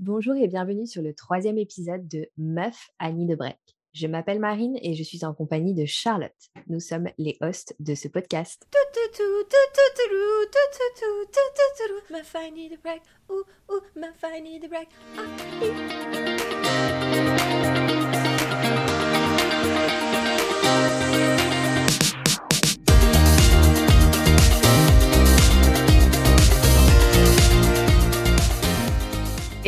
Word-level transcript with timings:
Bonjour 0.00 0.36
et 0.36 0.46
bienvenue 0.46 0.86
sur 0.86 1.02
le 1.02 1.12
troisième 1.12 1.58
épisode 1.58 2.06
de 2.06 2.28
Meuf 2.36 2.90
Annie 3.00 3.26
de 3.26 3.34
Break. 3.34 3.58
Je 3.92 4.06
m'appelle 4.06 4.38
Marine 4.38 4.78
et 4.80 4.94
je 4.94 5.02
suis 5.02 5.24
en 5.24 5.34
compagnie 5.34 5.74
de 5.74 5.86
Charlotte. 5.86 6.30
Nous 6.68 6.78
sommes 6.78 7.08
les 7.18 7.36
hosts 7.40 7.74
de 7.80 7.96
ce 7.96 8.06
podcast. 8.06 8.68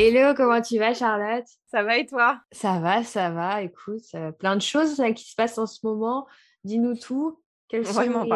Hello, 0.02 0.32
comment 0.34 0.62
tu 0.62 0.78
vas 0.78 0.94
Charlotte? 0.94 1.44
Ça 1.70 1.82
va 1.82 1.98
et 1.98 2.06
toi? 2.06 2.40
Ça 2.52 2.80
va, 2.80 3.04
ça 3.04 3.28
va. 3.28 3.60
Écoute, 3.60 4.00
euh, 4.14 4.32
plein 4.32 4.56
de 4.56 4.62
choses 4.62 4.96
là, 4.96 5.12
qui 5.12 5.28
se 5.28 5.34
passent 5.34 5.58
en 5.58 5.66
ce 5.66 5.80
moment. 5.84 6.26
Dis-nous 6.64 6.94
tout. 6.94 7.42
Quelles 7.68 7.86
sont, 7.86 7.98
Ouais, 7.98 8.08
m'en 8.08 8.24
les, 8.24 8.32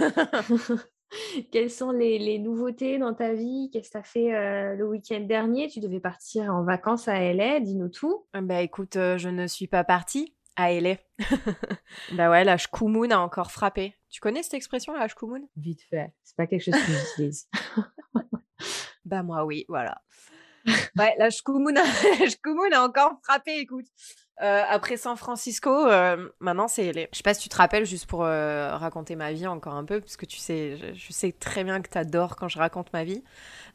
euh, 0.00 0.76
quelles 1.52 1.70
sont 1.70 1.90
les, 1.90 2.18
les 2.18 2.38
nouveautés 2.38 2.96
dans 2.96 3.12
ta 3.12 3.34
vie? 3.34 3.68
Qu'est-ce 3.70 3.88
que 3.88 3.92
tu 3.92 3.98
as 3.98 4.02
fait 4.04 4.34
euh, 4.34 4.74
le 4.74 4.88
week-end 4.88 5.20
dernier? 5.20 5.68
Tu 5.68 5.80
devais 5.80 6.00
partir 6.00 6.44
en 6.44 6.64
vacances 6.64 7.08
à 7.08 7.20
LA. 7.20 7.60
Dis-nous 7.60 7.90
tout. 7.90 8.24
Bah 8.32 8.62
écoute, 8.62 8.94
je 8.94 9.28
ne 9.28 9.46
suis 9.46 9.66
pas 9.66 9.84
partie 9.84 10.34
à 10.56 10.72
LA. 10.72 10.94
bah 12.12 12.30
ouais, 12.30 12.42
la 12.42 12.56
Shkumun 12.56 13.10
a 13.10 13.18
encore 13.18 13.50
frappé. 13.50 13.94
Tu 14.08 14.22
connais 14.22 14.42
cette 14.42 14.54
expression, 14.54 14.94
la 14.94 15.08
Shkumun 15.08 15.42
Vite 15.58 15.82
fait. 15.90 16.14
C'est 16.24 16.36
pas 16.36 16.46
quelque 16.46 16.64
chose 16.64 16.72
que 16.72 16.92
j'utilise. 16.92 17.50
Bah 19.06 19.22
moi 19.22 19.44
oui, 19.44 19.64
voilà. 19.68 20.02
Ouais, 20.98 21.14
la 21.18 21.30
Shkumun 21.30 21.76
a, 22.72 22.82
encore 22.82 23.18
frappé, 23.22 23.58
écoute. 23.58 23.86
Euh, 24.42 24.62
après 24.68 24.98
San 24.98 25.16
Francisco, 25.16 25.70
euh, 25.70 26.28
maintenant 26.40 26.68
c'est 26.68 26.92
LA. 26.92 27.06
Je 27.10 27.16
sais 27.16 27.22
pas 27.22 27.32
si 27.32 27.42
tu 27.42 27.48
te 27.48 27.56
rappelles, 27.56 27.86
juste 27.86 28.06
pour 28.06 28.24
euh, 28.24 28.76
raconter 28.76 29.16
ma 29.16 29.32
vie 29.32 29.46
encore 29.46 29.74
un 29.74 29.84
peu, 29.84 30.00
parce 30.00 30.18
que 30.18 30.26
tu 30.26 30.36
sais, 30.36 30.76
je, 30.76 30.92
je 30.92 31.12
sais 31.12 31.32
très 31.32 31.64
bien 31.64 31.80
que 31.80 31.88
t'adores 31.88 32.36
quand 32.36 32.48
je 32.48 32.58
raconte 32.58 32.92
ma 32.92 33.04
vie. 33.04 33.24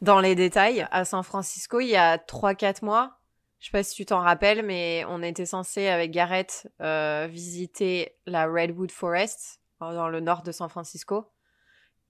Dans 0.02 0.20
les 0.20 0.36
détails, 0.36 0.86
à 0.92 1.04
San 1.04 1.24
Francisco, 1.24 1.80
il 1.80 1.88
y 1.88 1.96
a 1.96 2.16
3-4 2.16 2.84
mois, 2.84 3.18
je 3.62 3.66
sais 3.68 3.70
pas 3.70 3.84
si 3.84 3.94
tu 3.94 4.04
t'en 4.04 4.18
rappelles, 4.18 4.64
mais 4.64 5.04
on 5.08 5.22
était 5.22 5.46
censé 5.46 5.86
avec 5.86 6.10
Gareth 6.10 6.68
euh, 6.80 7.28
visiter 7.30 8.16
la 8.26 8.46
Redwood 8.46 8.90
Forest 8.90 9.60
dans 9.78 10.08
le 10.08 10.18
nord 10.18 10.42
de 10.42 10.50
San 10.50 10.68
Francisco. 10.68 11.26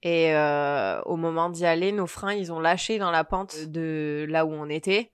Et 0.03 0.35
euh, 0.35 1.01
au 1.03 1.17
moment 1.17 1.49
d'y 1.51 1.65
aller, 1.65 1.93
nos 1.93 2.07
freins, 2.07 2.35
ils 2.35 2.53
ont 2.53 2.59
lâché 2.61 2.99
dans 2.99 3.11
la 3.11 3.23
pente 3.25 3.67
de 3.67 4.27
là 4.29 4.45
où 4.45 4.53
on 4.53 4.69
était. 4.69 5.13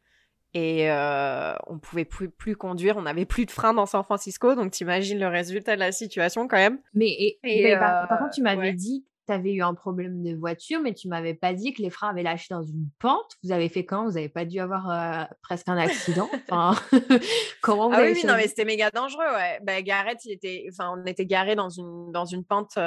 Et 0.54 0.90
euh, 0.90 1.52
on 1.66 1.78
pouvait 1.78 2.06
plus, 2.06 2.30
plus 2.30 2.56
conduire, 2.56 2.96
on 2.96 3.02
n'avait 3.02 3.26
plus 3.26 3.44
de 3.44 3.50
freins 3.50 3.74
dans 3.74 3.84
San 3.84 4.02
Francisco. 4.02 4.54
Donc 4.54 4.70
t'imagines 4.70 5.18
le 5.18 5.28
résultat 5.28 5.74
de 5.74 5.80
la 5.80 5.92
situation 5.92 6.48
quand 6.48 6.56
même. 6.56 6.78
Mais, 6.94 7.08
et- 7.08 7.38
Et, 7.44 7.62
mais 7.64 7.78
par, 7.78 8.04
euh, 8.04 8.06
par 8.06 8.18
contre, 8.18 8.30
tu 8.34 8.40
m'avais 8.42 8.68
ouais. 8.68 8.72
dit 8.72 9.02
que 9.04 9.08
tu 9.26 9.38
avais 9.38 9.52
eu 9.52 9.62
un 9.62 9.74
problème 9.74 10.22
de 10.22 10.34
voiture, 10.34 10.80
mais 10.80 10.94
tu 10.94 11.06
m'avais 11.06 11.34
pas 11.34 11.52
dit 11.52 11.74
que 11.74 11.82
les 11.82 11.90
freins 11.90 12.08
avaient 12.08 12.22
lâché 12.22 12.46
dans 12.48 12.62
une 12.62 12.88
pente. 12.98 13.36
Vous 13.44 13.52
avez 13.52 13.68
fait 13.68 13.84
quand? 13.84 14.06
Vous 14.06 14.12
n'avez 14.12 14.30
pas 14.30 14.46
dû 14.46 14.58
avoir 14.58 14.88
euh, 14.90 15.24
presque 15.42 15.68
un 15.68 15.76
accident? 15.76 16.30
Enfin, 16.50 16.74
Comment 17.60 17.88
vous 17.88 17.94
Ah 17.94 17.98
avez 17.98 18.12
oui, 18.12 18.20
oui, 18.22 18.26
non, 18.26 18.34
mais 18.36 18.48
c'était 18.48 18.64
méga 18.64 18.90
dangereux, 18.90 19.24
ouais. 19.66 19.82
Gareth, 19.82 20.24
il 20.24 20.32
était, 20.32 20.64
enfin, 20.72 20.94
on 20.96 21.04
était 21.04 21.26
garé 21.26 21.56
dans 21.56 21.68
une, 21.68 22.10
dans 22.10 22.24
une 22.24 22.42
pente 22.44 22.78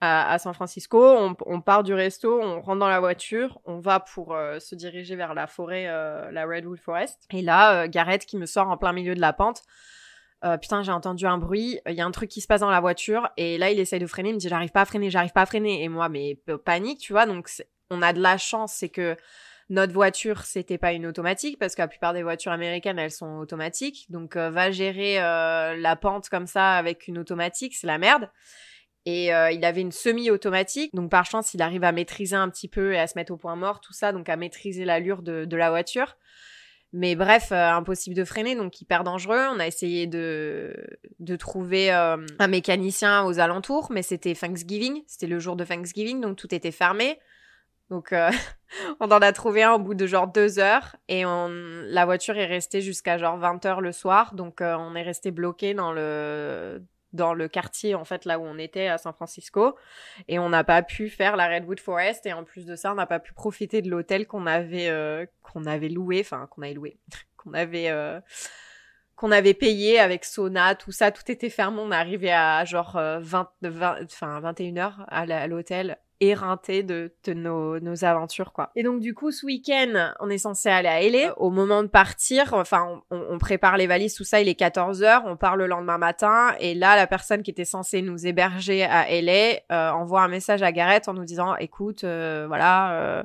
à, 0.00 0.32
à 0.32 0.38
San 0.38 0.54
Francisco. 0.54 1.02
On, 1.02 1.36
on 1.46 1.60
part 1.60 1.82
du 1.82 1.94
resto, 1.94 2.40
on 2.40 2.60
rentre 2.60 2.78
dans 2.78 2.88
la 2.88 3.00
voiture, 3.00 3.60
on 3.64 3.78
va 3.78 4.00
pour 4.00 4.34
euh, 4.34 4.58
se 4.58 4.74
diriger 4.74 5.16
vers 5.16 5.34
la 5.34 5.46
forêt, 5.46 5.86
euh, 5.88 6.30
la 6.30 6.46
Redwood 6.46 6.78
Forest. 6.78 7.26
Et 7.32 7.42
là, 7.42 7.82
euh, 7.82 7.88
Gareth 7.88 8.26
qui 8.26 8.36
me 8.36 8.46
sort 8.46 8.68
en 8.68 8.76
plein 8.76 8.92
milieu 8.92 9.14
de 9.14 9.20
la 9.20 9.32
pente. 9.32 9.62
Euh, 10.44 10.56
putain, 10.56 10.84
j'ai 10.84 10.92
entendu 10.92 11.26
un 11.26 11.36
bruit, 11.36 11.80
il 11.86 11.94
y 11.94 12.00
a 12.00 12.06
un 12.06 12.12
truc 12.12 12.30
qui 12.30 12.40
se 12.40 12.46
passe 12.46 12.60
dans 12.60 12.70
la 12.70 12.80
voiture, 12.80 13.28
et 13.36 13.58
là, 13.58 13.70
il 13.72 13.80
essaye 13.80 13.98
de 13.98 14.06
freiner, 14.06 14.28
il 14.28 14.34
me 14.34 14.38
dit, 14.38 14.48
j'arrive 14.48 14.70
pas 14.70 14.82
à 14.82 14.84
freiner, 14.84 15.10
j'arrive 15.10 15.32
pas 15.32 15.42
à 15.42 15.46
freiner. 15.46 15.82
Et 15.82 15.88
moi, 15.88 16.08
mais 16.08 16.36
p- 16.36 16.56
panique, 16.58 17.00
tu 17.00 17.12
vois, 17.12 17.26
donc 17.26 17.50
on 17.90 18.02
a 18.02 18.12
de 18.12 18.20
la 18.20 18.38
chance, 18.38 18.72
c'est 18.72 18.88
que 18.88 19.16
notre 19.68 19.92
voiture, 19.92 20.42
c'était 20.44 20.78
pas 20.78 20.92
une 20.92 21.06
automatique, 21.06 21.58
parce 21.58 21.74
que 21.74 21.82
la 21.82 21.88
plupart 21.88 22.12
des 22.12 22.22
voitures 22.22 22.52
américaines, 22.52 23.00
elles 23.00 23.10
sont 23.10 23.38
automatiques. 23.38 24.06
Donc, 24.10 24.36
euh, 24.36 24.48
va 24.48 24.70
gérer 24.70 25.20
euh, 25.20 25.76
la 25.76 25.96
pente 25.96 26.28
comme 26.28 26.46
ça 26.46 26.74
avec 26.74 27.08
une 27.08 27.18
automatique, 27.18 27.74
c'est 27.74 27.88
la 27.88 27.98
merde. 27.98 28.30
Et 29.10 29.32
euh, 29.32 29.50
il 29.50 29.64
avait 29.64 29.80
une 29.80 29.90
semi-automatique, 29.90 30.94
donc 30.94 31.10
par 31.10 31.24
chance, 31.24 31.54
il 31.54 31.62
arrive 31.62 31.82
à 31.82 31.92
maîtriser 31.92 32.36
un 32.36 32.50
petit 32.50 32.68
peu 32.68 32.92
et 32.92 32.98
à 32.98 33.06
se 33.06 33.16
mettre 33.16 33.32
au 33.32 33.38
point 33.38 33.56
mort, 33.56 33.80
tout 33.80 33.94
ça, 33.94 34.12
donc 34.12 34.28
à 34.28 34.36
maîtriser 34.36 34.84
l'allure 34.84 35.22
de, 35.22 35.56
la 35.56 35.70
voiture. 35.70 36.18
Mais 36.92 37.16
bref, 37.16 37.50
euh, 37.50 37.70
impossible 37.70 38.14
de 38.14 38.24
freiner, 38.26 38.54
donc 38.54 38.78
hyper 38.82 39.04
dangereux. 39.04 39.46
On 39.50 39.60
a 39.60 39.66
essayé 39.66 40.06
de, 40.06 40.76
de 41.20 41.36
trouver 41.36 41.90
euh, 41.90 42.18
un 42.38 42.48
mécanicien 42.48 43.24
aux 43.24 43.40
alentours, 43.40 43.90
mais 43.90 44.02
c'était 44.02 44.34
Thanksgiving, 44.34 45.02
c'était 45.06 45.26
le 45.26 45.38
jour 45.38 45.56
de 45.56 45.64
Thanksgiving, 45.64 46.20
donc 46.20 46.36
tout 46.36 46.54
était 46.54 46.70
fermé. 46.70 47.18
Donc 47.88 48.12
on 49.00 49.06
en 49.06 49.20
a 49.22 49.32
trouvé 49.32 49.62
un 49.62 49.72
au 49.72 49.78
bout 49.78 49.94
de 49.94 50.06
genre 50.06 50.26
deux 50.26 50.58
heures 50.58 50.96
et 51.08 51.24
on, 51.24 51.48
la 51.48 52.04
voiture 52.04 52.36
est 52.36 52.44
restée 52.44 52.82
jusqu'à 52.82 53.16
genre 53.16 53.38
20 53.38 53.64
heures 53.64 53.80
le 53.80 53.92
soir. 53.92 54.34
Donc 54.34 54.58
on 54.60 54.94
est 54.94 55.02
resté 55.02 55.30
bloqué 55.30 55.72
dans 55.72 55.94
le 55.94 56.82
dans 57.12 57.32
le 57.34 57.48
quartier 57.48 57.94
en 57.94 58.04
fait 58.04 58.24
là 58.24 58.38
où 58.38 58.42
on 58.44 58.58
était 58.58 58.88
à 58.88 58.98
San 58.98 59.12
Francisco 59.14 59.76
et 60.28 60.38
on 60.38 60.48
n'a 60.50 60.62
pas 60.64 60.82
pu 60.82 61.08
faire 61.08 61.36
la 61.36 61.48
Redwood 61.48 61.80
Forest 61.80 62.26
et 62.26 62.32
en 62.32 62.44
plus 62.44 62.66
de 62.66 62.76
ça 62.76 62.92
on 62.92 62.96
n'a 62.96 63.06
pas 63.06 63.18
pu 63.18 63.32
profiter 63.32 63.80
de 63.82 63.88
l'hôtel 63.90 64.26
qu'on 64.26 64.46
avait 64.46 64.88
euh, 64.90 65.24
qu'on 65.42 65.64
avait 65.64 65.88
loué 65.88 66.20
enfin 66.20 66.46
qu'on 66.50 66.62
avait 66.62 66.74
loué 66.74 66.98
qu'on 67.38 67.54
avait 67.54 67.88
euh, 67.90 68.20
qu'on 69.16 69.30
avait 69.32 69.54
payé 69.54 69.98
avec 69.98 70.24
sauna 70.24 70.74
tout 70.76 70.92
ça. 70.92 71.10
Tout 71.10 71.28
était 71.30 71.50
fermé 71.50 71.80
on 71.80 71.90
est 71.92 71.96
arrivé 71.96 72.30
à 72.32 72.64
genre 72.64 72.96
euh, 72.96 73.18
20 73.20 73.50
20 73.62 74.04
enfin 74.04 74.38
21 74.40 74.76
heures 74.76 75.04
à 75.08 75.26
la- 75.26 75.40
à 75.42 75.46
l'hôtel 75.46 75.98
éreinté 76.20 76.82
de, 76.82 77.12
de 77.24 77.32
nos, 77.32 77.78
nos 77.80 78.04
aventures 78.04 78.52
quoi. 78.52 78.70
Et 78.76 78.82
donc 78.82 79.00
du 79.00 79.14
coup 79.14 79.30
ce 79.30 79.46
week-end 79.46 80.12
on 80.20 80.30
est 80.30 80.38
censé 80.38 80.68
aller 80.68 80.88
à 80.88 81.00
LA. 81.00 81.38
Au 81.38 81.50
moment 81.50 81.82
de 81.82 81.88
partir, 81.88 82.54
enfin 82.54 83.02
on, 83.10 83.24
on 83.30 83.38
prépare 83.38 83.76
les 83.76 83.86
valises 83.86 84.14
tout 84.14 84.24
ça, 84.24 84.40
il 84.40 84.48
est 84.48 84.58
14h, 84.58 85.22
on 85.26 85.36
part 85.36 85.56
le 85.56 85.66
lendemain 85.66 85.98
matin. 85.98 86.54
Et 86.60 86.74
là 86.74 86.96
la 86.96 87.06
personne 87.06 87.42
qui 87.42 87.50
était 87.50 87.64
censée 87.64 88.02
nous 88.02 88.26
héberger 88.26 88.84
à 88.84 89.06
LA 89.10 89.60
euh, 89.70 89.90
envoie 89.90 90.22
un 90.22 90.28
message 90.28 90.62
à 90.62 90.72
Gareth 90.72 91.08
en 91.08 91.14
nous 91.14 91.24
disant 91.24 91.56
écoute 91.56 92.04
euh, 92.04 92.46
voilà 92.48 92.92
euh, 92.92 93.22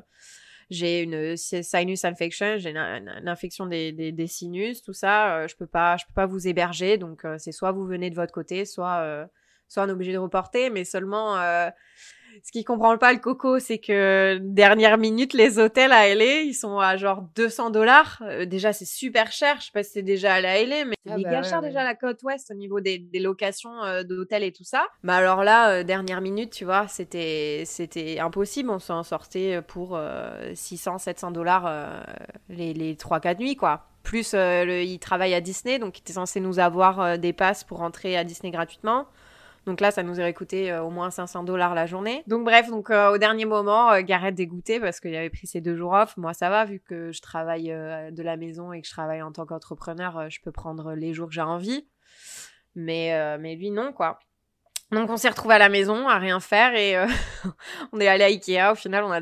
j'ai 0.70 1.02
une 1.02 1.36
sinus 1.36 2.04
infection, 2.04 2.58
j'ai 2.58 2.70
une, 2.70 3.28
infection 3.28 3.66
des, 3.66 3.92
des, 3.92 4.12
des 4.12 4.26
sinus, 4.26 4.82
tout 4.82 4.92
ça, 4.92 5.36
euh, 5.36 5.48
je 5.48 5.56
peux 5.56 5.66
pas 5.66 5.96
je 5.96 6.04
peux 6.06 6.14
pas 6.14 6.26
vous 6.26 6.46
héberger. 6.48 6.98
Donc 6.98 7.24
euh, 7.24 7.36
c'est 7.38 7.52
soit 7.52 7.72
vous 7.72 7.86
venez 7.86 8.10
de 8.10 8.14
votre 8.14 8.32
côté, 8.32 8.64
soit 8.64 8.98
euh, 9.00 9.26
soit 9.68 9.84
on 9.84 9.88
est 9.88 9.92
obligé 9.92 10.12
de 10.12 10.18
reporter. 10.18 10.70
Mais 10.70 10.84
seulement 10.84 11.36
euh, 11.38 11.70
ce 12.42 12.52
qui 12.52 12.64
comprend 12.64 12.96
pas 12.98 13.12
le 13.12 13.18
coco, 13.18 13.58
c'est 13.58 13.78
que 13.78 14.38
dernière 14.40 14.98
minute, 14.98 15.32
les 15.34 15.58
hôtels 15.58 15.92
à 15.92 16.12
LA, 16.14 16.40
ils 16.40 16.54
sont 16.54 16.78
à 16.78 16.96
genre 16.96 17.22
200 17.36 17.70
dollars. 17.70 18.22
Euh, 18.22 18.46
déjà, 18.46 18.72
c'est 18.72 18.84
super 18.84 19.30
cher. 19.32 19.56
Je 19.60 19.66
sais 19.66 19.72
pas 19.72 19.82
si 19.82 19.92
c'est 19.92 20.02
déjà 20.02 20.34
à 20.34 20.40
LA, 20.40 20.84
mais 20.84 20.94
c'est 21.04 21.12
Ah 21.12 21.16
bah 21.18 21.30
ouais, 21.30 21.42
cher 21.42 21.60
ouais. 21.60 21.68
déjà 21.68 21.80
à 21.82 21.84
la 21.84 21.94
côte 21.94 22.22
ouest 22.22 22.50
au 22.50 22.54
niveau 22.54 22.80
des, 22.80 22.98
des 22.98 23.20
locations 23.20 23.82
euh, 23.84 24.02
d'hôtels 24.02 24.42
et 24.42 24.52
tout 24.52 24.64
ça. 24.64 24.86
Mais 25.02 25.12
alors 25.12 25.44
là, 25.44 25.70
euh, 25.70 25.82
dernière 25.84 26.20
minute, 26.20 26.50
tu 26.50 26.64
vois, 26.64 26.88
c'était 26.88 27.62
c'était 27.66 28.18
impossible. 28.18 28.70
On 28.70 28.78
s'en 28.78 29.02
sortait 29.02 29.60
pour 29.62 29.96
euh, 29.96 30.50
600, 30.54 30.98
700 30.98 31.30
dollars 31.30 31.70
les 32.48 32.74
les 32.74 32.96
trois 32.96 33.20
quatre 33.20 33.38
nuits, 33.38 33.56
quoi. 33.56 33.86
Plus, 34.02 34.34
le, 34.34 34.82
il 34.82 34.98
travaille 34.98 35.32
à 35.32 35.40
Disney, 35.40 35.78
donc 35.78 35.98
il 35.98 36.02
était 36.02 36.12
censé 36.14 36.38
nous 36.40 36.58
avoir 36.58 37.18
des 37.18 37.32
passes 37.32 37.64
pour 37.64 37.78
rentrer 37.78 38.16
à 38.18 38.24
Disney 38.24 38.50
gratuitement. 38.50 39.06
Donc 39.66 39.80
là, 39.80 39.90
ça 39.90 40.02
nous 40.02 40.20
aurait 40.20 40.34
coûté 40.34 40.70
euh, 40.70 40.82
au 40.82 40.90
moins 40.90 41.10
500 41.10 41.42
dollars 41.44 41.74
la 41.74 41.86
journée. 41.86 42.22
Donc 42.26 42.44
bref, 42.44 42.68
donc 42.68 42.90
euh, 42.90 43.10
au 43.12 43.18
dernier 43.18 43.44
moment, 43.46 43.90
euh, 43.92 44.02
Gareth 44.02 44.34
dégoûté 44.34 44.78
parce 44.80 45.00
qu'il 45.00 45.14
avait 45.16 45.30
pris 45.30 45.46
ses 45.46 45.60
deux 45.60 45.74
jours 45.76 45.92
off. 45.92 46.16
Moi, 46.16 46.34
ça 46.34 46.50
va 46.50 46.64
vu 46.64 46.80
que 46.80 47.12
je 47.12 47.20
travaille 47.22 47.72
euh, 47.72 48.10
de 48.10 48.22
la 48.22 48.36
maison 48.36 48.72
et 48.72 48.80
que 48.82 48.86
je 48.86 48.92
travaille 48.92 49.22
en 49.22 49.32
tant 49.32 49.46
qu'entrepreneur, 49.46 50.28
je 50.30 50.40
peux 50.42 50.52
prendre 50.52 50.92
les 50.94 51.14
jours 51.14 51.28
que 51.28 51.34
j'ai 51.34 51.40
envie. 51.40 51.88
Mais 52.74 53.38
mais 53.38 53.54
lui 53.54 53.70
non 53.70 53.92
quoi. 53.92 54.18
Donc 54.90 55.08
on 55.10 55.16
s'est 55.16 55.28
retrouvé 55.28 55.54
à 55.54 55.58
la 55.58 55.68
maison 55.68 56.08
à 56.08 56.18
rien 56.18 56.40
faire 56.40 56.74
et 56.74 56.96
euh, 56.96 57.06
on 57.92 58.00
est 58.00 58.06
allé 58.08 58.24
à 58.24 58.26
Ikea. 58.26 58.72
Au 58.72 58.74
final, 58.74 59.04
on 59.04 59.10
a 59.10 59.20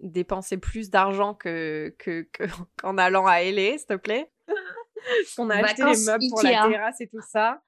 dépensé 0.00 0.58
plus 0.58 0.90
d'argent 0.90 1.34
que 1.34 1.94
que 1.98 2.22
que- 2.32 2.44
qu'en 2.82 2.98
allant 2.98 3.26
à 3.26 3.42
LA, 3.42 3.78
s'il 3.78 3.86
te 3.86 3.94
plaît. 3.96 4.30
Qu'on 5.36 5.50
a 5.50 5.56
acheté 5.66 5.82
les 5.82 5.88
meubles 6.06 6.24
pour 6.30 6.40
la 6.42 6.50
terrasse 6.70 7.00
et 7.02 7.08
tout 7.08 7.20
ça. 7.20 7.60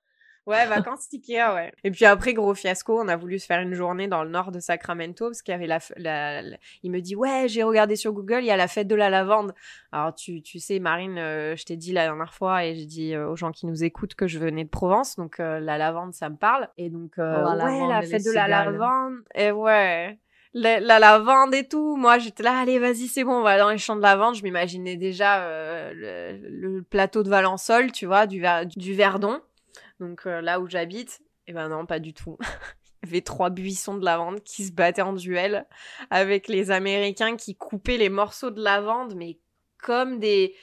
Ouais, 0.46 0.64
vacances 0.66 1.08
Ikea, 1.12 1.54
ouais. 1.54 1.72
Et 1.82 1.90
puis 1.90 2.04
après, 2.04 2.32
gros 2.32 2.54
fiasco, 2.54 3.00
on 3.00 3.08
a 3.08 3.16
voulu 3.16 3.38
se 3.38 3.46
faire 3.46 3.60
une 3.60 3.74
journée 3.74 4.06
dans 4.06 4.22
le 4.22 4.30
nord 4.30 4.52
de 4.52 4.60
Sacramento 4.60 5.26
parce 5.26 5.42
qu'il 5.42 5.52
y 5.52 5.54
avait 5.54 5.66
la, 5.66 5.78
la, 5.96 6.42
la- 6.42 6.56
Il 6.84 6.92
me 6.92 7.00
dit, 7.00 7.16
ouais, 7.16 7.46
j'ai 7.48 7.64
regardé 7.64 7.96
sur 7.96 8.12
Google, 8.12 8.38
il 8.40 8.46
y 8.46 8.50
a 8.52 8.56
la 8.56 8.68
fête 8.68 8.86
de 8.86 8.94
la 8.94 9.10
lavande. 9.10 9.54
Alors, 9.90 10.14
tu, 10.14 10.42
tu 10.42 10.60
sais, 10.60 10.78
Marine, 10.78 11.18
euh, 11.18 11.56
je 11.56 11.64
t'ai 11.64 11.76
dit 11.76 11.92
la 11.92 12.04
dernière 12.04 12.32
fois 12.32 12.64
et 12.64 12.76
j'ai 12.76 12.86
dit 12.86 13.14
euh, 13.14 13.28
aux 13.28 13.36
gens 13.36 13.50
qui 13.50 13.66
nous 13.66 13.82
écoutent 13.82 14.14
que 14.14 14.28
je 14.28 14.38
venais 14.38 14.62
de 14.64 14.68
Provence, 14.68 15.16
donc 15.16 15.40
euh, 15.40 15.58
la 15.58 15.78
lavande, 15.78 16.14
ça 16.14 16.28
me 16.28 16.36
parle. 16.36 16.68
Et 16.78 16.90
donc, 16.90 17.14
Oh, 17.18 17.22
ouais, 17.22 17.88
la 17.88 18.02
fête 18.02 18.24
de 18.24 18.32
la 18.32 18.46
lavande. 18.46 19.22
Et 19.34 19.50
ouais. 19.50 20.18
la, 20.54 20.98
lavande 20.98 21.54
et 21.54 21.66
tout. 21.66 21.96
Moi, 21.96 22.18
j'étais 22.18 22.42
là, 22.42 22.58
allez, 22.58 22.78
vas-y, 22.78 23.08
c'est 23.08 23.24
bon, 23.24 23.38
on 23.38 23.42
va 23.42 23.58
dans 23.58 23.70
les 23.70 23.78
champs 23.78 23.96
de 23.96 24.02
lavande. 24.02 24.34
Je 24.36 24.42
m'imaginais 24.42 24.96
déjà 24.96 25.42
euh, 25.44 25.92
le, 26.50 26.82
plateau 26.82 27.22
de 27.22 27.30
Valençol, 27.30 27.90
tu 27.90 28.06
vois, 28.06 28.26
du, 28.26 28.42
du 28.76 28.94
Verdon. 28.94 29.40
Donc 30.00 30.26
euh, 30.26 30.40
là 30.40 30.60
où 30.60 30.68
j'habite. 30.68 31.22
Eh 31.46 31.52
ben 31.52 31.68
non, 31.68 31.86
pas 31.86 31.98
du 31.98 32.12
tout. 32.12 32.38
Il 33.02 33.08
y 33.08 33.12
avait 33.12 33.20
trois 33.20 33.50
buissons 33.50 33.96
de 33.96 34.04
lavande 34.04 34.42
qui 34.42 34.64
se 34.64 34.72
battaient 34.72 35.02
en 35.02 35.12
duel 35.12 35.66
avec 36.10 36.48
les 36.48 36.70
Américains 36.70 37.36
qui 37.36 37.54
coupaient 37.54 37.98
les 37.98 38.08
morceaux 38.08 38.50
de 38.50 38.60
lavande, 38.60 39.14
mais 39.14 39.38
comme 39.78 40.18
des, 40.18 40.56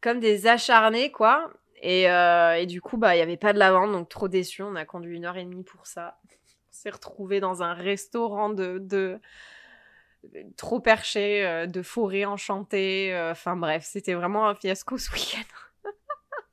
comme 0.00 0.20
des 0.20 0.46
acharnés, 0.46 1.10
quoi. 1.10 1.50
Et, 1.82 2.08
euh, 2.08 2.64
du 2.66 2.80
coup, 2.80 2.96
bah, 2.96 3.14
il 3.14 3.18
n'y 3.18 3.22
avait 3.22 3.36
pas 3.36 3.52
de 3.52 3.58
lavande, 3.58 3.92
donc 3.92 4.08
trop 4.08 4.28
déçu. 4.28 4.62
On 4.62 4.76
a 4.76 4.84
conduit 4.84 5.16
une 5.16 5.24
heure 5.24 5.36
et 5.36 5.44
demie 5.44 5.64
pour 5.64 5.86
ça 5.86 6.18
s'est 6.70 6.90
retrouvé 6.90 7.40
dans 7.40 7.62
un 7.62 7.74
restaurant 7.74 8.48
de, 8.48 8.78
de 8.80 9.20
trop 10.56 10.80
perché, 10.80 11.44
euh, 11.44 11.66
de 11.66 11.82
forêt 11.82 12.24
enchantée. 12.24 13.14
Enfin 13.30 13.56
bref, 13.56 13.84
c'était 13.84 14.14
vraiment 14.14 14.48
un 14.48 14.54
fiasco 14.54 14.96
ce 14.96 15.12
week-end. 15.12 15.69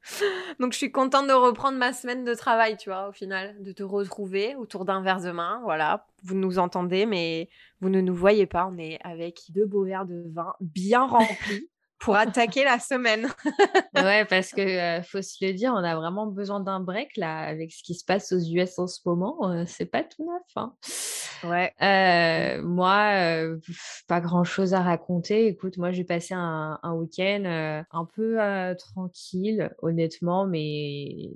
Donc 0.60 0.74
je 0.74 0.78
suis 0.78 0.92
contente 0.92 1.28
de 1.28 1.34
reprendre 1.34 1.78
ma 1.78 1.94
semaine 1.94 2.24
de 2.24 2.34
travail, 2.34 2.78
tu 2.78 2.90
vois, 2.90 3.10
au 3.10 3.12
final, 3.12 3.62
de 3.62 3.72
te 3.72 3.84
retrouver 3.84 4.56
autour 4.56 4.86
d'un 4.86 5.02
verre 5.02 5.22
de 5.22 5.32
main. 5.32 5.60
Voilà, 5.64 6.08
vous 6.24 6.36
nous 6.36 6.60
entendez, 6.60 7.06
mais 7.06 7.50
vous 7.82 7.90
ne 7.90 8.02
nous 8.02 8.16
voyez 8.16 8.46
pas. 8.46 8.68
On 8.72 8.78
est 8.78 9.00
avec 9.04 9.42
deux 9.50 9.66
beaux 9.66 9.84
verres 9.84 10.06
de 10.06 10.24
vin 10.34 10.54
bien 10.60 11.06
remplis 11.06 11.70
pour 12.00 12.16
attaquer 12.16 12.64
la 12.64 12.80
semaine. 12.80 13.28
ouais, 13.96 14.26
parce 14.26 14.52
que 14.52 15.02
faut 15.04 15.22
se 15.22 15.44
le 15.46 15.54
dire, 15.54 15.74
on 15.74 15.84
a 15.84 15.96
vraiment 15.96 16.28
besoin 16.28 16.60
d'un 16.60 16.80
break 16.80 17.18
là 17.18 17.40
avec 17.40 17.72
ce 17.72 17.84
qui 17.84 17.96
se 17.96 18.06
passe 18.06 18.32
aux 18.32 18.40
US 18.40 18.78
en 18.78 18.88
ce 18.88 19.00
moment. 19.06 19.66
c'est 19.66 19.86
pas 19.86 20.04
tout 20.04 20.26
neuf. 20.26 20.44
Hein. 20.56 20.76
Ouais. 21.44 22.62
moi, 22.62 23.58
pas 24.08 24.22
grand 24.22 24.44
chose 24.44 24.74
à 24.74 24.82
raconter. 24.82 25.48
Écoute, 25.48 25.78
moi 25.78 25.92
j'ai 25.92 26.04
passé 26.04 26.34
un, 26.36 26.94
week-end 26.94 27.84
un 27.92 28.06
peu 28.06 28.38
tranquille, 28.78 29.72
honnêtement, 29.82 30.46
mais 30.46 31.32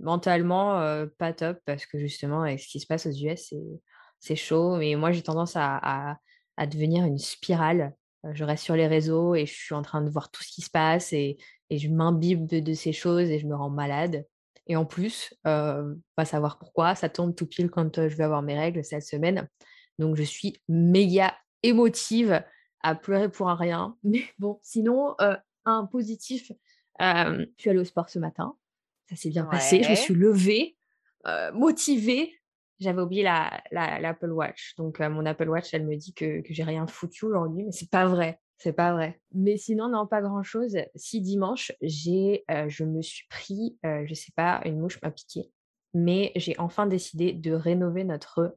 mentalement 0.00 1.06
pas 1.18 1.32
top 1.34 1.58
parce 1.66 1.84
que 1.84 1.98
justement 1.98 2.42
avec 2.42 2.60
ce 2.60 2.68
qui 2.68 2.80
se 2.80 2.86
passe 2.86 3.06
aux 3.06 3.12
US, 3.12 3.52
c'est 4.20 4.36
chaud. 4.36 4.76
Mais 4.76 4.94
moi 4.94 5.12
j'ai 5.12 5.22
tendance 5.22 5.52
à, 5.56 6.18
à 6.56 6.66
devenir 6.66 7.04
une 7.04 7.18
spirale 7.18 7.94
je 8.32 8.44
reste 8.44 8.64
sur 8.64 8.76
les 8.76 8.86
réseaux 8.86 9.34
et 9.34 9.46
je 9.46 9.54
suis 9.54 9.74
en 9.74 9.82
train 9.82 10.02
de 10.02 10.10
voir 10.10 10.30
tout 10.30 10.42
ce 10.42 10.50
qui 10.50 10.62
se 10.62 10.70
passe 10.70 11.12
et, 11.12 11.38
je 11.70 11.88
m'imbibe 11.88 12.46
de, 12.46 12.72
ces 12.72 12.92
choses 12.92 13.28
et 13.28 13.38
je 13.38 13.46
me 13.46 13.54
rends 13.54 13.68
malade. 13.68 14.24
Et 14.66 14.76
en 14.76 14.86
plus, 14.86 15.34
pas 15.44 16.24
savoir 16.24 16.58
pourquoi, 16.58 16.94
ça 16.94 17.10
tombe 17.10 17.34
tout 17.34 17.46
pile 17.46 17.70
quand 17.70 18.08
je 18.08 18.16
vais 18.16 18.24
avoir 18.24 18.40
mes 18.40 18.58
règles 18.58 18.84
cette 18.84 19.02
semaine. 19.02 19.48
Donc 19.98 20.16
je 20.16 20.22
suis 20.22 20.62
méga 20.68 21.36
émotive 21.62 22.42
à 22.80 22.94
pleurer 22.94 23.28
pour 23.28 23.50
un 23.50 23.54
rien. 23.54 23.96
Mais 24.02 24.24
bon, 24.38 24.58
sinon, 24.62 25.14
un 25.66 25.84
positif, 25.84 26.50
je 26.98 27.46
suis 27.58 27.70
allée 27.70 27.80
au 27.80 27.84
sport 27.84 28.08
ce 28.08 28.18
matin. 28.18 28.56
Ça 29.10 29.16
s'est 29.16 29.30
bien 29.30 29.44
passé. 29.44 29.82
Je 29.82 29.90
me 29.90 29.94
suis 29.94 30.14
levée, 30.14 30.76
motivée 31.52 32.37
j'avais 32.80 33.02
oublié 33.02 33.22
l'Apple 33.22 34.26
la, 34.26 34.34
Watch. 34.34 34.74
Donc, 34.76 35.00
mon 35.00 35.26
Apple 35.26 35.48
Watch, 35.48 35.72
elle 35.74 35.86
me 35.86 35.96
dit 35.96 36.14
que, 36.14 36.40
que 36.40 36.54
j'ai 36.54 36.64
rien 36.64 36.86
foutu 36.86 37.26
aujourd'hui, 37.26 37.64
mais 37.64 37.72
c'est 37.72 37.90
pas 37.90 38.06
vrai. 38.06 38.40
C'est 38.58 38.72
pas 38.72 38.92
vrai. 38.92 39.20
Mais 39.32 39.56
sinon, 39.56 39.88
non, 39.88 40.06
pas 40.06 40.20
grand 40.20 40.42
chose. 40.42 40.76
Si 40.96 41.20
dimanche, 41.20 41.72
j'ai, 41.80 42.44
je 42.66 42.84
me 42.84 43.02
suis 43.02 43.26
pris, 43.28 43.78
je 43.84 44.14
sais 44.14 44.32
pas, 44.34 44.60
une 44.64 44.80
mouche 44.80 45.00
m'a 45.00 45.12
piqué. 45.12 45.50
Mais 45.94 46.32
j'ai 46.34 46.58
enfin 46.58 46.86
décidé 46.86 47.32
de 47.32 47.52
rénover 47.52 48.04
notre 48.04 48.56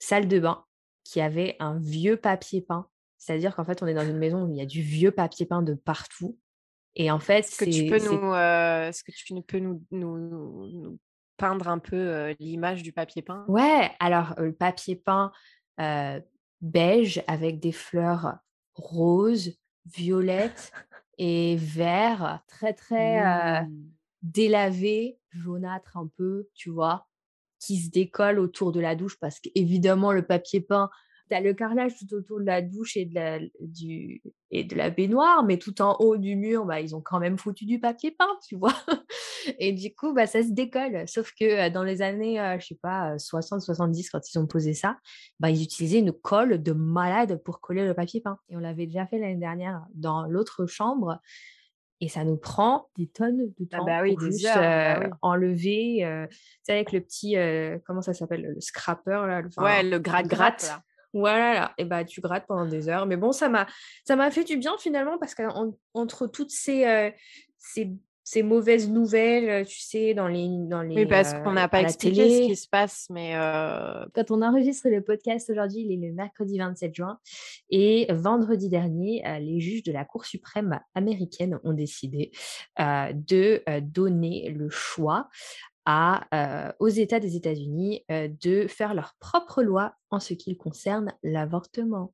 salle 0.00 0.26
de 0.26 0.40
bain 0.40 0.64
qui 1.04 1.20
avait 1.20 1.56
un 1.60 1.78
vieux 1.78 2.16
papier 2.16 2.62
peint. 2.62 2.88
C'est-à-dire 3.16 3.54
qu'en 3.54 3.64
fait, 3.64 3.82
on 3.82 3.86
est 3.86 3.94
dans 3.94 4.06
une 4.06 4.18
maison 4.18 4.44
où 4.44 4.50
il 4.50 4.56
y 4.56 4.60
a 4.60 4.66
du 4.66 4.82
vieux 4.82 5.12
papier 5.12 5.46
peint 5.46 5.62
de 5.62 5.74
partout. 5.74 6.36
Et 6.96 7.10
en 7.10 7.20
fait, 7.20 7.40
est-ce 7.40 7.64
que 7.64 7.70
tu 7.70 7.86
peux 7.86 8.04
nous, 8.04 8.34
est-ce 8.34 9.04
que 9.04 9.12
tu 9.12 9.40
peux 9.42 9.58
nous, 9.58 9.82
nous 9.92 10.98
peindre 11.42 11.66
un 11.66 11.80
peu 11.80 12.34
l'image 12.38 12.84
du 12.84 12.92
papier 12.92 13.20
peint? 13.20 13.44
Ouais, 13.48 13.90
alors 13.98 14.34
le 14.38 14.52
papier 14.52 14.94
peint 14.94 15.32
beige 16.60 17.22
avec 17.26 17.58
des 17.58 17.72
fleurs 17.72 18.38
roses, 18.76 19.50
violettes 19.84 20.70
et 21.18 21.56
vert, 21.56 22.40
très 22.46 22.72
très 22.72 23.64
mmh. 23.64 23.70
délavé, 24.22 25.18
jaunâtre 25.30 25.96
un 25.96 26.06
peu, 26.16 26.48
tu 26.54 26.70
vois, 26.70 27.08
qui 27.58 27.78
se 27.78 27.90
décolle 27.90 28.38
autour 28.38 28.70
de 28.70 28.78
la 28.78 28.94
douche 28.94 29.18
parce 29.18 29.40
qu'évidemment 29.40 30.12
le 30.12 30.24
papier 30.24 30.60
peint 30.60 30.90
le 31.40 31.54
carrelage 31.54 31.92
tout 31.96 32.14
autour 32.14 32.40
de 32.40 32.44
la 32.44 32.62
douche 32.62 32.96
et 32.96 33.04
de 33.04 33.14
la, 33.14 33.38
du, 33.60 34.22
et 34.50 34.64
de 34.64 34.76
la 34.76 34.90
baignoire, 34.90 35.44
mais 35.44 35.56
tout 35.56 35.80
en 35.80 35.96
haut 35.98 36.16
du 36.16 36.36
mur, 36.36 36.66
bah, 36.66 36.80
ils 36.80 36.94
ont 36.94 37.00
quand 37.00 37.18
même 37.18 37.38
foutu 37.38 37.64
du 37.64 37.80
papier 37.80 38.10
peint, 38.10 38.36
tu 38.46 38.56
vois? 38.56 38.74
et 39.58 39.72
du 39.72 39.94
coup, 39.94 40.12
bah, 40.12 40.26
ça 40.26 40.42
se 40.42 40.50
décolle. 40.50 41.08
Sauf 41.08 41.32
que 41.38 41.70
dans 41.70 41.84
les 41.84 42.02
années, 42.02 42.36
je 42.60 42.66
sais 42.66 42.78
pas, 42.80 43.16
60-70, 43.16 44.08
quand 44.12 44.20
ils 44.32 44.38
ont 44.38 44.46
posé 44.46 44.74
ça, 44.74 44.98
bah, 45.40 45.50
ils 45.50 45.62
utilisaient 45.62 46.00
une 46.00 46.12
colle 46.12 46.62
de 46.62 46.72
malade 46.72 47.42
pour 47.44 47.60
coller 47.60 47.84
le 47.86 47.94
papier 47.94 48.20
peint. 48.20 48.38
Et 48.48 48.56
on 48.56 48.60
l'avait 48.60 48.86
déjà 48.86 49.06
fait 49.06 49.18
l'année 49.18 49.36
dernière 49.36 49.84
dans 49.94 50.26
l'autre 50.26 50.66
chambre. 50.66 51.18
Et 52.00 52.08
ça 52.08 52.24
nous 52.24 52.36
prend 52.36 52.88
des 52.98 53.06
tonnes 53.06 53.52
de 53.58 53.68
ah 53.70 53.76
temps 53.78 53.84
bah 53.84 54.02
oui, 54.02 54.14
pour 54.14 54.24
juste 54.24 54.44
bah 54.44 55.08
enlever. 55.22 56.04
c'est 56.64 56.72
avec 56.72 56.90
le 56.90 57.00
petit, 57.00 57.36
comment 57.86 58.02
ça 58.02 58.12
s'appelle, 58.12 58.42
le 58.42 58.60
scrapper 58.60 59.24
là. 59.28 59.42
ouais, 59.58 59.84
le 59.84 60.00
gratte-gratte. 60.00 60.82
Voilà, 61.12 61.72
et 61.76 61.84
bah 61.84 62.04
tu 62.04 62.20
grattes 62.20 62.46
pendant 62.46 62.66
des 62.66 62.88
heures. 62.88 63.06
Mais 63.06 63.16
bon, 63.16 63.32
ça 63.32 63.48
m'a 63.48 63.66
ça 64.04 64.16
m'a 64.16 64.30
fait 64.30 64.44
du 64.44 64.56
bien 64.56 64.76
finalement 64.78 65.18
parce 65.18 65.34
qu'entre 65.34 66.26
toutes 66.26 66.50
ces, 66.50 67.12
ces, 67.58 67.92
ces, 68.24 68.42
mauvaises 68.42 68.88
nouvelles, 68.88 69.66
tu 69.66 69.80
sais, 69.80 70.14
dans 70.14 70.26
les 70.26 70.48
dans 70.48 70.80
les 70.80 70.94
Oui, 70.94 71.06
parce 71.06 71.34
qu'on 71.34 71.52
n'a 71.52 71.68
pas 71.68 71.82
expliqué 71.82 72.42
ce 72.42 72.48
qui 72.48 72.56
se 72.56 72.68
passe, 72.68 73.08
mais 73.10 73.34
quand 74.14 74.30
on 74.30 74.40
enregistre 74.40 74.88
le 74.88 75.02
podcast 75.02 75.50
aujourd'hui, 75.50 75.82
il 75.86 75.92
est 75.92 76.08
le 76.08 76.14
mercredi 76.14 76.58
27 76.58 76.94
juin 76.94 77.18
et 77.68 78.06
vendredi 78.10 78.70
dernier, 78.70 79.22
les 79.40 79.60
juges 79.60 79.82
de 79.82 79.92
la 79.92 80.06
Cour 80.06 80.24
suprême 80.24 80.80
américaine 80.94 81.60
ont 81.62 81.74
décidé 81.74 82.32
de 82.78 83.62
donner 83.80 84.50
le 84.50 84.70
choix 84.70 85.28
à, 85.84 86.74
aux 86.78 86.88
États 86.88 87.20
des 87.20 87.36
États-Unis 87.36 88.04
de 88.08 88.66
faire 88.66 88.94
leur 88.94 89.14
propre 89.18 89.62
loi 89.62 89.94
en 90.10 90.20
ce 90.20 90.34
qui 90.34 90.56
concerne 90.56 91.12
l'avortement. 91.22 92.12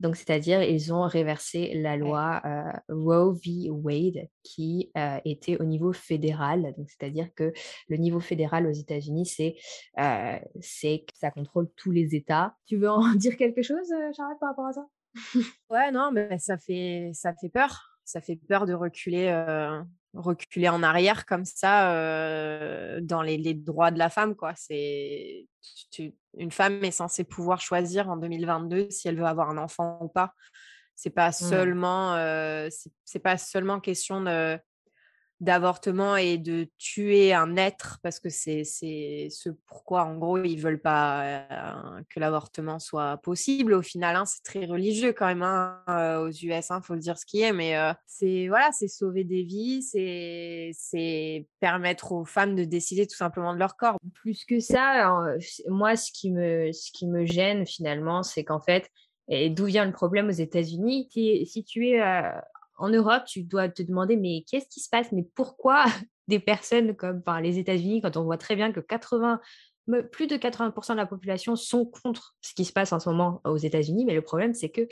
Donc, 0.00 0.16
c'est-à-dire, 0.16 0.62
ils 0.62 0.92
ont 0.92 1.06
réversé 1.06 1.72
la 1.74 1.96
loi 1.96 2.42
Roe 2.88 3.32
v. 3.32 3.70
Wade 3.70 4.28
qui 4.42 4.90
était 5.24 5.60
au 5.60 5.64
niveau 5.64 5.92
fédéral. 5.92 6.74
Donc, 6.76 6.90
c'est-à-dire 6.90 7.28
que 7.34 7.52
le 7.88 7.96
niveau 7.96 8.20
fédéral 8.20 8.66
aux 8.66 8.72
États-Unis, 8.72 9.26
c'est 9.26 9.56
c'est 10.60 11.04
que 11.06 11.12
ça 11.16 11.30
contrôle 11.30 11.68
tous 11.76 11.92
les 11.92 12.14
États. 12.14 12.56
Tu 12.66 12.76
veux 12.76 12.90
en 12.90 13.14
dire 13.14 13.36
quelque 13.36 13.62
chose, 13.62 13.88
Charlotte, 14.16 14.38
par 14.40 14.50
rapport 14.50 14.66
à 14.66 14.72
ça? 14.72 14.86
Ouais, 15.70 15.92
non, 15.92 16.10
mais 16.12 16.38
ça 16.38 16.58
fait, 16.58 17.10
ça 17.14 17.32
fait 17.34 17.48
peur. 17.48 17.98
Ça 18.04 18.20
fait 18.20 18.36
peur 18.36 18.66
de 18.66 18.74
reculer 18.74 19.28
reculer 20.14 20.68
en 20.68 20.82
arrière 20.82 21.26
comme 21.26 21.44
ça 21.44 21.90
dans 23.00 23.22
les, 23.22 23.54
droits 23.54 23.90
de 23.90 23.98
la 23.98 24.08
femme 24.08 24.34
quoi. 24.34 24.52
C'est 24.56 25.46
une 26.36 26.50
femme 26.50 26.84
est 26.84 26.90
censée 26.90 27.24
pouvoir 27.24 27.60
choisir 27.60 28.08
en 28.08 28.16
2022 28.16 28.90
si 28.90 29.08
elle 29.08 29.18
veut 29.18 29.26
avoir 29.26 29.50
un 29.50 29.58
enfant 29.58 29.98
ou 30.00 30.08
pas. 30.08 30.34
C'est 30.94 31.10
pas 31.10 31.32
seulement 31.32 32.14
c'est 33.04 33.18
pas 33.18 33.38
seulement 33.38 33.80
question 33.80 34.20
de 34.22 34.58
d'avortement 35.44 36.16
et 36.16 36.38
de 36.38 36.66
tuer 36.78 37.34
un 37.34 37.56
être 37.56 37.98
parce 38.02 38.18
que 38.18 38.30
c'est 38.30 38.64
ce 38.64 39.50
pourquoi 39.66 40.04
en 40.04 40.16
gros 40.16 40.42
ils 40.42 40.56
veulent 40.56 40.80
pas 40.80 41.22
euh, 41.22 42.00
que 42.08 42.18
l'avortement 42.18 42.78
soit 42.78 43.18
possible 43.18 43.74
au 43.74 43.82
final 43.82 44.16
hein, 44.16 44.24
c'est 44.24 44.42
très 44.42 44.64
religieux 44.64 45.12
quand 45.12 45.26
même 45.26 45.42
hein, 45.42 45.82
euh, 45.88 46.26
aux 46.26 46.30
US 46.30 46.70
il 46.70 46.82
faut 46.82 46.94
le 46.94 47.00
dire 47.00 47.18
ce 47.18 47.26
qui 47.26 47.42
est 47.42 47.52
mais 47.52 47.76
euh, 47.76 47.92
c'est 48.06 48.48
voilà 48.48 48.70
c'est 48.72 48.88
sauver 48.88 49.24
des 49.24 49.44
vies 49.44 49.82
c'est 49.82 51.46
permettre 51.60 52.12
aux 52.12 52.24
femmes 52.24 52.54
de 52.54 52.64
décider 52.64 53.06
tout 53.06 53.16
simplement 53.16 53.52
de 53.52 53.58
leur 53.58 53.76
corps. 53.76 53.98
Plus 54.14 54.44
que 54.44 54.60
ça 54.60 55.36
moi 55.68 55.96
ce 55.96 56.10
qui 56.10 56.30
me 56.30 56.72
ce 56.72 56.90
qui 56.92 57.06
me 57.06 57.26
gêne 57.26 57.66
finalement 57.66 58.22
c'est 58.22 58.44
qu'en 58.44 58.60
fait 58.60 58.90
et 59.28 59.48
d'où 59.48 59.64
vient 59.64 59.86
le 59.86 59.92
problème 59.92 60.28
aux 60.28 60.32
États-Unis 60.32 61.08
Si 61.10 61.64
tu 61.64 61.88
es 61.88 62.00
en 62.76 62.88
Europe, 62.88 63.24
tu 63.26 63.42
dois 63.42 63.68
te 63.68 63.82
demander, 63.82 64.16
mais 64.16 64.44
qu'est-ce 64.48 64.68
qui 64.68 64.80
se 64.80 64.88
passe? 64.88 65.12
Mais 65.12 65.26
pourquoi 65.34 65.84
des 66.28 66.38
personnes 66.38 66.94
comme 66.96 67.22
les 67.42 67.58
États-Unis, 67.58 68.00
quand 68.00 68.16
on 68.16 68.24
voit 68.24 68.38
très 68.38 68.56
bien 68.56 68.72
que 68.72 68.80
80, 68.80 69.40
plus 70.10 70.26
de 70.26 70.36
80% 70.36 70.92
de 70.92 70.96
la 70.96 71.06
population 71.06 71.56
sont 71.56 71.84
contre 71.84 72.34
ce 72.40 72.54
qui 72.54 72.64
se 72.64 72.72
passe 72.72 72.92
en 72.92 73.00
ce 73.00 73.08
moment 73.10 73.42
aux 73.44 73.58
États-Unis, 73.58 74.06
mais 74.06 74.14
le 74.14 74.22
problème, 74.22 74.54
c'est 74.54 74.70
que 74.70 74.88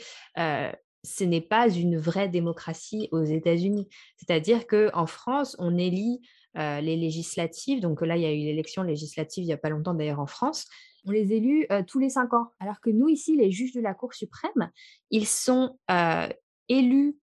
ce 1.03 1.23
n'est 1.23 1.41
pas 1.41 1.69
une 1.69 1.97
vraie 1.97 2.29
démocratie 2.29 3.09
aux 3.11 3.23
États-Unis. 3.23 3.87
C'est-à-dire 4.17 4.67
qu'en 4.67 5.05
France, 5.05 5.55
on 5.59 5.77
élit 5.77 6.21
euh, 6.57 6.81
les 6.81 6.95
législatives. 6.95 7.81
Donc 7.81 8.01
là, 8.01 8.15
il 8.15 8.21
y 8.21 8.25
a 8.25 8.31
eu 8.31 8.37
l'élection 8.37 8.83
législative 8.83 9.43
il 9.43 9.47
n'y 9.47 9.53
a 9.53 9.57
pas 9.57 9.69
longtemps 9.69 9.93
d'ailleurs 9.93 10.19
en 10.19 10.27
France. 10.27 10.67
On 11.05 11.11
les 11.11 11.33
élit 11.33 11.65
euh, 11.71 11.83
tous 11.85 11.99
les 11.99 12.09
cinq 12.09 12.33
ans. 12.33 12.51
Alors 12.59 12.79
que 12.79 12.89
nous, 12.89 13.09
ici, 13.09 13.35
les 13.35 13.51
juges 13.51 13.73
de 13.73 13.81
la 13.81 13.93
Cour 13.93 14.13
suprême, 14.13 14.71
ils 15.09 15.27
sont 15.27 15.77
euh, 15.91 16.27
élus, 16.69 17.17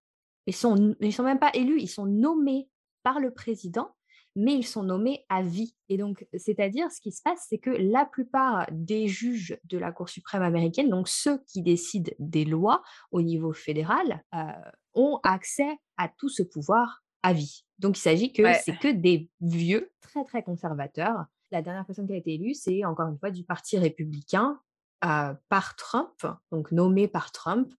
ils 0.47 0.54
sont, 0.54 0.94
ils 1.00 1.12
sont 1.12 1.23
même 1.23 1.38
pas 1.38 1.50
élus, 1.54 1.80
ils 1.80 1.88
sont 1.88 2.06
nommés 2.06 2.68
par 3.02 3.20
le 3.20 3.32
président 3.32 3.90
mais 4.37 4.54
ils 4.54 4.66
sont 4.66 4.82
nommés 4.82 5.25
à 5.28 5.42
vie. 5.42 5.75
Et 5.88 5.97
donc, 5.97 6.26
c'est-à-dire, 6.37 6.90
ce 6.90 7.00
qui 7.00 7.12
se 7.12 7.23
passe, 7.23 7.47
c'est 7.49 7.59
que 7.59 7.70
la 7.70 8.04
plupart 8.04 8.66
des 8.70 9.09
juges 9.09 9.59
de 9.64 9.78
la 9.78 9.92
Cour 9.92 10.09
suprême 10.09 10.42
américaine, 10.42 10.88
donc 10.88 11.09
ceux 11.09 11.42
qui 11.47 11.62
décident 11.62 12.12
des 12.18 12.44
lois 12.44 12.82
au 13.11 13.23
niveau 13.23 13.52
fédéral, 13.52 14.23
euh, 14.35 14.52
ont 14.94 15.20
accès 15.23 15.78
à 15.97 16.09
tout 16.09 16.28
ce 16.28 16.42
pouvoir 16.42 17.02
à 17.23 17.32
vie. 17.32 17.64
Donc, 17.78 17.99
il 17.99 18.00
s'agit 18.00 18.32
que 18.32 18.42
c'est 18.64 18.78
que 18.78 18.88
des 18.88 19.28
vieux 19.40 19.92
très, 20.00 20.25
très 20.25 20.42
conservateurs. 20.42 21.25
La 21.50 21.62
dernière 21.62 21.85
personne 21.85 22.06
qui 22.06 22.12
a 22.12 22.16
été 22.16 22.35
élue, 22.35 22.54
c'est 22.54 22.85
encore 22.85 23.09
une 23.09 23.18
fois 23.18 23.30
du 23.30 23.44
Parti 23.44 23.78
républicain 23.78 24.61
euh, 25.04 25.35
par 25.49 25.75
Trump, 25.76 26.26
donc 26.52 26.70
nommé 26.70 27.09
par 27.09 27.32
Trump. 27.32 27.73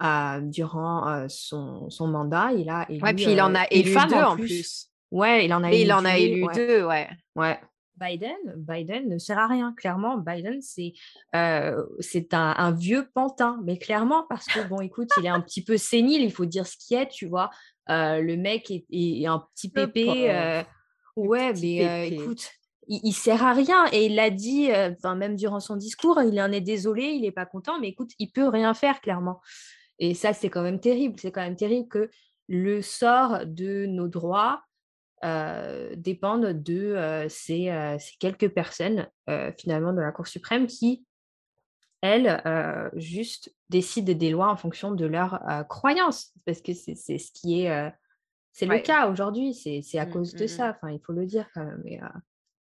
Euh, 0.00 0.40
durant 0.40 1.26
son, 1.28 1.90
son, 1.90 2.06
mandat, 2.06 2.52
il 2.52 2.70
a 2.70 2.86
élu. 2.88 3.02
Ouais, 3.02 3.14
puis 3.14 3.32
il 3.32 3.40
en 3.42 3.54
a 3.54 3.64
élu 3.68 3.94
deux 4.08 4.14
en 4.14 4.36
plus. 4.36 4.90
Ouais, 5.10 5.44
il 5.44 5.52
en 5.52 5.64
a 5.64 5.72
élu 5.72 5.82
il 5.82 5.92
en 5.92 6.04
a 6.04 6.16
élu 6.16 6.46
deux, 6.54 6.84
ouais. 6.84 7.08
Ouais. 7.34 7.58
Biden, 7.98 8.36
Biden 8.56 9.08
ne 9.08 9.18
sert 9.18 9.38
à 9.38 9.46
rien. 9.46 9.74
Clairement, 9.76 10.18
Biden, 10.18 10.60
c'est 10.62 10.92
euh, 11.34 11.84
c'est 12.00 12.32
un, 12.34 12.54
un, 12.56 12.72
vieux 12.72 13.08
pantin. 13.12 13.60
Mais 13.64 13.78
clairement, 13.78 14.24
parce 14.28 14.46
que, 14.46 14.66
bon, 14.68 14.80
écoute, 14.80 15.08
il 15.18 15.26
est 15.26 15.30
un 15.30 15.40
petit 15.40 15.64
peu 15.64 15.76
sénile, 15.76 16.22
il 16.22 16.32
faut 16.32 16.46
dire 16.46 16.66
ce 16.66 16.76
qui 16.76 16.94
est, 16.94 17.08
tu 17.08 17.26
vois. 17.26 17.50
Euh, 17.90 18.20
le 18.20 18.36
mec 18.36 18.70
est, 18.70 18.86
est, 18.90 19.26
un 19.26 19.44
petit 19.54 19.70
pépé. 19.70 20.30
Euh, 20.30 20.62
ouais, 21.16 21.52
mais 21.54 22.08
écoute, 22.08 22.50
il, 22.86 23.00
il, 23.02 23.12
sert 23.12 23.42
à 23.42 23.52
rien. 23.52 23.86
Et 23.92 24.06
il 24.06 24.14
l'a 24.14 24.30
dit, 24.30 24.70
enfin 24.72 25.14
même 25.14 25.36
durant 25.36 25.60
son 25.60 25.76
discours, 25.76 26.20
il 26.22 26.40
en 26.40 26.52
est 26.52 26.60
désolé, 26.60 27.04
il 27.04 27.22
n'est 27.22 27.32
pas 27.32 27.46
content, 27.46 27.80
mais 27.80 27.88
écoute, 27.88 28.10
il 28.18 28.30
peut 28.30 28.48
rien 28.48 28.74
faire, 28.74 29.00
clairement. 29.00 29.40
Et 29.98 30.14
ça, 30.14 30.32
c'est 30.32 30.48
quand 30.48 30.62
même 30.62 30.80
terrible. 30.80 31.18
C'est 31.18 31.32
quand 31.32 31.42
même 31.42 31.56
terrible 31.56 31.88
que 31.88 32.10
le 32.48 32.82
sort 32.82 33.44
de 33.46 33.86
nos 33.86 34.08
droits 34.08 34.62
euh, 35.24 35.94
dépendent 35.96 36.62
de 36.62 36.94
euh, 36.94 37.28
ces, 37.28 37.70
euh, 37.70 37.98
ces, 37.98 38.16
quelques 38.18 38.48
personnes 38.48 39.08
finalement 39.58 39.92
de 39.92 40.00
la 40.00 40.12
Cour 40.12 40.26
suprême 40.26 40.66
qui, 40.66 41.04
elles, 42.00 42.40
juste 42.94 43.54
décident 43.68 44.14
des 44.14 44.30
lois 44.30 44.50
en 44.50 44.56
fonction 44.56 44.92
de 44.92 45.04
leurs 45.04 45.42
croyances, 45.68 46.32
parce 46.46 46.62
que 46.62 46.72
c'est 46.72 46.94
ce 46.94 47.30
qui 47.32 47.60
est, 47.60 47.92
c'est 48.52 48.64
le 48.64 48.78
cas 48.78 49.10
aujourd'hui, 49.10 49.52
c'est 49.52 49.98
à 49.98 50.06
mmh, 50.06 50.10
cause 50.10 50.32
de 50.32 50.38
mmh, 50.38 50.44
mmh. 50.44 50.48
ça, 50.48 50.70
enfin 50.70 50.90
il 50.92 51.00
faut 51.00 51.12
le 51.12 51.26
dire 51.26 51.46
quand 51.52 51.64
même, 51.64 51.82
mais 51.84 52.00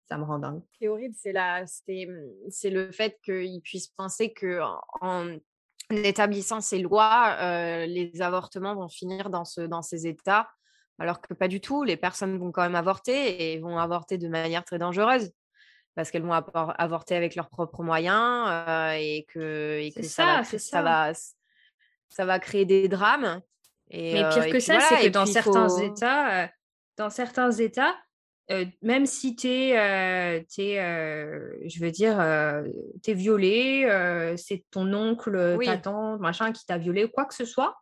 ça 0.07 0.19
me 0.19 0.25
rend 0.25 0.37
dingue. 0.37 0.61
Ce 0.73 0.77
qui 0.77 0.85
est 0.85 0.89
horrible, 0.89 1.15
c'est 1.17 1.33
c'est 2.49 2.69
le 2.69 2.91
fait 2.91 3.17
qu'ils 3.23 3.61
puissent 3.61 3.87
penser 3.87 4.31
que 4.31 4.59
en, 5.01 5.37
établissant 5.97 6.61
ces 6.61 6.79
lois, 6.79 7.85
les 7.85 8.21
avortements 8.21 8.75
vont 8.75 8.89
finir 8.89 9.29
dans, 9.29 9.45
ce, 9.45 9.61
dans 9.61 9.81
ces 9.81 10.07
états 10.07 10.47
alors 10.99 11.21
que 11.21 11.33
pas 11.33 11.47
du 11.47 11.59
tout, 11.59 11.83
les 11.83 11.97
personnes 11.97 12.37
vont 12.37 12.51
quand 12.51 12.61
même 12.61 12.75
avorter 12.75 13.53
et 13.53 13.59
vont 13.59 13.77
avorter 13.77 14.17
de 14.17 14.27
manière 14.27 14.63
très 14.63 14.77
dangereuse 14.77 15.31
parce 15.95 16.09
qu'elles 16.09 16.23
vont 16.23 16.33
avorter 16.33 17.15
avec 17.15 17.35
leurs 17.35 17.49
propres 17.49 17.83
moyens 17.83 18.47
euh, 18.49 18.91
et 18.93 19.25
que, 19.31 19.89
ça, 20.01 20.41
va, 20.81 21.13
ça. 22.09 22.25
va, 22.25 22.39
créer 22.39 22.65
des 22.65 22.87
drames. 22.87 23.41
Et, 23.89 24.13
Mais 24.13 24.29
pire 24.29 24.43
euh, 24.43 24.51
que 24.51 24.59
ça, 24.59 24.79
c'est 24.79 25.05
que 25.05 25.09
dans 25.09 25.27
certains, 25.27 25.69
états, 25.79 26.43
euh, 26.43 26.47
dans 26.97 27.09
certains 27.11 27.51
États, 27.51 27.95
même 28.81 29.05
si 29.05 29.35
tu 29.35 29.47
es, 29.47 30.45
je 30.49 31.79
veux 31.79 31.91
dire, 31.91 32.17
tu 33.01 33.11
es 33.11 33.13
violé, 33.13 34.33
c'est 34.37 34.65
ton 34.71 34.93
oncle, 34.93 35.57
ta 35.63 35.77
tante, 35.77 36.19
machin 36.19 36.51
qui 36.51 36.65
t'a 36.65 36.77
violé, 36.77 37.09
quoi 37.09 37.25
que 37.25 37.33
ce 37.33 37.45
soit, 37.45 37.75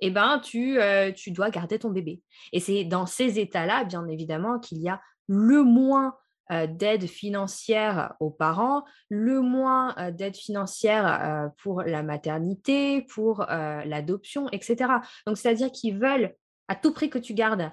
eh 0.00 0.10
ben, 0.10 0.40
tu, 0.40 0.78
tu 1.16 1.30
dois 1.30 1.50
garder 1.50 1.78
ton 1.78 1.90
bébé. 1.90 2.20
Et 2.52 2.60
c'est 2.60 2.84
dans 2.84 3.06
ces 3.06 3.38
états-là, 3.38 3.84
bien 3.84 4.06
évidemment, 4.08 4.58
qu'il 4.58 4.78
y 4.78 4.88
a 4.88 5.00
le 5.28 5.62
moins 5.62 6.16
d'aide 6.50 7.06
financière 7.06 8.14
aux 8.20 8.30
parents, 8.30 8.84
le 9.08 9.40
moins 9.40 9.94
d'aide 10.10 10.36
financière 10.36 11.50
pour 11.62 11.82
la 11.82 12.02
maternité, 12.02 13.02
pour 13.02 13.46
l'adoption, 13.48 14.48
etc. 14.50 14.92
Donc, 15.26 15.38
c'est-à-dire 15.38 15.72
qu'ils 15.72 15.98
veulent 15.98 16.34
à 16.68 16.74
tout 16.74 16.92
prix 16.92 17.08
que 17.08 17.18
tu 17.18 17.32
gardes 17.32 17.70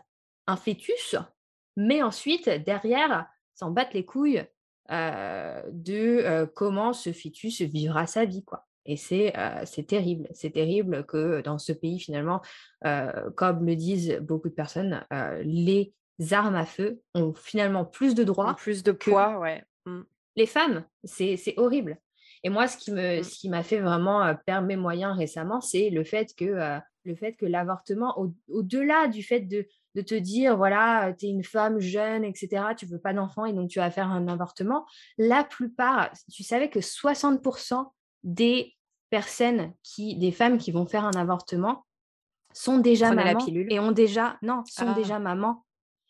un 0.48 0.55
fœtus, 0.55 1.15
mais 1.79 2.03
ensuite, 2.03 2.50
derrière, 2.50 3.25
s'en 3.55 3.71
battent 3.71 3.93
les 3.93 4.03
couilles 4.03 4.43
de 4.89 6.45
comment 6.55 6.91
ce 6.91 7.13
fœtus 7.13 7.62
vivra 7.62 8.05
sa 8.05 8.25
vie, 8.25 8.43
quoi. 8.43 8.67
Et 8.86 8.98
c'est 8.98 9.33
terrible. 9.88 10.27
C'est 10.33 10.51
terrible 10.51 11.05
que 11.05 11.41
dans 11.41 11.57
ce 11.57 11.71
pays, 11.71 12.00
finalement, 12.00 12.41
comme 13.36 13.65
le 13.65 13.75
disent 13.77 14.19
beaucoup 14.21 14.50
de 14.50 14.53
personnes, 14.53 15.05
les 15.43 15.93
armes 16.31 16.55
à 16.55 16.65
feu 16.65 17.01
ont 17.15 17.33
finalement 17.33 17.86
plus 17.86 18.13
de 18.13 18.25
droits. 18.25 18.55
Plus 18.55 18.83
de 18.83 18.91
poids, 18.91 19.39
ouais. 19.39 19.63
Mmh. 19.86 20.01
Les 20.36 20.48
femmes, 20.48 20.83
c'est 21.05 21.53
horrible. 21.55 21.98
Et 22.43 22.50
moi, 22.50 22.67
ce 22.67 22.77
qui 22.77 22.91
me, 22.91 23.21
mmh. 23.21 23.24
ce 23.24 23.39
qui 23.39 23.48
m'a 23.48 23.63
fait 23.63 23.79
vraiment 23.79 24.36
perdre 24.45 24.67
mes 24.67 24.75
moyens 24.75 25.17
récemment, 25.17 25.62
c'est 25.62 25.89
le 25.89 26.03
fait 26.03 26.36
que 26.36 26.79
le 27.05 27.15
fait 27.15 27.33
que 27.33 27.45
l'avortement, 27.45 28.17
au-delà 28.50 29.07
du 29.07 29.24
fait 29.24 29.39
de, 29.39 29.65
de, 29.96 30.01
te 30.01 30.15
dire, 30.15 30.58
voilà, 30.58 31.13
tu 31.17 31.25
es 31.25 31.29
une 31.29 31.43
femme 31.43 31.79
jeune, 31.79 32.24
etc., 32.24 32.63
tu 32.77 32.86
veux 32.86 33.00
pas 33.00 33.13
d'enfant 33.13 33.46
et 33.46 33.53
donc 33.53 33.69
tu 33.69 33.79
vas 33.79 33.91
faire 33.91 34.10
un 34.10 34.27
avortement, 34.27 34.86
la 35.17 35.43
plupart, 35.43 36.12
tu 36.31 36.43
savais 36.43 36.69
que 36.69 36.79
60% 36.79 37.91
des 38.24 38.75
personnes 39.10 39.74
qui, 39.84 40.15
des 40.15 40.31
femmes 40.31 40.58
qui 40.58 40.72
vont 40.72 40.86
faire 40.86 41.05
un 41.05 41.15
avortement 41.15 41.86
sont 42.53 42.79
déjà 42.79 43.12
mamans 43.13 43.46
et 43.48 43.79
ont 43.79 43.91
déjà, 43.91 44.38
non, 44.41 44.63
sont 44.65 44.89
ah. 44.89 44.93
déjà 44.93 45.19
mamans 45.19 45.65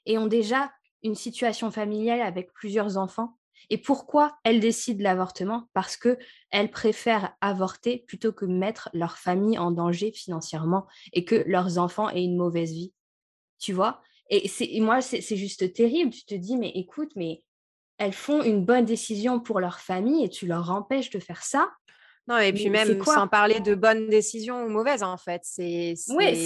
et 0.06 0.18
ont 0.18 0.28
déjà 0.28 0.72
une 1.04 1.16
situation 1.16 1.72
familiale 1.72 2.22
avec 2.22 2.54
plusieurs 2.54 2.98
enfants. 2.98 3.38
Et 3.70 3.78
pourquoi 3.78 4.38
elles 4.44 4.60
décident 4.60 5.04
l'avortement? 5.04 5.68
Parce 5.74 5.98
que 5.98 6.18
elles 6.50 6.72
préfèrent 6.72 7.36
avorter 7.42 8.06
plutôt 8.08 8.32
que 8.32 8.46
mettre 8.46 8.90
leur 8.94 9.18
famille 9.18 9.58
en 9.60 9.72
danger 9.72 10.12
financièrement 10.12 10.88
et 11.14 11.26
que 11.26 11.44
leurs 11.46 11.78
enfants 11.78 12.10
aient 12.10 12.24
une 12.24 12.38
mauvaise 12.38 12.72
vie. 12.72 12.94
Tu 13.60 13.74
vois? 13.74 14.02
Et 14.30 14.48
c'est 14.48 14.70
moi, 14.80 15.02
c'est 15.02 15.36
juste 15.36 15.74
terrible. 15.74 16.12
Tu 16.12 16.24
te 16.26 16.36
dis, 16.36 16.56
mais 16.58 16.72
écoute, 16.76 17.12
mais 17.16 17.44
elles 17.98 18.14
font 18.14 18.42
une 18.44 18.64
bonne 18.64 18.86
décision 18.86 19.40
pour 19.40 19.60
leur 19.60 19.80
famille 19.80 20.24
et 20.24 20.30
tu 20.30 20.48
leur 20.48 20.72
empêches 20.72 21.10
de 21.10 21.20
faire 21.20 21.44
ça. 21.44 21.70
Non, 22.28 22.38
et 22.38 22.54
puis 22.54 22.70
même 22.70 23.04
sans 23.04 23.28
parler 23.28 23.60
de 23.60 23.74
bonnes 23.74 24.08
décisions 24.08 24.64
ou 24.64 24.70
mauvaises, 24.70 25.02
en 25.02 25.18
fait. 25.18 25.42
C'est 25.44 25.96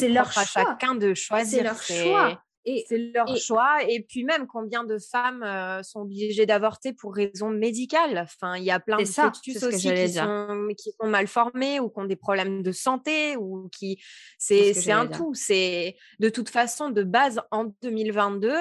leur 0.08 0.32
choix. 0.32 0.42
à 0.42 0.46
chacun 0.46 0.96
de 0.96 1.14
choisir. 1.14 1.58
C'est 1.58 1.64
leur 1.64 1.82
choix. 1.82 2.44
Et, 2.66 2.86
c'est 2.88 2.98
leur 2.98 3.36
choix. 3.38 3.84
Et 3.88 4.02
puis 4.02 4.24
même, 4.24 4.48
combien 4.48 4.84
de 4.84 4.98
femmes 4.98 5.44
euh, 5.44 5.84
sont 5.84 6.02
obligées 6.02 6.46
d'avorter 6.46 6.94
pour 6.94 7.14
raisons 7.14 7.50
médicales 7.50 8.18
Enfin, 8.18 8.58
il 8.58 8.64
y 8.64 8.72
a 8.72 8.80
plein 8.80 8.98
de 8.98 9.06
ça, 9.06 9.32
fœtus 9.34 9.64
aussi 9.64 9.94
qui 9.94 10.14
sont, 10.14 10.68
qui 10.78 10.92
sont, 11.00 11.08
mal 11.08 11.28
formés 11.28 11.80
ou 11.80 11.90
qui 11.90 12.00
ont 12.00 12.06
des 12.06 12.16
problèmes 12.16 12.64
de 12.64 12.72
santé 12.72 13.36
ou 13.38 13.70
qui... 13.70 14.02
C'est 14.38 14.92
un 14.92 15.08
tout. 15.08 15.34
C'est 15.34 15.98
de 16.20 16.30
toute 16.30 16.50
façon, 16.50 16.90
de 16.90 17.04
base, 17.04 17.42
en 17.52 17.66
2022, 17.82 18.54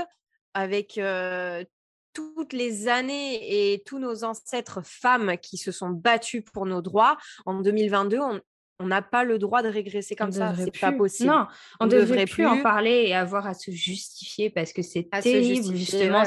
avec 0.54 0.98
euh, 0.98 1.64
toutes 2.12 2.52
les 2.52 2.88
années 2.88 3.72
et 3.72 3.82
tous 3.84 3.98
nos 3.98 4.24
ancêtres 4.24 4.80
femmes 4.84 5.36
qui 5.38 5.56
se 5.56 5.72
sont 5.72 5.90
battus 5.90 6.44
pour 6.52 6.66
nos 6.66 6.82
droits, 6.82 7.16
en 7.46 7.60
2022, 7.60 8.18
on 8.18 8.40
n'a 8.80 9.02
pas 9.02 9.24
le 9.24 9.38
droit 9.38 9.62
de 9.62 9.68
régresser 9.68 10.16
comme 10.16 10.32
ça. 10.32 10.54
C'est 10.54 10.78
pas 10.80 10.92
possible. 10.92 11.30
Non, 11.30 11.46
on 11.80 11.86
ne 11.86 11.90
devrait, 11.90 12.26
plus 12.26 12.46
en 12.46 12.62
parler 12.62 13.04
et 13.06 13.14
avoir 13.14 13.46
à 13.46 13.54
se 13.54 13.70
justifier 13.70 14.50
parce 14.50 14.72
que 14.72 14.82
c'est 14.82 15.08
terrible, 15.22 15.74
justement. 15.74 16.24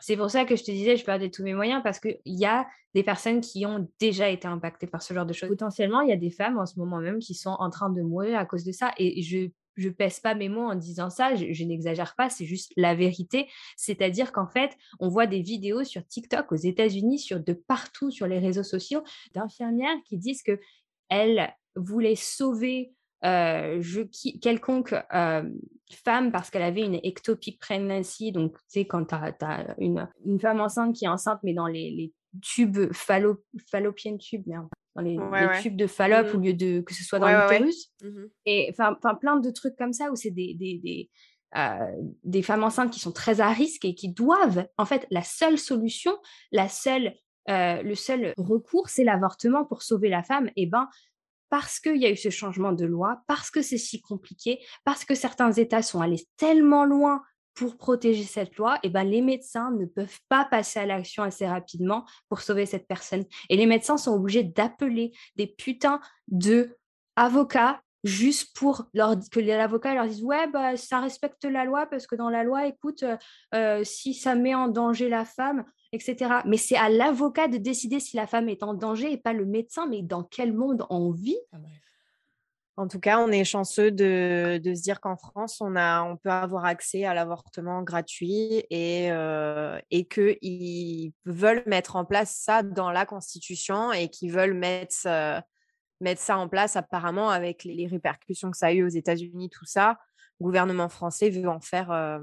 c'est 0.00 0.16
pour 0.16 0.30
ça 0.30 0.44
que 0.44 0.56
je 0.56 0.64
te 0.64 0.70
disais, 0.70 0.96
je 0.96 1.04
perdais 1.04 1.30
tous 1.30 1.42
mes 1.42 1.54
moyens 1.54 1.82
parce 1.82 2.00
qu'il 2.00 2.18
y 2.26 2.46
a 2.46 2.66
des 2.94 3.02
personnes 3.02 3.40
qui 3.40 3.66
ont 3.66 3.88
déjà 3.98 4.28
été 4.28 4.46
impactées 4.46 4.86
par 4.86 5.02
ce 5.02 5.14
genre 5.14 5.26
de 5.26 5.32
choses. 5.32 5.48
Potentiellement, 5.48 6.00
il 6.00 6.10
y 6.10 6.12
a 6.12 6.16
des 6.16 6.30
femmes 6.30 6.58
en 6.58 6.66
ce 6.66 6.78
moment 6.78 6.98
même 6.98 7.18
qui 7.18 7.34
sont 7.34 7.56
en 7.58 7.70
train 7.70 7.90
de 7.90 8.02
mourir 8.02 8.38
à 8.38 8.44
cause 8.44 8.64
de 8.64 8.72
ça. 8.72 8.92
Et 8.98 9.22
je 9.22 9.48
je 9.76 9.88
pèse 9.88 10.20
pas 10.20 10.34
mes 10.34 10.48
mots 10.48 10.70
en 10.70 10.74
disant 10.74 11.10
ça, 11.10 11.34
je, 11.34 11.64
n'exagère 11.64 12.14
pas, 12.16 12.30
c'est 12.30 12.46
juste 12.46 12.72
la 12.76 12.94
vérité. 12.94 13.48
C'est-à-dire 13.76 14.32
qu'en 14.32 14.46
fait, 14.46 14.76
on 15.00 15.08
voit 15.08 15.26
des 15.26 15.42
vidéos 15.42 15.84
sur 15.84 16.06
TikTok 16.06 16.52
aux 16.52 16.56
États-Unis, 16.56 17.18
sur 17.18 17.40
de 17.40 17.52
partout 17.52 18.10
sur 18.10 18.26
les 18.26 18.38
réseaux 18.38 18.62
sociaux, 18.62 19.02
d'infirmières 19.34 19.96
qui 20.04 20.18
disent 20.18 20.42
que 20.42 20.58
elles 21.08 21.52
voulaient 21.76 22.16
sauver 22.16 22.92
euh, 23.24 23.78
je, 23.80 24.02
quelconque 24.38 24.94
euh, 25.14 25.42
femme 26.04 26.30
parce 26.30 26.50
qu'elle 26.50 26.62
avait 26.62 26.82
une 26.82 27.00
ectopic 27.02 27.58
pregnancy, 27.58 28.32
donc 28.32 28.52
tu 28.52 28.80
sais, 28.80 28.84
quand 28.86 29.06
tu 29.06 29.14
as, 29.14 29.74
une, 29.78 30.08
une, 30.26 30.38
femme 30.38 30.60
enceinte 30.60 30.94
qui 30.94 31.06
est 31.06 31.08
enceinte, 31.08 31.40
mais 31.42 31.54
dans 31.54 31.66
les, 31.66 31.90
les 31.90 32.12
tubes 32.42 32.92
fallo, 32.92 33.42
fallopiennes 33.70 34.18
tubes, 34.18 34.46
dans 34.94 35.02
les, 35.02 35.18
tubes 35.62 35.76
de 35.76 35.86
Fallope 35.86 36.32
mmh. 36.32 36.36
au 36.36 36.40
lieu 36.40 36.54
de 36.54 36.80
que 36.80 36.94
ce 36.94 37.02
soit 37.02 37.18
dans 37.18 37.28
l'utérus. 37.28 37.90
Mmh 38.02 38.24
et 38.46 38.70
enfin, 38.70 39.14
plein 39.14 39.36
de 39.36 39.50
trucs 39.50 39.76
comme 39.76 39.92
ça 39.92 40.10
où 40.10 40.16
c'est 40.16 40.30
des, 40.30 40.54
des, 40.54 40.78
des, 40.78 41.10
euh, 41.56 41.90
des, 42.24 42.42
femmes 42.42 42.62
enceintes 42.62 42.92
qui 42.92 43.00
sont 43.00 43.12
très 43.12 43.40
à 43.40 43.48
risque 43.48 43.84
et 43.84 43.94
qui 43.94 44.08
doivent, 44.08 44.66
en 44.76 44.84
fait, 44.84 45.06
la 45.10 45.22
seule 45.22 45.58
solution, 45.58 46.12
la 46.52 46.68
seule, 46.68 47.14
euh, 47.48 47.82
le 47.82 47.94
seul 47.94 48.32
recours, 48.36 48.88
c'est 48.88 49.04
l'avortement 49.04 49.64
pour 49.64 49.82
sauver 49.82 50.08
la 50.08 50.22
femme. 50.22 50.50
Et 50.56 50.66
ben, 50.66 50.88
parce 51.54 51.78
qu'il 51.78 51.98
y 51.98 52.04
a 52.04 52.10
eu 52.10 52.16
ce 52.16 52.30
changement 52.30 52.72
de 52.72 52.84
loi, 52.84 53.22
parce 53.28 53.48
que 53.48 53.62
c'est 53.62 53.78
si 53.78 54.00
compliqué, 54.00 54.58
parce 54.84 55.04
que 55.04 55.14
certains 55.14 55.52
États 55.52 55.82
sont 55.82 56.00
allés 56.00 56.26
tellement 56.36 56.84
loin 56.84 57.22
pour 57.54 57.76
protéger 57.76 58.24
cette 58.24 58.56
loi, 58.56 58.80
et 58.82 58.88
ben, 58.88 59.04
les 59.04 59.22
médecins 59.22 59.70
ne 59.70 59.86
peuvent 59.86 60.18
pas 60.28 60.46
passer 60.46 60.80
à 60.80 60.86
l'action 60.86 61.22
assez 61.22 61.46
rapidement 61.46 62.06
pour 62.28 62.40
sauver 62.40 62.66
cette 62.66 62.88
personne. 62.88 63.24
Et 63.50 63.56
les 63.56 63.66
médecins 63.66 63.96
sont 63.96 64.14
obligés 64.14 64.42
d'appeler 64.42 65.12
des 65.36 65.46
putains 65.46 66.00
de 66.26 66.76
avocats 67.14 67.80
juste 68.04 68.56
pour 68.56 68.90
que 68.92 69.40
l'avocat 69.40 69.94
leur 69.94 70.06
dise 70.06 70.22
ouais 70.22 70.46
bah 70.48 70.76
ça 70.76 71.00
respecte 71.00 71.44
la 71.44 71.64
loi 71.64 71.86
parce 71.86 72.06
que 72.06 72.14
dans 72.14 72.30
la 72.30 72.44
loi 72.44 72.66
écoute 72.66 73.02
euh, 73.02 73.16
euh, 73.54 73.82
si 73.82 74.14
ça 74.14 74.34
met 74.34 74.54
en 74.54 74.68
danger 74.68 75.08
la 75.08 75.24
femme 75.24 75.64
etc 75.92 76.42
mais 76.44 76.56
c'est 76.56 76.76
à 76.76 76.88
l'avocat 76.88 77.48
de 77.48 77.56
décider 77.56 78.00
si 78.00 78.16
la 78.16 78.26
femme 78.26 78.48
est 78.48 78.62
en 78.62 78.74
danger 78.74 79.12
et 79.12 79.16
pas 79.16 79.32
le 79.32 79.46
médecin. 79.46 79.86
Mais 79.86 80.02
dans 80.02 80.22
quel 80.22 80.52
monde 80.52 80.86
on 80.90 81.10
vit? 81.10 81.38
Ah, 81.52 81.58
en 82.76 82.88
tout 82.88 82.98
cas, 82.98 83.20
on 83.20 83.30
est 83.30 83.44
chanceux 83.44 83.92
de, 83.92 84.60
se 84.64 84.82
dire 84.82 85.00
qu'en 85.00 85.16
France, 85.16 85.60
on, 85.60 85.76
a, 85.76 86.02
on 86.02 86.16
peut 86.16 86.30
avoir 86.30 86.64
accès 86.64 87.04
à 87.04 87.14
l'avortement 87.14 87.82
gratuit 87.82 88.64
et, 88.68 89.12
euh, 89.12 89.78
et 89.92 90.06
qu'ils 90.06 91.12
veulent 91.24 91.62
mettre 91.66 91.94
en 91.94 92.04
place 92.04 92.36
ça 92.36 92.64
dans 92.64 92.90
la 92.90 93.06
Constitution 93.06 93.92
et 93.92 94.08
qu'ils 94.08 94.32
veulent 94.32 94.54
mettre, 94.54 95.06
euh, 95.06 95.40
mettre 96.00 96.20
ça 96.20 96.38
en 96.38 96.48
place 96.48 96.76
apparemment 96.76 97.30
avec 97.30 97.64
les, 97.64 97.86
répercussions 97.86 98.50
que 98.50 98.56
ça 98.56 98.66
a 98.66 98.72
eu 98.72 98.84
aux 98.84 98.88
États-Unis, 98.88 99.50
tout 99.50 99.64
ça. 99.64 99.98
Le 100.40 100.44
gouvernement 100.44 100.88
français 100.88 101.30
veut 101.30 101.48
en 101.48 101.60
faire 101.60 101.90
euh, 101.92 102.18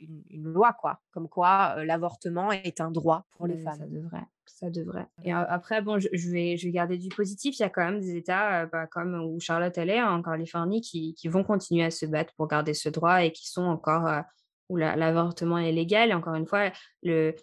une, 0.00 0.44
loi, 0.44 0.72
quoi. 0.72 1.00
Comme 1.12 1.28
quoi 1.28 1.76
euh, 1.78 1.84
l'avortement 1.84 2.52
est 2.52 2.80
un 2.80 2.90
droit 2.90 3.24
pour 3.36 3.46
les 3.46 3.58
femmes. 3.58 3.78
Ça 3.78 3.86
devrait 3.86 4.26
ça 4.62 4.70
devrait. 4.70 5.06
Et 5.24 5.32
après, 5.32 5.82
bon, 5.82 5.98
je, 5.98 6.30
vais, 6.30 6.56
je 6.56 6.66
vais 6.66 6.72
garder 6.72 6.98
du 6.98 7.08
positif. 7.08 7.58
Il 7.58 7.62
y 7.62 7.64
a 7.64 7.68
quand 7.68 7.84
même 7.84 8.00
des 8.00 8.16
États, 8.16 8.62
euh, 8.62 8.66
bah, 8.66 8.86
comme 8.86 9.14
où 9.14 9.40
Charlotte 9.40 9.76
elle 9.76 9.90
est, 9.90 9.98
hein, 9.98 10.12
en 10.12 10.22
Californie, 10.22 10.80
qui, 10.80 11.14
qui, 11.14 11.28
vont 11.28 11.42
continuer 11.42 11.84
à 11.84 11.90
se 11.90 12.06
battre 12.06 12.32
pour 12.36 12.46
garder 12.46 12.74
ce 12.74 12.88
droit 12.88 13.24
et 13.24 13.32
qui 13.32 13.48
sont 13.48 13.64
encore 13.64 14.06
euh, 14.06 14.20
où 14.68 14.76
l'avortement 14.76 15.58
est 15.58 15.72
légal. 15.72 16.10
Et 16.10 16.14
encore 16.14 16.34
une 16.34 16.46
fois, 16.46 16.70
le, 17.02 17.34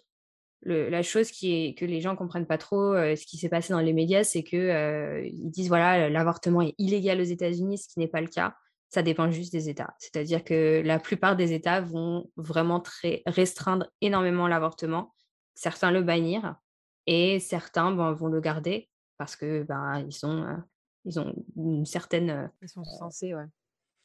le, 0.62 0.88
la 0.88 1.02
chose 1.02 1.30
qui 1.30 1.52
est 1.54 1.74
que 1.74 1.84
les 1.84 2.00
gens 2.00 2.16
comprennent 2.16 2.46
pas 2.46 2.58
trop, 2.58 2.94
euh, 2.94 3.16
ce 3.16 3.26
qui 3.26 3.38
s'est 3.38 3.48
passé 3.48 3.72
dans 3.72 3.80
les 3.80 3.92
médias, 3.92 4.24
c'est 4.24 4.42
que 4.42 5.24
ils 5.24 5.50
disent 5.50 5.68
voilà, 5.68 6.08
l'avortement 6.08 6.62
est 6.62 6.74
illégal 6.78 7.20
aux 7.20 7.24
États-Unis, 7.24 7.78
ce 7.78 7.88
qui 7.88 7.98
n'est 7.98 8.08
pas 8.08 8.20
le 8.20 8.28
cas. 8.28 8.54
Ça 8.88 9.02
dépend 9.02 9.30
juste 9.30 9.52
des 9.52 9.68
États. 9.68 9.94
C'est-à-dire 9.98 10.42
que 10.42 10.82
la 10.84 10.98
plupart 10.98 11.36
des 11.36 11.52
États 11.52 11.80
vont 11.80 12.28
vraiment 12.36 12.80
très 12.80 13.22
restreindre 13.24 13.86
énormément 14.00 14.48
l'avortement, 14.48 15.14
certains 15.54 15.92
le 15.92 16.02
bannir, 16.02 16.56
et 17.06 17.40
certains 17.40 17.92
ben, 17.92 18.12
vont 18.12 18.28
le 18.28 18.40
garder 18.40 18.88
parce 19.18 19.36
que 19.36 19.64
ben, 19.64 19.98
ils, 20.08 20.26
euh, 20.26 20.56
ils 21.04 21.20
ont 21.20 21.34
une 21.56 21.84
certaine. 21.84 22.30
Euh, 22.30 22.46
ils 22.62 22.68
sont 22.68 22.84
censés, 22.84 23.34
ouais. 23.34 23.46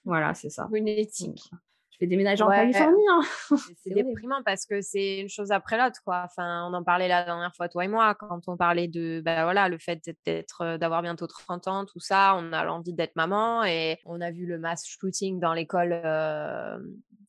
Voilà, 0.04 0.34
c'est 0.34 0.50
ça. 0.50 0.68
Une 0.74 0.88
éthique. 0.88 1.50
Je 1.96 2.06
vais 2.06 2.08
déménager 2.08 2.44
en 2.44 2.50
Californie. 2.50 3.08
Hein. 3.10 3.22
C'est 3.84 3.94
déprimant 3.94 4.44
parce 4.44 4.66
que 4.66 4.82
c'est 4.82 5.20
une 5.20 5.30
chose 5.30 5.52
après 5.52 5.78
l'autre, 5.78 6.02
quoi. 6.04 6.24
Enfin, 6.26 6.68
on 6.70 6.74
en 6.74 6.84
parlait 6.84 7.08
la 7.08 7.24
dernière 7.24 7.56
fois, 7.56 7.70
toi 7.70 7.86
et 7.86 7.88
moi, 7.88 8.16
quand 8.16 8.48
on 8.48 8.58
parlait 8.58 8.90
de, 8.90 9.22
ben 9.24 9.44
voilà, 9.44 9.70
le 9.70 9.78
fait 9.78 10.02
d'être, 10.26 10.62
euh, 10.62 10.78
d'avoir 10.78 11.02
bientôt 11.02 11.28
30 11.28 11.68
ans, 11.68 11.86
tout 11.86 12.00
ça, 12.00 12.36
on 12.38 12.52
a 12.52 12.66
l'envie 12.66 12.94
d'être 12.94 13.16
maman 13.16 13.64
et 13.64 13.98
on 14.06 14.20
a 14.20 14.32
vu 14.32 14.46
le 14.46 14.60
mass 14.60 14.86
shooting 14.86 15.40
dans 15.40 15.54
l'école 15.54 16.02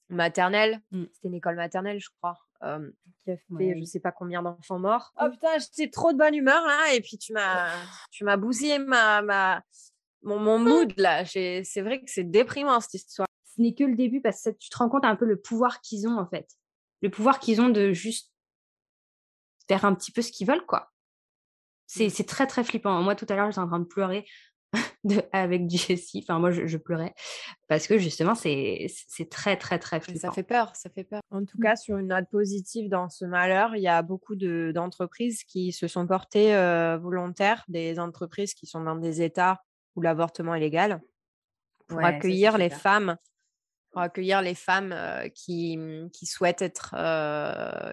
maternelle. 0.09 0.81
Mmh. 0.91 1.05
C'était 1.13 1.29
une 1.29 1.35
école 1.35 1.57
maternelle, 1.57 2.01
je 2.01 2.09
crois 2.21 2.37
qui 3.23 3.31
a 3.31 3.37
fait 3.37 3.75
je 3.79 3.85
sais 3.85 4.01
pas 4.01 4.13
combien 4.13 4.43
d'enfants 4.43 4.79
morts. 4.79 5.13
Oh 5.21 5.29
putain, 5.31 5.59
j'étais 5.59 5.91
trop 5.91 6.13
de 6.13 6.19
bonne 6.19 6.35
humeur 6.35 6.65
là 6.67 6.95
et 6.95 7.01
puis 7.01 7.19
tu 7.19 7.33
m'as 7.33 7.71
tu 8.11 8.25
m'as 8.25 8.37
bousillé 8.37 8.79
ma, 8.79 9.23
ma 9.23 9.63
mon, 10.23 10.39
mon 10.39 10.59
mood 10.59 10.93
là. 10.97 11.25
C'est 11.25 11.81
vrai 11.83 12.01
que 12.01 12.11
c'est 12.11 12.25
déprimant 12.25 12.81
cette 12.81 12.95
histoire. 12.95 13.29
Ce 13.57 13.63
n'est 13.63 13.75
que 13.75 13.85
le 13.85 13.97
début 13.97 14.21
parce 14.21 14.43
que 14.43 14.51
tu 14.51 14.69
te 14.69 14.77
rends 14.77 14.89
compte 14.89 15.05
un 15.05 15.17
peu 15.17 15.25
le 15.25 15.41
pouvoir 15.41 15.81
qu'ils 15.81 16.07
ont 16.07 16.19
en 16.19 16.27
fait. 16.27 16.49
Le 17.03 17.11
pouvoir 17.11 17.41
qu'ils 17.41 17.61
ont 17.61 17.69
de 17.69 17.93
juste 17.93 18.33
faire 19.69 19.85
un 19.85 19.95
petit 19.95 20.13
peu 20.13 20.23
ce 20.23 20.31
qu'ils 20.31 20.47
veulent 20.47 20.67
quoi. 20.67 20.93
C'est 21.87 22.27
très 22.27 22.47
très 22.47 22.65
flippant. 22.65 23.03
Moi 23.03 23.15
tout 23.15 23.27
à 23.29 23.37
l'heure 23.37 23.51
j'étais 23.51 23.61
en 23.61 23.69
train 23.69 23.81
de 23.81 23.85
pleurer 23.85 24.27
avec 25.33 25.69
Jessie. 25.71 26.23
Enfin, 26.23 26.39
moi, 26.39 26.51
je, 26.51 26.77
pleurais 26.77 27.15
parce 27.69 27.87
que 27.87 27.99
justement, 27.99 28.35
c'est 28.35 28.89
très, 29.31 29.57
très, 29.57 29.79
très 29.79 30.01
flippant. 30.01 30.21
Ça 30.21 30.33
fait 30.33 30.43
peur, 30.43 30.75
ça 30.75 30.91
fait 30.91 31.05
peur. 31.05 31.21
En 31.31 31.45
tout 31.45 31.59
mmh. 31.59 31.63
cas, 31.63 31.77
sur 31.77 31.97
une 31.97 32.09
note 32.09 32.29
positive 32.31 32.89
dans 32.89 33.09
ce 33.09 33.25
malheur, 33.25 33.77
il 33.77 33.83
y 33.83 33.89
a 33.89 34.03
beaucoup 34.03 34.37
d'entreprises 34.37 35.45
qui 35.45 35.73
se 35.73 35.89
sont 35.89 36.07
portées 36.07 36.53
volontaires, 37.01 37.65
des 37.69 37.99
entreprises 37.99 38.55
qui 38.55 38.67
sont 38.67 38.81
dans 38.83 38.97
des 38.97 39.23
États 39.23 39.63
où 39.95 40.03
l'avortement 40.03 40.55
est 40.55 40.61
légal, 40.61 41.01
pour 41.87 42.05
accueillir 42.05 42.59
les 42.59 42.71
femmes 42.71 43.17
accueillir 44.01 44.43
les 44.43 44.55
femmes 44.55 44.95
qui, 45.35 45.79
qui, 46.13 46.27
souhaitent 46.27 46.63
être, 46.63 46.95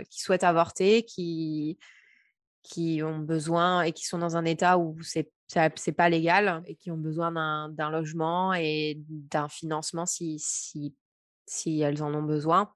qui 0.09 0.21
souhaitent 0.21 0.43
avorter, 0.43 1.03
qui, 1.03 1.77
qui 2.63 3.01
ont 3.03 3.19
besoin 3.19 3.83
et 3.83 3.91
qui 3.91 4.05
sont 4.05 4.17
dans 4.17 4.37
un 4.37 4.45
état 4.45 4.77
où 4.77 5.01
c'est 5.01 5.31
c'est 5.75 5.91
pas 5.91 6.09
légal 6.09 6.63
et 6.65 6.75
qui 6.75 6.91
ont 6.91 6.97
besoin 6.97 7.69
d'un 7.69 7.89
logement 7.91 8.53
et 8.53 8.99
d'un 9.07 9.47
financement 9.49 10.05
si, 10.05 10.39
si, 10.39 10.95
si 11.45 11.81
elles 11.81 12.01
en 12.03 12.13
ont 12.13 12.23
besoin. 12.23 12.71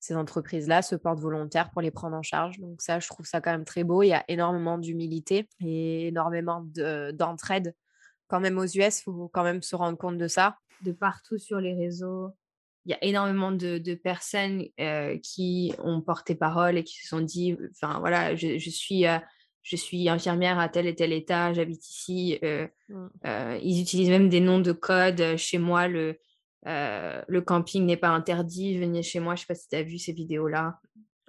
Ces 0.00 0.14
entreprises-là 0.14 0.82
se 0.82 0.94
portent 0.94 1.20
volontaires 1.20 1.70
pour 1.70 1.82
les 1.82 1.90
prendre 1.90 2.16
en 2.16 2.22
charge. 2.22 2.58
Donc 2.58 2.80
ça, 2.80 3.00
je 3.00 3.08
trouve 3.08 3.26
ça 3.26 3.40
quand 3.40 3.50
même 3.50 3.64
très 3.64 3.84
beau. 3.84 4.02
Il 4.02 4.08
y 4.08 4.14
a 4.14 4.24
énormément 4.28 4.78
d'humilité 4.78 5.48
et 5.60 6.08
énormément 6.08 6.64
d'entraide. 7.12 7.74
quand 8.28 8.40
même 8.40 8.58
aux 8.58 8.66
US, 8.66 9.00
il 9.00 9.02
faut 9.04 9.28
quand 9.28 9.42
même 9.42 9.62
se 9.62 9.74
rendre 9.74 9.98
compte 9.98 10.18
de 10.18 10.28
ça. 10.28 10.56
De 10.82 10.92
partout 10.92 11.38
sur 11.38 11.60
les 11.60 11.74
réseaux, 11.74 12.32
il 12.88 12.90
y 12.90 12.94
a 12.94 13.04
énormément 13.04 13.52
de, 13.52 13.78
de 13.78 13.94
personnes 13.94 14.64
euh, 14.80 15.16
qui 15.22 15.72
ont 15.84 16.00
porté 16.00 16.34
parole 16.34 16.76
et 16.76 16.82
qui 16.82 16.96
se 16.96 17.06
sont 17.06 17.20
dit, 17.20 17.56
enfin 17.70 18.00
voilà, 18.00 18.34
je, 18.34 18.58
je 18.58 18.70
suis... 18.70 19.06
Euh, 19.06 19.18
je 19.64 19.76
suis 19.76 20.08
infirmière 20.08 20.58
à 20.58 20.70
tel 20.70 20.86
et 20.86 20.94
tel 20.94 21.12
état, 21.12 21.52
j'habite 21.52 21.86
ici. 21.86 22.38
Euh, 22.42 22.66
mmh. 22.88 23.06
euh, 23.26 23.58
ils 23.62 23.82
utilisent 23.82 24.08
même 24.08 24.30
des 24.30 24.40
noms 24.40 24.60
de 24.60 24.72
code. 24.72 25.36
Chez 25.36 25.58
moi, 25.58 25.88
le, 25.88 26.18
le 26.64 27.40
camping 27.40 27.84
n'est 27.84 27.98
pas 27.98 28.08
interdit. 28.08 28.78
Venez 28.78 29.02
chez 29.02 29.20
moi. 29.20 29.34
Je 29.34 29.42
ne 29.42 29.42
sais 29.42 29.46
pas 29.48 29.54
si 29.56 29.68
tu 29.68 29.76
as 29.76 29.82
vu 29.82 29.98
ces 29.98 30.12
vidéos-là. 30.12 30.78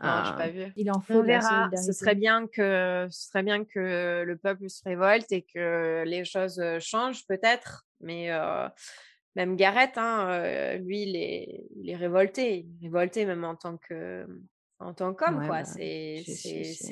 Non, 0.01 0.23
je 0.23 0.31
pas 0.37 0.47
vu. 0.47 0.71
Il 0.77 0.89
en 0.89 1.01
faut. 1.01 1.21
verra. 1.21 1.69
Ce 1.75 1.91
serait 1.91 2.15
bien 2.15 2.47
que 2.47 3.07
ce 3.11 3.27
serait 3.27 3.43
bien 3.43 3.65
que 3.65 4.23
le 4.25 4.37
peuple 4.37 4.69
se 4.69 4.83
révolte 4.85 5.29
et 5.33 5.41
que 5.41 6.05
les 6.05 6.23
choses 6.23 6.63
changent 6.79 7.27
peut-être. 7.27 7.87
Mais 7.99 8.29
même 9.35 9.55
Gareth, 9.55 9.97
hein, 9.97 10.77
lui, 10.77 11.03
il 11.03 11.15
est, 11.15 11.67
il 11.75 11.89
est 11.89 11.95
révolté. 11.95 12.67
Il 12.81 12.85
est 12.85 12.87
révolté 12.87 13.25
même 13.25 13.43
en 13.43 13.55
tant 13.55 13.77
que 13.77 14.25
en 14.79 14.93
tant 14.93 15.13
qu'homme, 15.13 15.45
quoi. 15.45 15.63
Bah, 15.63 15.65
c'est, 15.65 16.23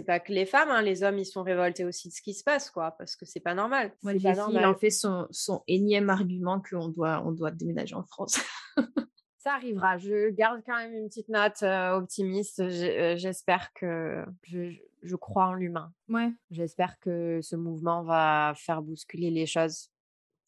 pas 0.05 0.19
que 0.19 0.33
les 0.33 0.45
femmes, 0.45 0.69
hein, 0.69 0.81
les 0.81 1.03
hommes, 1.03 1.17
ils 1.17 1.25
sont 1.25 1.43
révoltés 1.43 1.85
aussi 1.85 2.09
de 2.09 2.13
ce 2.13 2.21
qui 2.21 2.33
se 2.33 2.43
passe, 2.43 2.69
quoi, 2.69 2.91
parce 2.91 3.15
que 3.15 3.25
c'est 3.25 3.39
pas 3.39 3.53
normal. 3.53 3.93
Pas 4.03 4.13
normal. 4.13 4.61
il 4.61 4.65
en 4.65 4.75
fait 4.75 4.89
son, 4.89 5.27
son 5.31 5.63
énième 5.67 6.09
argument 6.09 6.61
qu'on 6.61 6.89
doit, 6.89 7.23
on 7.25 7.31
doit 7.31 7.51
déménager 7.51 7.95
en 7.95 8.03
France. 8.03 8.39
Ça 9.37 9.53
arrivera. 9.53 9.97
Je 9.97 10.29
garde 10.31 10.61
quand 10.65 10.75
même 10.75 10.93
une 10.93 11.07
petite 11.07 11.29
note 11.29 11.63
optimiste. 11.63 12.67
j'espère 12.69 13.71
que 13.73 14.25
je, 14.43 14.73
je, 15.03 15.15
crois 15.15 15.45
en 15.45 15.53
l'humain. 15.53 15.93
Ouais. 16.09 16.33
J'espère 16.51 16.99
que 16.99 17.39
ce 17.41 17.55
mouvement 17.55 18.03
va 18.03 18.53
faire 18.57 18.81
bousculer 18.81 19.31
les 19.31 19.45
choses 19.45 19.89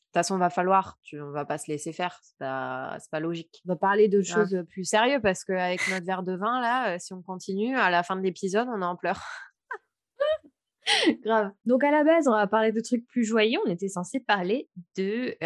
toute 0.09 0.15
façon, 0.15 0.37
va 0.37 0.49
falloir. 0.49 0.97
Tu, 1.03 1.21
on 1.21 1.31
va 1.31 1.45
pas 1.45 1.57
se 1.57 1.71
laisser 1.71 1.93
faire. 1.93 2.19
C'est 2.23 2.37
pas, 2.39 2.97
pas 3.11 3.19
logique. 3.19 3.61
On 3.65 3.69
va 3.69 3.75
parler 3.75 4.07
de 4.07 4.21
choses 4.21 4.63
plus 4.69 4.83
sérieuses 4.83 5.21
parce 5.21 5.43
qu'avec 5.43 5.81
notre 5.89 6.05
verre 6.05 6.23
de 6.23 6.35
vin, 6.35 6.61
là, 6.61 6.97
si 6.99 7.13
on 7.13 7.21
continue, 7.21 7.77
à 7.77 7.89
la 7.89 8.03
fin 8.03 8.15
de 8.15 8.21
l'épisode, 8.21 8.67
on 8.69 8.81
est 8.81 8.85
en 8.85 8.95
pleurs. 8.95 9.23
Grave. 11.23 11.51
Donc 11.65 11.83
à 11.83 11.91
la 11.91 12.03
base, 12.03 12.27
on 12.27 12.31
va 12.31 12.47
parler 12.47 12.71
de 12.71 12.81
trucs 12.81 13.05
plus 13.07 13.23
joyeux. 13.23 13.59
On 13.65 13.69
était 13.69 13.89
censé 13.89 14.19
parler 14.19 14.67
de 14.97 15.37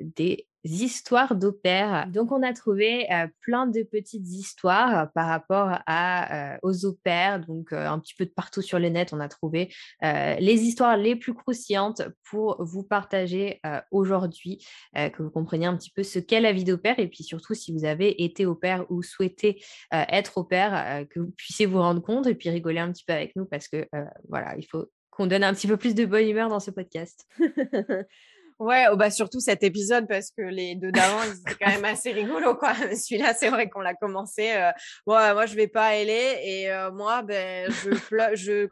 des 0.00 0.46
histoires 0.64 1.34
d'opères. 1.34 2.06
Donc, 2.08 2.32
on 2.32 2.42
a 2.42 2.52
trouvé 2.52 3.06
euh, 3.12 3.26
plein 3.40 3.66
de 3.66 3.82
petites 3.82 4.26
histoires 4.26 4.98
euh, 4.98 5.06
par 5.14 5.28
rapport 5.28 5.78
à, 5.86 6.54
euh, 6.54 6.58
aux 6.62 6.86
opères. 6.86 7.40
Donc, 7.40 7.72
un 7.72 7.98
petit 7.98 8.14
peu 8.14 8.24
de 8.24 8.30
partout 8.30 8.62
sur 8.62 8.78
le 8.78 8.88
net, 8.88 9.12
on 9.12 9.20
a 9.20 9.28
trouvé 9.28 9.72
les 10.02 10.62
histoires 10.62 10.96
les 10.96 11.16
plus 11.16 11.34
croustillantes 11.34 12.02
pour 12.28 12.56
vous 12.62 12.82
partager 12.82 13.60
aujourd'hui, 13.90 14.64
que 14.94 15.22
vous 15.22 15.30
compreniez 15.30 15.66
un 15.66 15.76
petit 15.76 15.90
peu 15.90 16.02
ce 16.02 16.18
qu'est 16.18 16.40
la 16.40 16.52
vie 16.52 16.64
d'opère 16.64 16.98
et 16.98 17.08
puis 17.08 17.24
surtout 17.24 17.54
si 17.54 17.72
vous 17.72 17.84
avez 17.84 18.24
été 18.24 18.46
au 18.46 18.54
père 18.54 18.84
ou 18.90 19.02
souhaitez 19.02 19.62
être 19.90 20.38
au 20.38 20.44
père, 20.44 21.06
que 21.10 21.20
vous 21.20 21.30
puissiez 21.36 21.66
vous 21.66 21.78
rendre 21.78 22.02
compte 22.02 22.26
et 22.26 22.34
puis 22.34 22.50
rigoler 22.50 22.80
un 22.80 22.92
petit 22.92 23.04
peu 23.04 23.12
avec 23.12 23.34
nous 23.36 23.46
parce 23.46 23.68
que 23.68 23.86
voilà, 24.28 24.56
il 24.56 24.66
faut 24.66 24.90
qu'on 25.10 25.26
donne 25.26 25.44
un 25.44 25.54
petit 25.54 25.68
peu 25.68 25.76
plus 25.76 25.94
de 25.94 26.04
bonne 26.04 26.28
humeur 26.28 26.48
dans 26.48 26.60
ce 26.60 26.70
podcast. 26.70 27.26
Ouais, 28.60 28.86
oh, 28.90 28.96
bah 28.96 29.10
surtout 29.10 29.40
cet 29.40 29.64
épisode 29.64 30.06
parce 30.06 30.30
que 30.30 30.42
les 30.42 30.76
deux 30.76 30.92
d'avant, 30.92 31.22
ils 31.24 31.40
étaient 31.40 31.64
quand 31.64 31.70
même 31.70 31.84
assez 31.84 32.12
rigolos, 32.12 32.54
quoi. 32.54 32.72
Celui-là, 32.74 33.34
c'est 33.34 33.48
vrai 33.48 33.68
qu'on 33.68 33.80
l'a 33.80 33.94
commencé. 33.94 34.52
Euh, 34.52 34.70
moi, 35.06 35.46
je 35.46 35.56
vais 35.56 35.66
pas 35.66 35.86
aller 35.86 36.38
et 36.42 36.70
euh, 36.70 36.92
moi, 36.92 37.22
ben, 37.22 37.68
je, 37.70 37.90
je 38.34 38.68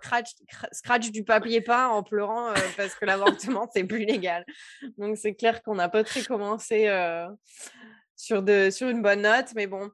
scratch, 0.71 1.11
du 1.11 1.25
papier 1.25 1.61
peint 1.61 1.89
en 1.89 2.05
pleurant 2.05 2.51
euh, 2.51 2.55
parce 2.77 2.95
que 2.95 3.05
l'avortement, 3.05 3.69
c'est 3.75 3.83
plus 3.83 4.05
légal. 4.05 4.45
Donc, 4.99 5.17
c'est 5.17 5.35
clair 5.35 5.63
qu'on 5.63 5.75
n'a 5.75 5.89
pas 5.89 6.05
très 6.05 6.23
commencé 6.23 6.89
sur, 8.15 8.43
de, 8.43 8.71
sur 8.71 8.89
une 8.89 9.03
bonne 9.03 9.23
note, 9.23 9.49
mais 9.57 9.67
bon. 9.67 9.91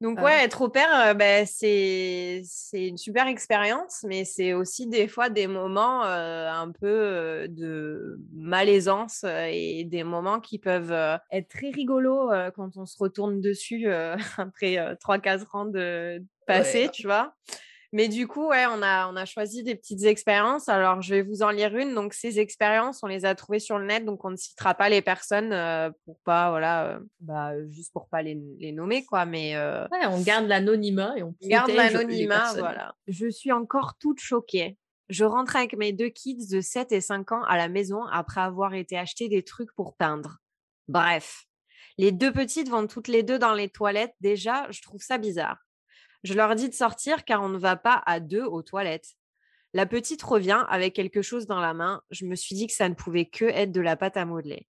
Donc 0.00 0.20
ouais, 0.20 0.44
être 0.44 0.60
au 0.60 0.68
père, 0.68 1.14
ben, 1.14 1.46
c'est 1.46 2.42
une 2.74 2.98
super 2.98 3.26
expérience, 3.26 4.04
mais 4.06 4.24
c'est 4.24 4.52
aussi 4.52 4.86
des 4.86 5.08
fois 5.08 5.30
des 5.30 5.46
moments 5.46 6.02
un 6.02 6.70
peu 6.70 7.46
de 7.48 8.20
malaisance 8.34 9.24
et 9.24 9.84
des 9.84 10.04
moments 10.04 10.40
qui 10.40 10.58
peuvent 10.58 11.18
être 11.30 11.48
très 11.48 11.70
rigolos 11.70 12.30
quand 12.54 12.76
on 12.76 12.84
se 12.84 12.96
retourne 12.98 13.40
dessus 13.40 13.88
après 14.36 14.96
3-4 15.00 15.56
ans 15.56 15.64
de 15.64 16.22
passé, 16.46 16.90
tu 16.92 17.06
vois? 17.06 17.34
Mais 17.92 18.08
du 18.08 18.26
coup, 18.26 18.48
ouais, 18.48 18.64
on 18.66 18.82
a, 18.82 19.08
on 19.08 19.16
a 19.16 19.24
choisi 19.24 19.62
des 19.62 19.74
petites 19.74 20.04
expériences. 20.04 20.68
Alors, 20.68 21.02
je 21.02 21.14
vais 21.14 21.22
vous 21.22 21.42
en 21.42 21.50
lire 21.50 21.76
une. 21.76 21.94
Donc, 21.94 22.14
ces 22.14 22.38
expériences, 22.38 23.02
on 23.02 23.06
les 23.06 23.24
a 23.24 23.34
trouvées 23.34 23.58
sur 23.58 23.78
le 23.78 23.86
net. 23.86 24.04
Donc, 24.04 24.24
on 24.24 24.30
ne 24.30 24.36
citera 24.36 24.74
pas 24.74 24.88
les 24.88 25.02
personnes 25.02 25.52
euh, 25.52 25.90
pour 26.04 26.18
pas, 26.20 26.50
voilà, 26.50 26.86
euh, 26.86 26.98
bah, 27.20 27.52
juste 27.68 27.92
pour 27.92 28.08
pas 28.08 28.22
les, 28.22 28.38
les 28.58 28.72
nommer, 28.72 29.04
quoi. 29.04 29.24
Mais 29.24 29.56
euh, 29.56 29.86
ouais, 29.92 30.06
on 30.08 30.20
garde 30.20 30.46
l'anonymat 30.46 31.14
et 31.16 31.22
on 31.22 31.34
garde 31.42 31.70
l'anonymat, 31.70 32.54
voilà. 32.54 32.94
Je 33.06 33.28
suis 33.28 33.52
encore 33.52 33.94
toute 33.98 34.20
choquée. 34.20 34.76
Je 35.08 35.24
rentre 35.24 35.54
avec 35.54 35.76
mes 35.76 35.92
deux 35.92 36.08
kids 36.08 36.48
de 36.50 36.60
7 36.60 36.90
et 36.90 37.00
5 37.00 37.30
ans 37.30 37.42
à 37.44 37.56
la 37.56 37.68
maison 37.68 38.04
après 38.06 38.40
avoir 38.40 38.74
été 38.74 38.98
acheter 38.98 39.28
des 39.28 39.44
trucs 39.44 39.72
pour 39.74 39.94
peindre. 39.96 40.38
Bref, 40.88 41.46
les 41.98 42.12
deux 42.12 42.32
petites 42.32 42.68
vont 42.68 42.86
toutes 42.86 43.08
les 43.08 43.22
deux 43.22 43.38
dans 43.38 43.54
les 43.54 43.68
toilettes. 43.68 44.14
Déjà, 44.20 44.66
je 44.70 44.82
trouve 44.82 45.00
ça 45.00 45.18
bizarre. 45.18 45.65
Je 46.26 46.34
leur 46.34 46.56
dis 46.56 46.68
de 46.68 46.74
sortir 46.74 47.24
car 47.24 47.40
on 47.40 47.48
ne 47.48 47.56
va 47.56 47.76
pas 47.76 48.02
à 48.04 48.18
deux 48.18 48.42
aux 48.42 48.62
toilettes. 48.62 49.14
La 49.74 49.86
petite 49.86 50.24
revient 50.24 50.64
avec 50.68 50.92
quelque 50.92 51.22
chose 51.22 51.46
dans 51.46 51.60
la 51.60 51.72
main. 51.72 52.02
Je 52.10 52.24
me 52.24 52.34
suis 52.34 52.56
dit 52.56 52.66
que 52.66 52.72
ça 52.72 52.88
ne 52.88 52.94
pouvait 52.94 53.26
que 53.26 53.44
être 53.44 53.70
de 53.70 53.80
la 53.80 53.94
pâte 53.94 54.16
à 54.16 54.24
modeler. 54.24 54.66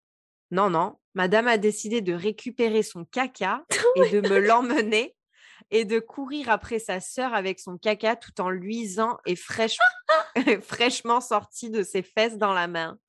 Non, 0.51 0.69
non, 0.69 0.99
madame 1.15 1.47
a 1.47 1.57
décidé 1.57 2.01
de 2.01 2.13
récupérer 2.13 2.83
son 2.83 3.05
caca 3.05 3.65
et 3.95 4.07
de 4.11 4.21
me 4.21 4.37
l'emmener 4.37 5.15
et 5.71 5.83
de 5.83 5.97
courir 5.97 6.51
après 6.51 6.77
sa 6.77 6.99
sœur 6.99 7.33
avec 7.33 7.59
son 7.59 7.79
caca 7.79 8.15
tout 8.15 8.39
en 8.39 8.51
luisant 8.51 9.17
et 9.25 9.35
fraîchement 10.61 11.21
sorti 11.21 11.71
de 11.71 11.81
ses 11.81 12.03
fesses 12.03 12.37
dans 12.37 12.53
la 12.53 12.67
main. 12.67 12.99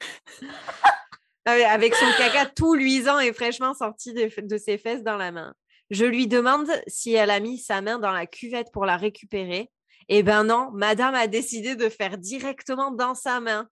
Ah 1.44 1.52
avec 1.70 1.94
son 1.94 2.10
caca 2.16 2.46
tout 2.46 2.74
luisant 2.74 3.18
et 3.18 3.34
fraîchement 3.34 3.74
sorti 3.74 4.14
de 4.14 4.56
ses 4.56 4.78
fesses 4.78 5.02
dans 5.02 5.18
la 5.18 5.32
main. 5.32 5.54
Je 5.90 6.04
lui 6.04 6.26
demande 6.26 6.70
si 6.86 7.14
elle 7.14 7.30
a 7.30 7.40
mis 7.40 7.58
sa 7.58 7.80
main 7.80 7.98
dans 7.98 8.12
la 8.12 8.26
cuvette 8.26 8.70
pour 8.72 8.84
la 8.84 8.96
récupérer. 8.96 9.70
Eh 10.10 10.22
ben 10.22 10.44
non, 10.44 10.70
madame 10.72 11.14
a 11.14 11.26
décidé 11.26 11.76
de 11.76 11.88
faire 11.88 12.16
directement 12.16 12.90
dans 12.90 13.14
sa 13.14 13.40
main. 13.40 13.68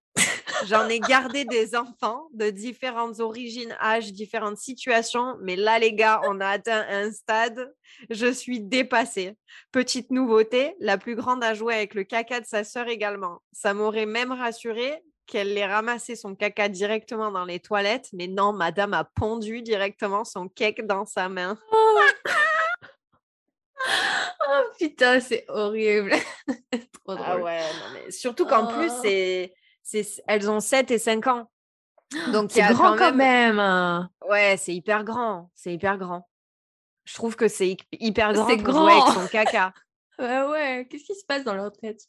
J'en 0.67 0.89
ai 0.89 1.01
gardé 1.01 1.45
des 1.51 1.75
enfants 1.75 2.29
de 2.33 2.51
différentes 2.51 3.21
origines, 3.21 3.77
âges, 3.81 4.13
différentes 4.13 4.59
situations, 4.59 5.37
mais 5.43 5.57
là, 5.57 5.79
les 5.79 5.95
gars, 5.95 6.21
on 6.27 6.41
a 6.41 6.49
atteint 6.49 6.85
un 6.89 7.11
stade. 7.11 7.73
Je 8.11 8.31
suis 8.31 8.61
dépassée. 8.61 9.37
Petite 9.73 10.11
nouveauté, 10.11 10.75
la 10.81 10.99
plus 10.99 11.17
grande 11.17 11.45
a 11.45 11.55
joué 11.55 11.75
avec 11.75 11.95
le 11.95 12.05
caca 12.05 12.41
de 12.41 12.47
sa 12.47 12.65
sœur 12.65 12.89
également. 12.89 13.41
Ça 13.53 13.75
m'aurait 13.75 14.07
même 14.07 14.33
rassurée 14.33 15.03
qu'elle 15.27 15.57
ait 15.57 15.67
ramassé 15.67 16.17
son 16.17 16.35
caca 16.35 16.69
directement 16.69 17.31
dans 17.31 17.45
les 17.45 17.61
toilettes, 17.61 18.11
mais 18.13 18.29
non, 18.29 18.53
madame 18.53 18.95
a 18.95 19.05
pondu 19.05 19.63
directement 19.63 20.25
son 20.25 20.49
cake 20.49 20.87
dans 20.87 21.05
sa 21.05 21.29
main. 21.29 21.59
oh, 21.73 22.01
oh 24.49 24.63
putain, 24.79 25.21
c'est 25.21 25.45
horrible. 25.49 26.13
Trop 27.05 27.17
ah 27.19 27.39
ouais, 27.39 27.61
non, 27.61 27.95
mais 27.95 28.11
surtout 28.11 28.47
qu'en 28.47 28.67
plus, 28.67 28.91
oh. 28.91 29.01
c'est, 29.83 30.23
elles 30.27 30.51
ont 30.51 30.61
7 30.61 30.91
et 30.91 30.99
5 30.99 31.27
ans. 31.27 31.51
Donc 32.33 32.53
c'est 32.53 32.63
grand 32.73 32.97
quand 32.97 33.15
même. 33.15 33.59
Ouais, 34.29 34.57
c'est 34.57 34.75
hyper 34.75 35.05
grand. 35.05 35.51
C'est 35.55 35.73
hyper 35.73 35.99
grand. 35.99 36.29
Je 37.05 37.15
trouve 37.15 37.37
que 37.37 37.49
c'est 37.49 37.77
hyper 37.93 38.33
grand 38.33 38.47
pour 38.47 38.57
grand. 38.57 38.83
jouer 38.83 38.93
avec 38.93 39.15
son 39.15 39.27
caca. 39.29 39.73
Ouais, 40.19 40.43
ouais, 40.45 40.87
qu'est-ce 40.89 41.05
qui 41.05 41.15
se 41.15 41.27
passe 41.27 41.45
dans 41.45 41.55
leur 41.55 41.73
tête? 41.73 42.01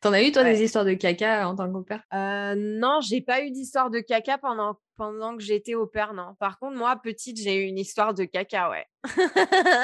T'en 0.00 0.12
as 0.12 0.22
eu, 0.22 0.30
toi, 0.30 0.44
des 0.44 0.62
histoires 0.62 0.84
de 0.84 0.94
caca 0.94 1.48
en 1.48 1.56
tant 1.56 1.70
qu'au-père 1.72 2.02
euh, 2.14 2.54
Non, 2.56 3.00
j'ai 3.00 3.20
pas 3.20 3.42
eu 3.42 3.50
d'histoire 3.50 3.90
de 3.90 3.98
caca 3.98 4.38
pendant, 4.38 4.78
pendant 4.96 5.36
que 5.36 5.42
j'étais 5.42 5.74
au 5.74 5.86
père, 5.86 6.14
non. 6.14 6.34
Par 6.38 6.58
contre, 6.58 6.76
moi, 6.76 6.94
petite, 7.02 7.40
j'ai 7.40 7.56
eu 7.56 7.66
une 7.66 7.78
histoire 7.78 8.14
de 8.14 8.24
caca, 8.24 8.70
ouais. 8.70 8.86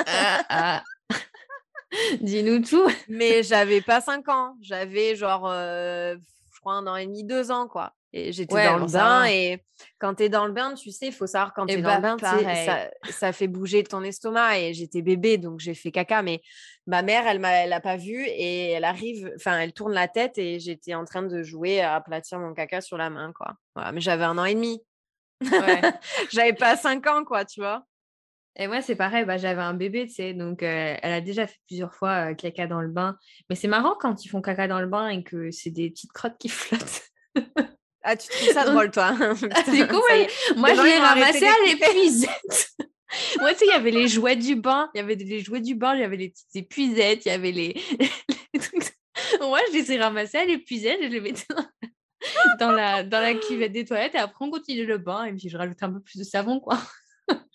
Ah, 0.06 0.44
ah. 0.48 0.82
Dis-nous 2.20 2.60
tout. 2.62 2.88
Mais 3.08 3.42
j'avais 3.42 3.80
pas 3.80 4.00
5 4.00 4.28
ans. 4.28 4.56
J'avais 4.60 5.16
genre, 5.16 5.48
euh, 5.48 6.14
je 6.54 6.60
crois, 6.60 6.74
un 6.74 6.86
an 6.86 6.96
et 6.96 7.06
demi, 7.06 7.24
deux 7.24 7.50
ans, 7.50 7.66
quoi. 7.66 7.92
Et 8.16 8.30
j'étais 8.32 8.64
dans 8.64 8.78
le 8.78 8.86
bain. 8.86 9.24
Et 9.24 9.60
quand 9.98 10.14
tu 10.14 10.22
es 10.22 10.28
dans 10.28 10.46
le 10.46 10.52
bain, 10.52 10.74
tu 10.74 10.92
sais, 10.92 11.08
il 11.08 11.12
faut 11.12 11.26
savoir 11.26 11.52
quand 11.52 11.66
tu 11.66 11.74
es 11.74 11.82
dans 11.82 11.96
le 11.96 12.00
bah, 12.00 12.16
bain, 12.16 12.46
ça, 12.64 12.88
ça, 13.10 13.32
fait 13.32 13.48
bouger 13.48 13.82
ton 13.82 14.04
estomac. 14.04 14.60
Et 14.60 14.72
j'étais 14.72 15.02
bébé, 15.02 15.36
donc 15.36 15.58
j'ai 15.58 15.74
fait 15.74 15.90
caca. 15.90 16.22
Mais 16.22 16.40
ma 16.86 17.02
mère, 17.02 17.26
elle 17.26 17.40
m'a, 17.40 17.50
elle 17.50 17.76
pas 17.82 17.96
vu 17.96 18.24
et 18.24 18.70
elle 18.70 18.84
arrive, 18.84 19.32
enfin, 19.34 19.58
elle 19.58 19.72
tourne 19.72 19.92
la 19.92 20.06
tête 20.06 20.38
et 20.38 20.60
j'étais 20.60 20.94
en 20.94 21.04
train 21.04 21.22
de 21.22 21.42
jouer 21.42 21.80
à 21.80 21.96
aplatir 21.96 22.38
mon 22.38 22.54
caca 22.54 22.80
sur 22.80 22.96
la 22.96 23.10
main, 23.10 23.32
quoi. 23.32 23.54
Voilà, 23.74 23.90
mais 23.90 24.00
j'avais 24.00 24.24
un 24.24 24.38
an 24.38 24.44
et 24.44 24.54
demi. 24.54 24.80
Ouais. 25.42 25.82
j'avais 26.32 26.52
pas 26.52 26.76
cinq 26.76 27.08
ans, 27.08 27.24
quoi, 27.24 27.44
tu 27.44 27.60
vois. 27.60 27.84
Et 28.54 28.68
moi, 28.68 28.80
c'est 28.80 28.94
pareil, 28.94 29.24
bah, 29.24 29.38
j'avais 29.38 29.62
un 29.62 29.74
bébé, 29.74 30.06
tu 30.06 30.14
sais, 30.14 30.34
donc 30.34 30.62
elle 30.62 31.12
a 31.12 31.20
déjà 31.20 31.48
fait 31.48 31.58
plusieurs 31.66 31.92
fois 31.92 32.32
caca 32.34 32.68
dans 32.68 32.80
le 32.80 32.90
bain. 32.92 33.18
Mais 33.50 33.56
c'est 33.56 33.66
marrant 33.66 33.96
quand 33.98 34.24
ils 34.24 34.28
font 34.28 34.40
caca 34.40 34.68
dans 34.68 34.80
le 34.80 34.86
bain 34.86 35.08
et 35.08 35.24
que 35.24 35.50
c'est 35.50 35.70
des 35.70 35.90
petites 35.90 36.12
crottes 36.12 36.38
qui 36.38 36.48
flottent. 36.48 37.10
Ah, 38.06 38.16
tu 38.16 38.28
trouves 38.28 38.52
ça 38.52 38.64
drôle, 38.64 38.90
toi 38.90 39.14
C'est 39.64 39.88
cool. 39.88 40.56
Moi, 40.56 40.74
je 40.74 40.82
l'ai 40.82 40.98
ramassé 40.98 41.46
à 41.46 41.54
l'épuisette. 41.66 42.74
Moi, 43.40 43.52
tu 43.52 43.60
sais, 43.60 43.66
il 43.66 43.70
y 43.70 43.72
avait 43.72 43.90
les 43.90 44.08
jouets 44.08 44.36
du 44.36 44.56
bain. 44.56 44.90
Il 44.94 44.98
y 44.98 45.00
avait 45.00 45.14
les 45.14 45.40
jouets 45.40 45.60
du 45.60 45.74
bain, 45.74 45.94
il 45.94 46.00
y 46.00 46.04
avait 46.04 46.18
les 46.18 46.28
petites 46.28 46.54
épuisettes, 46.54 47.24
il 47.24 47.28
y 47.28 47.32
avait 47.32 47.52
les, 47.52 47.74
trucs. 48.60 48.96
Moi, 49.40 49.60
je 49.68 49.78
les 49.78 49.92
ai 49.92 49.98
ramassés 49.98 50.38
à 50.38 50.44
l'épuisette 50.44 51.00
et 51.00 51.04
je 51.04 51.12
les 51.12 51.20
mettais 51.20 51.46
dans 52.60 52.72
la, 52.72 53.02
dans 53.02 53.20
la 53.20 53.34
cuvette 53.34 53.72
des 53.72 53.84
toilettes 53.84 54.14
et 54.14 54.18
après, 54.18 54.44
on 54.44 54.50
continue 54.50 54.84
le 54.84 54.98
bain 54.98 55.24
et 55.24 55.32
puis 55.32 55.48
je 55.48 55.56
rajoutais 55.56 55.84
un 55.84 55.92
peu 55.92 56.00
plus 56.00 56.18
de 56.18 56.24
savon, 56.24 56.60
quoi. 56.60 56.78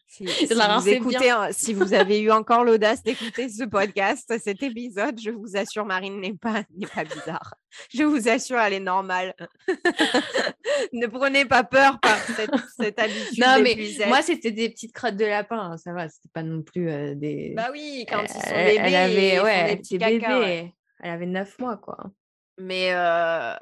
Si, 0.10 0.26
vous 0.26 0.90
écoutez, 0.90 1.32
si 1.52 1.72
vous 1.76 1.94
avez 1.94 2.20
eu 2.20 2.32
encore 2.32 2.64
l'audace 2.66 3.04
d'écouter 3.04 3.48
ce 3.48 3.64
podcast, 3.64 4.34
cet 4.40 4.64
épisode, 4.64 5.20
je 5.22 5.30
vous 5.30 5.56
assure, 5.56 5.86
Marine 5.86 6.20
n'est 6.20 6.34
pas, 6.34 6.64
n'est 6.76 6.88
pas 6.88 7.04
bizarre. 7.04 7.54
Je 7.94 8.02
vous 8.04 8.28
assure, 8.28 8.58
elle 8.58 8.74
est 8.74 8.80
normale. 8.80 9.36
ne 10.94 11.06
prenez 11.06 11.46
pas 11.46 11.64
peur 11.64 12.00
par 12.00 12.18
cette, 12.18 12.50
cette 12.76 12.98
habitude. 12.98 13.38
Non, 13.40 13.62
mais 13.62 13.78
moi, 14.08 14.24
c'était 14.24 14.52
des 14.52 14.70
petites 14.70 14.94
crottes 14.94 15.16
de 15.16 15.26
lapin. 15.26 15.74
Hein, 15.74 15.78
ça 15.78 15.94
va, 15.94 16.10
c'était 16.10 16.30
pas 16.34 16.42
non 16.42 16.64
plus 16.64 16.90
euh, 16.90 17.14
des. 17.14 17.54
Bah 17.56 17.70
oui, 17.72 18.08
quand 18.10 18.24
ils 18.24 18.30
sont 18.30 18.40
bébés. 18.40 18.78
Elle 18.80 18.96
avait, 18.96 19.40
ouais, 19.42 19.70
des 19.70 19.78
petits 19.78 20.00
bébés. 20.00 20.74
Elle 21.02 21.12
avait 21.12 21.28
neuf 21.28 21.60
mois, 21.60 21.78
quoi. 21.78 22.10
Mais, 22.58 22.94
euh... 22.94 23.54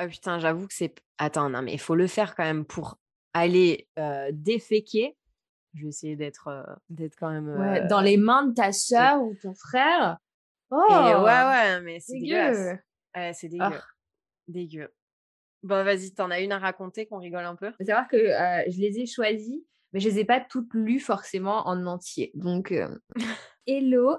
oh, 0.00 0.06
putain, 0.08 0.38
j'avoue 0.38 0.68
que 0.68 0.74
c'est. 0.74 0.94
Attends, 1.18 1.50
non, 1.50 1.62
mais 1.62 1.72
il 1.72 1.80
faut 1.80 1.96
le 1.96 2.06
faire 2.06 2.36
quand 2.36 2.44
même 2.44 2.64
pour 2.64 2.96
aller 3.34 3.88
euh, 3.98 4.30
déféquer 4.32 5.16
je 5.74 5.82
vais 5.82 5.88
essayer 5.88 6.16
d'être 6.16 6.48
euh, 6.48 6.62
d'être 6.88 7.16
quand 7.16 7.30
même 7.30 7.48
ouais, 7.48 7.86
dans 7.86 8.00
les 8.00 8.16
mains 8.16 8.44
de 8.44 8.54
ta 8.54 8.72
soeur 8.72 9.22
ou 9.22 9.34
ton 9.40 9.54
frère. 9.54 10.18
Oh, 10.70 10.76
ouais, 10.78 11.24
ouais, 11.24 11.80
mais 11.80 12.00
c'est 12.00 12.18
dégueu. 12.18 12.78
Ouais, 13.16 13.32
c'est 13.32 13.48
dégueu. 13.48 13.64
Ah. 13.64 13.82
Dégueu. 14.48 14.92
Bon, 15.62 15.84
vas-y, 15.84 16.12
t'en 16.14 16.30
as 16.30 16.40
une 16.40 16.52
à 16.52 16.58
raconter 16.58 17.06
qu'on 17.06 17.18
rigole 17.18 17.44
un 17.44 17.56
peu? 17.56 17.72
Faut 17.72 17.84
savoir 17.84 18.08
que 18.08 18.16
je 18.16 18.80
les 18.80 19.00
ai 19.00 19.06
choisies, 19.06 19.66
mais 19.92 20.00
je 20.00 20.08
les 20.08 20.20
ai 20.20 20.24
pas 20.24 20.40
toutes 20.40 20.72
lues 20.74 21.00
forcément 21.00 21.66
en 21.66 21.86
entier. 21.86 22.30
Donc, 22.34 22.72
hello, 23.66 24.16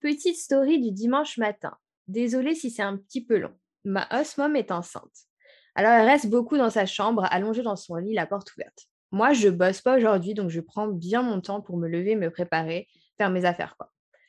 petite 0.00 0.36
story 0.36 0.80
du 0.80 0.90
dimanche 0.90 1.38
matin. 1.38 1.76
Désolée 2.08 2.54
si 2.54 2.70
c'est 2.70 2.82
un 2.82 2.96
petit 2.96 3.24
peu 3.24 3.38
long. 3.38 3.54
Ma 3.84 4.08
host 4.10 4.38
mom 4.38 4.56
est 4.56 4.72
enceinte. 4.72 5.28
Alors, 5.74 5.92
elle 5.92 6.06
reste 6.06 6.28
beaucoup 6.28 6.56
dans 6.56 6.70
sa 6.70 6.86
chambre, 6.86 7.26
allongée 7.30 7.62
dans 7.62 7.76
son 7.76 7.96
lit, 7.96 8.14
la 8.14 8.26
porte 8.26 8.52
ouverte 8.56 8.89
moi, 9.12 9.32
je 9.32 9.48
bosse 9.48 9.80
pas 9.80 9.96
aujourd'hui, 9.96 10.34
donc 10.34 10.50
je 10.50 10.60
prends 10.60 10.88
bien 10.88 11.22
mon 11.22 11.40
temps 11.40 11.60
pour 11.60 11.76
me 11.76 11.88
lever, 11.88 12.14
me 12.14 12.30
préparer, 12.30 12.88
faire 13.18 13.30
mes 13.30 13.44
affaires. 13.44 13.76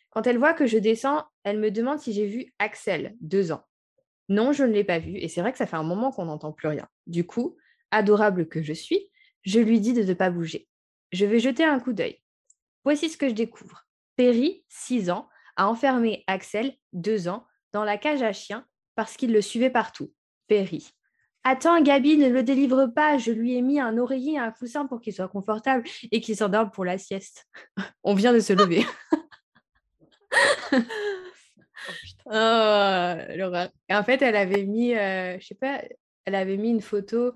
Quand 0.10 0.28
elle 0.28 0.38
voit 0.38 0.54
que 0.54 0.66
je 0.66 0.78
descends, 0.78 1.24
elle 1.44 1.60
me 1.60 1.72
demande 1.72 2.00
si 2.00 2.14
j'ai 2.14 2.26
vu 2.26 2.54
Axel, 2.60 3.16
deux 3.22 3.52
ans. 3.52 3.64
Non, 4.30 4.54
je 4.54 4.64
ne 4.64 4.72
l'ai 4.72 4.84
pas 4.84 5.00
vu, 5.00 5.18
et 5.18 5.28
c'est 5.28 5.42
vrai 5.42 5.52
que 5.52 5.58
ça 5.58 5.66
fait 5.66 5.76
un 5.76 5.84
moment 5.84 6.12
qu'on 6.12 6.26
n'entend 6.26 6.52
plus 6.52 6.68
rien. 6.68 6.88
Du 7.08 7.26
coup, 7.26 7.58
adorable 7.92 8.48
que 8.48 8.62
je 8.62 8.74
suis, 8.74 9.10
je 9.44 9.60
lui 9.60 9.80
dis 9.80 9.94
de 9.94 10.04
ne 10.04 10.14
pas 10.14 10.30
bouger. 10.30 10.68
Je 11.12 11.26
vais 11.26 11.40
jeter 11.40 11.64
un 11.64 11.80
coup 11.80 11.94
d'œil. 11.94 12.22
Voici 12.84 13.10
ce 13.10 13.18
que 13.18 13.30
je 13.30 13.34
découvre. 13.34 13.86
Perry, 14.16 14.64
6 14.70 15.12
ans, 15.12 15.30
a 15.56 15.68
enfermé 15.68 16.24
Axel, 16.28 16.74
deux 16.94 17.28
ans, 17.28 17.46
dans 17.74 17.84
la 17.84 17.98
cage 17.98 18.22
à 18.22 18.34
chiens 18.34 18.66
parce 18.96 19.16
qu'il 19.18 19.32
le 19.32 19.42
suivait 19.42 19.70
partout. 19.70 20.14
Perry. 20.48 20.92
Attends, 21.44 21.82
Gabi, 21.82 22.18
ne 22.18 22.30
le 22.30 22.44
délivre 22.44 22.86
pas. 22.88 23.18
Je 23.18 23.32
lui 23.32 23.56
ai 23.56 23.62
mis 23.62 23.80
un 23.80 23.98
oreiller 23.98 24.34
et 24.34 24.38
un 24.38 24.52
coussin 24.52 24.86
pour 24.86 25.02
qu'il 25.02 25.14
soit 25.14 25.28
confortable 25.28 25.84
et 26.12 26.22
qu'il 26.22 26.36
s'endorme 26.36 26.70
pour 26.70 26.86
la 26.86 26.98
sieste. 27.00 27.48
On 28.04 28.14
vient 28.14 28.34
de 28.34 28.40
se 28.40 28.54
lever. 28.54 28.86
oh, 32.26 32.34
en 33.90 34.04
fait, 34.04 34.22
elle 34.22 34.36
avait 34.36 34.66
mis, 34.66 34.94
euh, 34.96 35.40
je 35.40 35.48
sais 35.48 35.56
pas, 35.56 35.82
elle 36.26 36.36
avait 36.36 36.58
mis 36.58 36.70
une 36.70 36.82
photo 36.82 37.34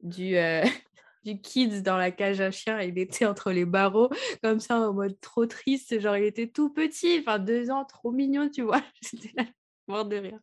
du, 0.00 0.36
euh, 0.36 0.64
du 1.24 1.40
kids 1.40 1.82
dans 1.82 1.96
la 1.96 2.10
cage 2.10 2.40
à 2.40 2.50
chien. 2.50 2.80
Il 2.80 2.98
était 2.98 3.24
entre 3.24 3.52
les 3.52 3.64
barreaux, 3.64 4.10
comme 4.42 4.58
ça, 4.58 4.80
en 4.80 4.92
mode 4.92 5.18
trop 5.20 5.46
triste. 5.46 6.00
Genre, 6.00 6.16
il 6.16 6.24
était 6.24 6.48
tout 6.48 6.70
petit, 6.70 7.20
enfin, 7.20 7.38
deux 7.38 7.70
ans, 7.70 7.84
trop 7.84 8.10
mignon, 8.10 8.48
tu 8.48 8.62
vois. 8.62 8.82
J'étais 9.00 9.30
là, 9.36 9.44
mort 9.86 10.06
de 10.06 10.16
rire. 10.16 10.40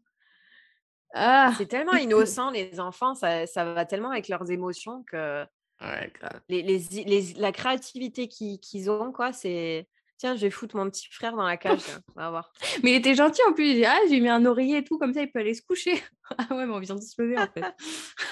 Ah. 1.13 1.53
C'est 1.57 1.67
tellement 1.67 1.93
innocent, 1.93 2.51
les 2.51 2.79
enfants, 2.79 3.15
ça, 3.15 3.47
ça, 3.47 3.63
va 3.65 3.85
tellement 3.85 4.11
avec 4.11 4.27
leurs 4.27 4.51
émotions 4.51 5.03
que 5.03 5.43
ouais, 5.81 6.11
grave. 6.13 6.41
Les, 6.49 6.61
les, 6.61 7.33
la 7.37 7.51
créativité 7.51 8.27
qu'ils 8.27 8.89
ont, 8.89 9.11
quoi, 9.11 9.31
c'est 9.31 9.87
tiens, 10.17 10.35
je 10.35 10.41
vais 10.41 10.49
foutre 10.49 10.75
mon 10.75 10.89
petit 10.89 11.07
frère 11.11 11.35
dans 11.35 11.43
la 11.43 11.57
cage, 11.57 11.81
on 12.15 12.21
va 12.21 12.29
voir. 12.29 12.53
Mais 12.83 12.91
il 12.91 12.95
était 12.95 13.15
gentil 13.15 13.41
en 13.47 13.53
plus, 13.53 13.69
il 13.69 13.75
dit, 13.75 13.85
ah, 13.85 13.99
j'ai 14.09 14.19
mis 14.19 14.29
un 14.29 14.45
oreiller 14.45 14.77
et 14.77 14.83
tout, 14.83 14.97
comme 14.97 15.13
ça 15.13 15.21
il 15.21 15.31
peut 15.31 15.39
aller 15.39 15.53
se 15.53 15.61
coucher. 15.61 16.01
ah 16.37 16.45
ouais, 16.51 16.65
mais 16.65 16.73
on 16.73 16.79
vient 16.79 16.95
de 16.95 17.01
se 17.01 17.21
lever 17.21 17.37
en 17.37 17.47
fait. 17.47 17.65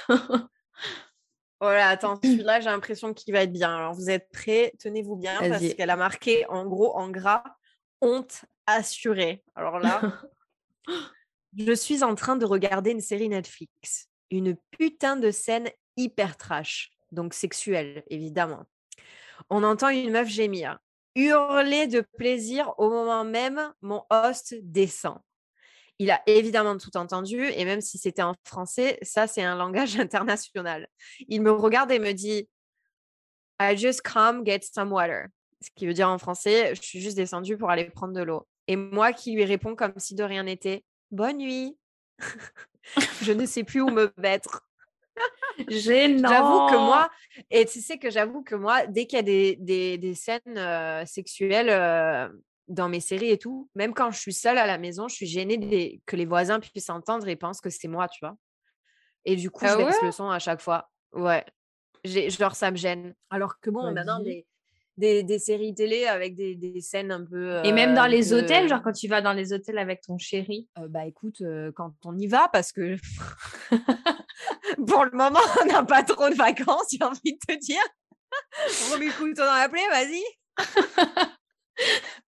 Voilà, 1.61 1.87
attends, 1.87 2.19
celui-là, 2.21 2.59
j'ai 2.59 2.69
l'impression 2.69 3.13
qu'il 3.13 3.33
va 3.33 3.43
être 3.43 3.53
bien. 3.53 3.73
Alors, 3.73 3.93
vous 3.93 4.09
êtes 4.09 4.29
prêts? 4.33 4.73
Tenez-vous 4.79 5.15
bien 5.15 5.39
parce 5.39 5.73
qu'elle 5.73 5.91
a 5.91 5.95
marqué 5.95 6.45
en 6.49 6.65
gros, 6.65 6.93
en 6.97 7.09
gras, 7.09 7.41
honte 8.01 8.43
assurée. 8.65 9.45
Alors 9.55 9.79
là, 9.79 10.01
je 11.57 11.73
suis 11.73 12.03
en 12.03 12.15
train 12.15 12.35
de 12.35 12.45
regarder 12.45 12.91
une 12.91 13.01
série 13.01 13.29
Netflix. 13.29 14.09
Une 14.31 14.55
putain 14.71 15.15
de 15.15 15.31
scène 15.31 15.69
hyper 15.97 16.37
trash, 16.37 16.91
donc 17.11 17.33
sexuelle, 17.33 18.03
évidemment. 18.09 18.63
On 19.49 19.63
entend 19.63 19.89
une 19.89 20.11
meuf 20.11 20.27
gémir, 20.27 20.79
hurler 21.15 21.87
de 21.87 22.01
plaisir 22.17 22.73
au 22.77 22.89
moment 22.89 23.23
même 23.23 23.73
mon 23.81 24.03
host 24.09 24.55
descend. 24.61 25.19
Il 25.99 26.09
a 26.09 26.21
évidemment 26.25 26.77
tout 26.77 26.97
entendu 26.97 27.45
et 27.45 27.65
même 27.65 27.81
si 27.81 27.97
c'était 27.97 28.23
en 28.23 28.33
français, 28.43 28.97
ça 29.03 29.27
c'est 29.27 29.43
un 29.43 29.55
langage 29.55 29.95
international. 29.99 30.87
Il 31.27 31.41
me 31.41 31.51
regarde 31.51 31.91
et 31.91 31.99
me 31.99 32.13
dit 32.13 32.49
I 33.61 33.77
just 33.77 34.01
come 34.01 34.43
get 34.45 34.61
some 34.63 34.91
water. 34.91 35.27
Ce 35.61 35.69
qui 35.75 35.85
veut 35.85 35.93
dire 35.93 36.09
en 36.09 36.17
français, 36.17 36.75
je 36.75 36.81
suis 36.81 36.99
juste 36.99 37.15
descendue 37.15 37.57
pour 37.57 37.69
aller 37.69 37.85
prendre 37.85 38.13
de 38.13 38.21
l'eau. 38.21 38.47
Et 38.67 38.75
moi 38.75 39.13
qui 39.13 39.33
lui 39.33 39.45
réponds 39.45 39.75
comme 39.75 39.93
si 39.97 40.15
de 40.15 40.23
rien 40.23 40.43
n'était, 40.43 40.83
bonne 41.13 41.37
nuit. 41.37 41.77
je 43.21 43.31
ne 43.31 43.45
sais 43.45 43.63
plus 43.63 43.81
où 43.81 43.89
me 43.89 44.13
mettre. 44.17 44.67
Gênant. 45.67 46.29
J'avoue 46.29 46.67
que 46.67 46.75
moi, 46.75 47.09
et 47.51 47.65
tu 47.65 47.79
sais 47.81 47.97
que 47.97 48.09
j'avoue 48.09 48.43
que 48.43 48.55
moi, 48.55 48.87
dès 48.87 49.05
qu'il 49.05 49.17
y 49.17 49.19
a 49.19 49.23
des, 49.23 49.55
des, 49.57 49.97
des 49.97 50.15
scènes 50.15 50.57
euh, 50.57 51.05
sexuelles, 51.05 51.69
euh, 51.69 52.27
dans 52.67 52.89
mes 52.89 52.99
séries 52.99 53.29
et 53.29 53.37
tout, 53.37 53.69
même 53.75 53.93
quand 53.93 54.11
je 54.11 54.19
suis 54.19 54.33
seule 54.33 54.57
à 54.57 54.65
la 54.65 54.77
maison, 54.77 55.07
je 55.07 55.15
suis 55.15 55.25
gênée 55.25 56.01
que 56.05 56.15
les 56.15 56.25
voisins 56.25 56.59
puissent 56.59 56.89
entendre 56.89 57.27
et 57.27 57.35
pensent 57.35 57.61
que 57.61 57.69
c'est 57.69 57.87
moi, 57.87 58.07
tu 58.07 58.19
vois? 58.21 58.35
Et 59.25 59.35
du 59.35 59.51
coup, 59.51 59.65
je 59.65 59.71
ah 59.71 59.77
laisse 59.77 60.01
le 60.01 60.11
son 60.11 60.29
à 60.29 60.39
chaque 60.39 60.61
fois. 60.61 60.89
Ouais. 61.11 61.45
Genre, 62.03 62.55
ça 62.55 62.71
me 62.71 62.75
gêne. 62.75 63.15
Alors 63.29 63.59
que 63.59 63.69
bon, 63.69 63.91
maintenant, 63.91 64.19
des, 64.19 64.45
des, 64.97 65.23
des, 65.23 65.39
séries 65.39 65.73
télé 65.73 66.05
avec 66.05 66.35
des, 66.35 66.55
des 66.55 66.81
scènes 66.81 67.11
un 67.11 67.25
peu. 67.25 67.63
et 67.63 67.71
même 67.71 67.95
dans 67.95 68.05
les 68.05 68.33
hôtels, 68.33 68.69
genre 68.69 68.81
quand 68.83 68.91
tu 68.91 69.07
vas 69.07 69.21
dans 69.21 69.33
les 69.33 69.53
hôtels 69.53 69.77
avec 69.77 70.01
ton 70.01 70.17
chéri? 70.17 70.67
Euh, 70.77 70.87
Bah 70.87 71.05
écoute, 71.05 71.41
euh, 71.41 71.71
quand 71.75 71.93
on 72.05 72.17
y 72.17 72.27
va, 72.27 72.47
parce 72.51 72.71
que 72.71 72.95
pour 74.87 75.05
le 75.05 75.11
moment, 75.11 75.39
on 75.61 75.65
n'a 75.65 75.83
pas 75.83 76.03
trop 76.03 76.29
de 76.29 76.35
vacances, 76.35 76.87
j'ai 76.91 77.03
envie 77.03 77.33
de 77.33 77.53
te 77.53 77.59
dire. 77.59 77.83
on 78.93 78.97
lui 78.97 79.09
coule 79.11 79.33
dans 79.33 79.45
la 79.45 79.69
plaie, 79.69 79.87
vas-y. 79.89 80.21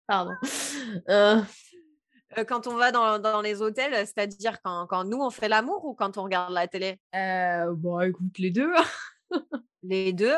Pardon. 0.08 0.34
Euh. 1.10 1.42
Euh, 2.38 2.44
quand 2.44 2.68
on 2.68 2.76
va 2.76 2.92
dans, 2.92 3.42
les 3.42 3.62
hôtels, 3.62 3.94
c'est-à-dire 4.06 4.62
quand, 4.62 5.04
nous 5.06 5.20
on 5.20 5.30
fait 5.30 5.48
l'amour 5.48 5.86
ou 5.86 5.94
quand 5.94 6.18
on 6.18 6.24
regarde 6.24 6.54
la 6.54 6.68
télé? 6.68 7.00
Euh, 7.16 7.74
Bon, 7.74 8.00
écoute, 8.02 8.38
les 8.38 8.52
deux. 8.52 8.72
les 9.84 10.14
deux 10.14 10.36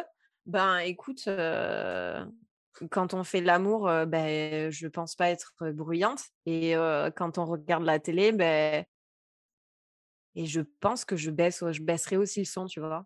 Ben 0.47 0.79
écoute, 0.79 1.29
quand 2.89 3.13
on 3.13 3.23
fait 3.23 3.41
l'amour, 3.41 3.89
ben, 4.07 4.71
je 4.71 4.87
pense 4.87 5.15
pas 5.15 5.29
être 5.29 5.53
bruyante. 5.71 6.23
Et 6.45 6.73
quand 7.15 7.37
on 7.37 7.45
regarde 7.45 7.83
la 7.83 7.99
télé, 7.99 8.31
ben, 8.31 8.83
et 10.35 10.45
je 10.45 10.61
pense 10.79 11.03
que 11.03 11.15
je 11.15 11.31
baisse, 11.31 11.63
je 11.71 11.81
baisserai 11.81 12.15
aussi 12.15 12.39
le 12.39 12.45
son, 12.45 12.67
tu 12.67 12.79
vois? 12.79 13.05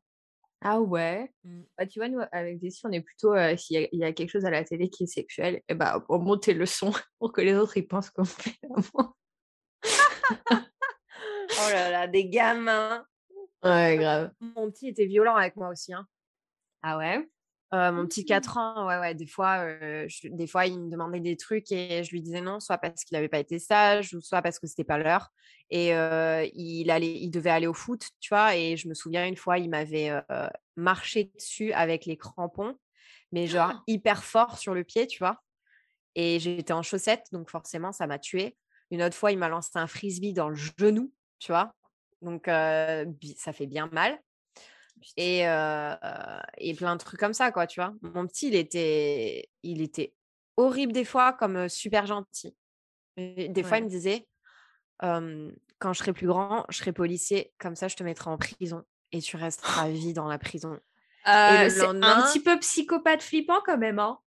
Ah 0.59 0.81
ouais? 0.81 1.33
Mmh. 1.45 1.61
Bah, 1.77 1.87
tu 1.87 1.99
vois, 1.99 2.09
nous, 2.09 2.19
avec 2.31 2.61
Jessie, 2.61 2.85
on 2.85 2.91
est 2.91 3.01
plutôt, 3.01 3.33
s'il 3.57 3.87
y, 3.91 4.03
a 4.03 4.11
quelque 4.11 4.29
chose 4.29 4.45
à 4.45 4.51
la 4.51 4.65
télé 4.65 4.89
qui 4.89 5.05
est 5.05 5.07
sexuel, 5.07 5.55
et 5.55 5.63
eh 5.69 5.73
bah, 5.73 6.05
on 6.09 6.19
monte 6.19 6.47
le 6.47 6.65
son 6.65 6.91
pour 7.19 7.31
que 7.31 7.41
les 7.41 7.55
autres 7.55 7.77
ils 7.77 7.87
pensent 7.87 8.09
qu'on 8.09 8.25
fait 8.25 8.59
l'amour. 8.63 9.17
oh 9.85 11.69
là 11.71 11.89
là, 11.89 12.07
des 12.07 12.29
gamins. 12.29 13.05
Ouais, 13.63 13.97
grave. 13.97 14.31
Mon 14.41 14.69
petit 14.69 14.89
était 14.89 15.05
violent 15.05 15.35
avec 15.35 15.55
moi 15.55 15.69
aussi. 15.69 15.93
Hein. 15.93 16.05
Ah 16.83 16.97
ouais? 16.97 17.27
Mon 17.73 18.05
petit 18.05 18.25
4 18.25 18.55
mmh. 18.55 18.59
ans, 18.59 18.87
ouais, 18.87 18.99
ouais, 18.99 19.15
des 19.15 19.27
fois, 19.27 19.65
des 20.25 20.47
fois, 20.47 20.65
il 20.65 20.77
me 20.77 20.89
demandait 20.89 21.21
des 21.21 21.37
trucs 21.37 21.71
et 21.71 22.03
je 22.03 22.11
lui 22.11 22.21
disais 22.21 22.41
non, 22.41 22.59
soit 22.59 22.77
parce 22.77 23.05
qu'il 23.05 23.15
n'avait 23.15 23.29
pas 23.29 23.39
été 23.39 23.59
sage, 23.59 24.13
ou 24.13 24.19
soit 24.19 24.41
parce 24.41 24.59
que 24.59 24.67
c'était 24.67 24.83
pas 24.83 24.97
l'heure. 24.97 25.29
Et 25.69 25.91
il, 26.53 26.91
allait, 26.91 27.17
il 27.21 27.29
devait 27.29 27.49
aller 27.49 27.67
au 27.67 27.73
foot, 27.73 28.09
tu 28.19 28.29
vois. 28.29 28.57
et 28.57 28.75
je 28.75 28.89
me 28.89 28.93
souviens 28.93 29.25
une 29.25 29.37
fois, 29.37 29.57
il 29.57 29.69
m'avait 29.69 30.11
marché 30.75 31.31
dessus 31.35 31.71
avec 31.71 32.05
les 32.05 32.17
crampons, 32.17 32.75
mais 33.31 33.47
genre 33.47 33.71
oh! 33.73 33.79
hyper 33.87 34.23
fort 34.23 34.57
sur 34.57 34.73
le 34.73 34.83
pied, 34.83 35.07
tu 35.07 35.19
vois. 35.19 35.41
Et 36.15 36.39
j'étais 36.39 36.73
en 36.73 36.81
chaussettes, 36.81 37.27
donc 37.31 37.49
forcément, 37.49 37.93
ça 37.93 38.05
m'a 38.05 38.19
tué. 38.19 38.57
Une 38.89 39.01
autre 39.01 39.15
fois, 39.15 39.31
il 39.31 39.37
m'a 39.37 39.47
lancé 39.47 39.71
un 39.75 39.87
frisbee 39.87 40.33
dans 40.33 40.49
le 40.49 40.55
genou, 40.55 41.13
tu 41.39 41.53
vois? 41.53 41.73
Donc, 42.21 42.47
ça 42.47 43.53
fait 43.53 43.67
bien 43.67 43.89
mal 43.93 44.19
et, 45.17 45.41
et 46.57 46.73
plein 46.75 46.95
de 46.95 46.99
trucs 46.99 47.19
comme 47.19 47.33
ça, 47.33 47.51
quoi, 47.51 47.67
tu 47.67 47.79
vois? 47.79 47.93
Mon 48.01 48.27
petit, 48.27 48.47
il 48.47 48.55
était, 48.55 49.49
il 49.63 49.81
était 49.81 50.13
horrible 50.57 50.93
des 50.93 51.05
fois, 51.05 51.33
comme 51.33 51.69
super 51.69 52.05
gentil. 52.05 52.55
des 53.17 53.63
fois, 53.63 53.77
il 53.77 53.85
me 53.85 53.89
disait, 53.89 54.27
quand 54.99 55.93
je 55.93 55.99
serai 55.99 56.13
plus 56.13 56.27
grand, 56.27 56.65
je 56.69 56.77
serai 56.77 56.93
policier, 56.93 57.53
comme 57.59 57.75
ça, 57.75 57.87
je 57.87 57.95
te 57.95 58.03
mettrai 58.03 58.29
en 58.29 58.37
prison 58.37 58.83
et 59.11 59.19
tu 59.19 59.35
resteras 59.35 59.83
à 59.83 59.89
vie 59.89 60.13
dans 60.13 60.27
la 60.27 60.37
prison. 60.37 60.79
c'est 61.25 61.85
un 61.85 62.21
petit 62.23 62.39
peu 62.39 62.57
psychopathe 62.59 63.23
flippant 63.23 63.61
quand 63.65 63.77
même, 63.77 63.99
hein? 63.99 64.19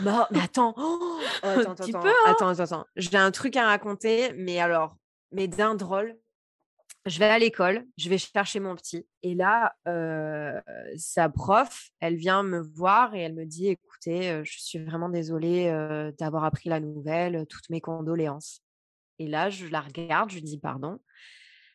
Bah, 0.00 0.28
mais 0.30 0.40
attends, 0.40 0.74
oh, 0.76 1.20
attends, 1.42 1.72
attends, 1.72 1.84
attends, 1.84 2.04
hein? 2.04 2.14
attends, 2.26 2.58
attends, 2.58 2.86
j'ai 2.96 3.16
un 3.16 3.30
truc 3.30 3.56
à 3.56 3.66
raconter, 3.66 4.32
mais 4.34 4.60
alors, 4.60 4.96
mais 5.32 5.48
d'un 5.48 5.74
drôle, 5.74 6.18
je 7.08 7.18
vais 7.18 7.26
à 7.26 7.38
l'école, 7.38 7.84
je 7.96 8.08
vais 8.08 8.18
chercher 8.18 8.60
mon 8.60 8.76
petit. 8.76 9.06
Et 9.22 9.34
là, 9.34 9.74
sa 10.96 11.28
prof, 11.28 11.90
elle 12.00 12.16
vient 12.16 12.42
me 12.42 12.60
voir 12.60 13.14
et 13.14 13.20
elle 13.20 13.34
me 13.34 13.44
dit, 13.44 13.68
écoutez, 13.68 14.42
je 14.44 14.58
suis 14.58 14.78
vraiment 14.78 15.08
désolée 15.08 15.70
d'avoir 16.18 16.44
appris 16.44 16.68
la 16.68 16.80
nouvelle, 16.80 17.46
toutes 17.48 17.70
mes 17.70 17.80
condoléances. 17.80 18.62
Et 19.18 19.26
là, 19.26 19.50
je 19.50 19.66
la 19.66 19.80
regarde, 19.80 20.30
je 20.30 20.36
lui 20.36 20.42
dis, 20.42 20.58
pardon. 20.58 21.00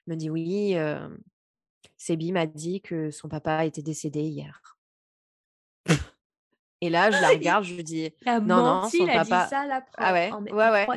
Elle 0.08 0.14
me 0.14 0.18
dit, 0.18 0.30
oui, 0.30 0.76
Sébi 1.98 2.32
m'a 2.32 2.46
dit 2.46 2.82
que 2.82 3.12
son 3.12 3.28
papa 3.28 3.66
était 3.66 3.82
décédé 3.82 4.22
hier. 4.22 4.73
Et 6.84 6.90
là, 6.90 7.12
je 7.12 7.22
la 7.22 7.30
regarde, 7.30 7.64
je 7.64 7.76
lui 7.76 7.84
dis 7.84 8.12
non, 8.26 8.42
non, 8.42 8.90
son 8.90 9.08
papa. 9.08 9.48
ça, 9.48 9.66
la 9.66 9.86
Ah 9.96 10.12
ouais, 10.12 10.32
ouais, 10.52 10.52
ouais. 10.52 10.88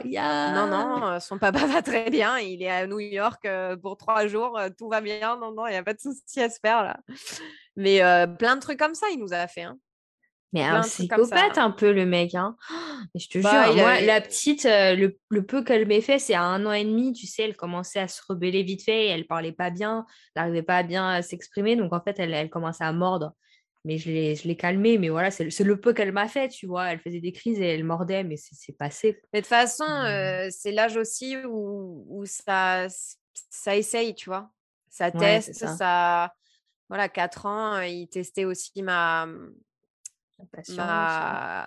Non, 0.53 0.67
non, 0.67 1.21
son 1.21 1.39
papa 1.39 1.65
va 1.65 1.81
très 1.81 2.11
bien. 2.11 2.39
Il 2.39 2.61
est 2.61 2.69
à 2.69 2.89
New 2.89 2.99
York 2.99 3.47
pour 3.81 3.97
trois 3.97 4.27
jours. 4.27 4.59
Tout 4.77 4.89
va 4.89 5.01
bien. 5.01 5.37
Non, 5.37 5.53
non, 5.53 5.69
il 5.69 5.71
n'y 5.71 5.77
a 5.77 5.85
pas 5.85 5.95
de 5.95 6.01
souci 6.01 6.43
à 6.43 6.51
se 6.51 6.59
faire 6.59 6.83
là. 6.83 6.97
Mais 7.77 8.01
plein 8.37 8.57
de 8.57 8.61
trucs 8.61 8.81
comme 8.81 8.97
ça, 8.97 9.07
il 9.13 9.21
nous 9.21 9.33
a 9.33 9.47
fait. 9.47 9.63
Hein. 9.63 9.79
Mais 10.53 10.65
un 10.65 10.81
psychopathe 10.81 11.57
un 11.59 11.71
peu 11.71 11.93
le 11.93 12.05
mec. 12.05 12.35
Hein. 12.35 12.57
Mais 13.15 13.21
je 13.21 13.29
te 13.29 13.39
bah, 13.39 13.67
jure, 13.67 13.77
moi, 13.77 14.01
la 14.01 14.21
petite, 14.21 14.65
le, 14.65 15.47
peu 15.47 15.63
qu'elle 15.63 15.87
m'ait 15.87 16.01
fait, 16.01 16.19
c'est 16.19 16.35
à 16.35 16.43
un 16.43 16.67
an 16.67 16.73
et 16.73 16.85
demi, 16.85 17.13
tu 17.13 17.29
sais, 17.29 17.45
elle 17.45 17.57
commençait 17.57 18.01
à 18.01 18.09
se 18.09 18.23
rebeller 18.29 18.65
vite 18.65 18.83
fait, 18.83 19.07
elle 19.07 19.29
parlait 19.29 19.53
pas 19.53 19.71
bien, 19.71 20.05
elle 20.35 20.43
n'arrivait 20.43 20.63
pas 20.63 20.79
à 20.79 20.83
bien 20.83 21.23
s'exprimer, 21.23 21.77
donc 21.77 21.93
en 21.93 22.01
fait, 22.01 22.19
elle, 22.19 22.35
elle 22.35 22.51
commençait 22.51 22.85
à 22.85 22.93
mordre 22.93 23.35
mais 23.87 23.99
je 23.99 24.11
l'ai 24.47 24.57
calmée. 24.57 24.99
Mais 24.99 25.09
voilà, 25.09 25.31
c'est 25.31 25.61
le 25.61 25.81
peu 25.81 25.95
qu'elle 25.95 26.13
m'a 26.13 26.27
fait, 26.27 26.49
tu 26.49 26.67
vois. 26.67 26.91
Elle 26.91 26.99
faisait 26.99 27.21
des 27.21 27.33
crises 27.33 27.61
et 27.61 27.69
elle 27.69 27.85
mordait, 27.85 28.25
mais 28.25 28.37
c'est 28.37 28.73
passé. 28.73 29.23
Mais 29.33 29.41
de 29.41 29.45
toute 29.45 29.49
façon, 29.49 29.85
mmh. 29.85 30.51
c'est 30.51 30.73
l'âge 30.73 30.97
aussi 30.97 31.37
où, 31.47 32.05
où, 32.09 32.27
ça, 32.27 32.89
ça 33.49 33.77
essaye, 33.77 34.15
tu 34.15 34.29
vois. 34.29 34.51
Ça 34.91 35.11
teste, 35.11 35.55
ça. 35.55 36.35
Voilà, 36.89 37.09
4 37.09 37.47
ans, 37.47 37.81
il 37.81 38.09
testait 38.09 38.45
aussi 38.45 38.83
ma, 38.83 39.27
ma, 40.77 41.67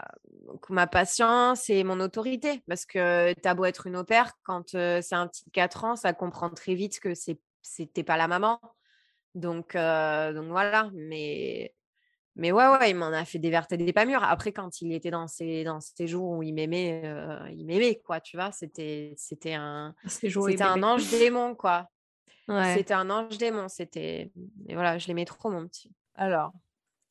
ma, 0.69 0.87
patience 0.87 1.69
et 1.69 1.83
mon 1.83 2.01
autorité. 2.01 2.63
Parce 2.67 2.85
que 2.85 3.33
t'as 3.33 3.53
beau 3.53 3.65
être 3.65 3.87
une 3.87 3.95
opère, 3.95 4.33
quand 4.43 4.69
c'est 4.71 5.13
un 5.13 5.27
petit 5.27 5.49
4 5.51 5.85
ans, 5.85 5.95
ça 5.95 6.11
comprend 6.11 6.49
très 6.49 6.75
vite 6.75 6.99
que 6.99 7.13
c'était 7.61 8.03
pas 8.03 8.17
la 8.17 8.27
maman. 8.27 8.59
Donc, 9.35 9.73
donc 9.75 10.47
voilà, 10.47 10.89
mais 10.93 11.73
mais 12.39 12.51
ouais, 12.51 12.67
ouais, 12.67 12.89
il 12.89 12.95
m'en 12.95 13.07
a 13.07 13.25
fait 13.25 13.37
des 13.37 13.49
vertes 13.49 13.71
et 13.73 13.77
des 13.77 13.93
pas 13.93 14.05
mûres. 14.05 14.23
Après, 14.23 14.51
quand 14.51 14.81
il 14.81 14.93
était 14.93 15.11
dans 15.11 15.27
ces, 15.27 15.63
dans 15.63 15.79
ces 15.79 16.07
jours 16.07 16.29
où 16.29 16.43
il 16.43 16.53
m'aimait, 16.53 17.03
il 17.51 17.65
m'aimait, 17.65 18.01
quoi, 18.03 18.19
tu 18.19 18.37
vois. 18.37 18.51
C'était, 18.51 19.13
c'était 19.17 19.53
un, 19.53 19.93
c'était 20.07 20.61
un 20.61 20.81
ange 20.81 21.09
démon, 21.11 21.53
quoi. 21.53 21.89
C'était 22.73 22.93
un 22.93 23.09
ange 23.09 23.37
démon. 23.37 23.67
C'était, 23.67 24.31
et 24.67 24.73
voilà, 24.73 24.97
je 24.97 25.07
l'aimais 25.07 25.25
trop, 25.25 25.51
mon 25.51 25.67
petit. 25.67 25.91
Alors, 26.15 26.51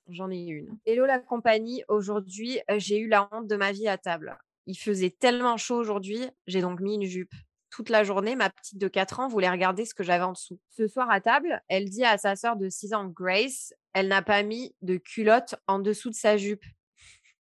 j'en 0.09 0.31
ai 0.31 0.43
une. 0.43 0.79
Hello 0.87 1.05
la 1.05 1.19
compagnie. 1.19 1.85
Aujourd'hui, 1.89 2.61
j'ai 2.77 2.99
eu 2.99 3.09
la 3.09 3.29
honte 3.31 3.47
de 3.47 3.57
ma 3.57 3.73
vie 3.73 3.89
à 3.89 3.99
table. 3.99 4.37
Il 4.67 4.77
faisait 4.77 5.11
tellement 5.11 5.57
chaud 5.57 5.77
aujourd'hui, 5.77 6.21
j'ai 6.47 6.61
donc 6.61 6.81
mis 6.81 6.97
une 6.97 7.05
jupe 7.05 7.35
toute 7.79 7.91
la 7.91 8.03
journée, 8.03 8.35
ma 8.35 8.51
petite 8.51 8.77
de 8.77 8.89
4 8.89 9.21
ans 9.21 9.29
voulait 9.29 9.49
regarder 9.49 9.85
ce 9.85 9.95
que 9.95 10.03
j'avais 10.03 10.25
en 10.25 10.33
dessous. 10.33 10.59
Ce 10.69 10.89
soir 10.89 11.09
à 11.13 11.21
table, 11.21 11.63
elle 11.69 11.89
dit 11.89 12.05
à 12.05 12.19
sa 12.19 12.35
sœur 12.35 12.57
de 12.57 12.69
6 12.69 12.93
ans, 12.93 13.05
Grace, 13.05 13.73
elle 13.93 14.09
n'a 14.09 14.21
pas 14.21 14.43
mis 14.43 14.75
de 14.83 14.97
culotte 14.97 15.55
en 15.69 15.79
dessous 15.79 16.11
de 16.11 16.17
sa 16.17 16.37
jupe. 16.37 16.65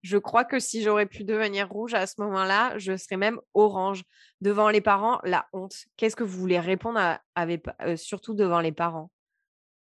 Je 0.03 0.19
crois 0.19 0.45
que 0.45 0.61
si 0.61 0.83
j'aurais 0.83 1.07
pu 1.07 1.25
devenir 1.25 1.71
rouge 1.71 1.95
à 1.95 2.07
ce 2.07 2.17
moment-là, 2.19 2.77
je 2.77 2.95
serais 2.99 3.17
même 3.17 3.41
orange. 3.55 4.03
Devant 4.43 4.69
les 4.69 4.83
parents, 4.83 5.19
la 5.25 5.47
honte. 5.55 5.87
Qu'est-ce 5.97 6.15
que 6.15 6.25
vous 6.25 6.39
voulez 6.39 6.61
répondre 6.61 7.01
à, 7.01 7.23
euh, 7.81 7.97
surtout 7.97 8.35
devant 8.35 8.61
les 8.61 8.73
parents? 8.73 9.11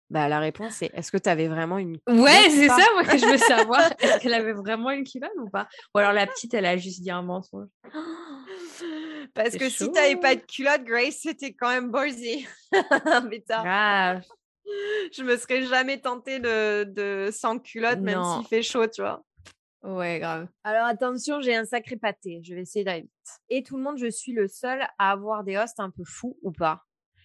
Bah, 0.10 0.30
la 0.30 0.40
réponse 0.40 0.76
c'est 0.76 0.90
est-ce 0.94 1.12
que 1.12 1.18
tu 1.18 1.28
avais 1.28 1.50
vraiment 1.50 1.78
une 1.78 2.00
culotte 2.00 2.24
Ouais, 2.24 2.50
c'est 2.50 2.70
ça 2.70 2.86
moi 2.94 3.04
que 3.04 3.18
je 3.18 3.26
veux 3.26 3.38
savoir. 3.38 3.82
Est-ce 4.00 4.20
qu'elle 4.20 4.34
avait 4.34 4.54
vraiment 4.54 4.92
une 4.92 5.04
culotte 5.04 5.36
ou 5.38 5.50
pas? 5.50 5.68
Ou 5.94 5.98
alors 5.98 6.14
la 6.14 6.26
petite, 6.26 6.54
elle 6.54 6.66
a 6.66 6.78
juste 6.78 7.02
dit 7.02 7.12
un 7.12 7.22
mensonge. 7.22 7.68
Parce 9.38 9.56
que 9.56 9.70
si 9.70 9.86
tu 9.86 9.92
n'avais 9.92 10.16
pas 10.16 10.36
de 10.36 10.42
culotte, 10.42 10.84
Grace, 10.84 11.20
c'était 11.22 11.54
quand 11.54 11.70
même 11.70 11.92
ballsy. 11.92 12.48
Mais 13.30 13.44
Grave. 13.48 14.24
Je 15.14 15.24
me 15.24 15.38
serais 15.38 15.64
jamais 15.64 16.02
tentée 16.02 16.40
de, 16.40 16.84
de 16.84 17.30
sans 17.32 17.58
culotte, 17.58 18.00
même 18.00 18.22
s'il 18.24 18.48
fait 18.48 18.62
chaud, 18.62 18.88
tu 18.88 19.02
vois. 19.02 19.24
Ouais, 19.84 20.20
grave. 20.20 20.48
Alors 20.64 20.86
attention, 20.86 21.40
j'ai 21.40 21.56
un 21.56 21.64
sacré 21.64 21.96
pâté. 21.96 22.42
Je 22.44 22.54
vais 22.54 22.62
essayer 22.62 22.84
d'aller 22.84 23.04
vite. 23.04 23.40
Et 23.50 23.64
tout 23.64 23.78
le 23.78 23.84
monde, 23.84 23.98
je 23.98 24.10
suis 24.10 24.34
le 24.34 24.48
seul 24.48 24.82
à 24.98 25.12
avoir 25.12 25.44
des 25.44 25.56
hosts 25.56 25.80
un 25.80 25.92
peu 25.92 26.04
fous 26.04 26.38
ou 26.42 26.52
pas? 26.52 26.84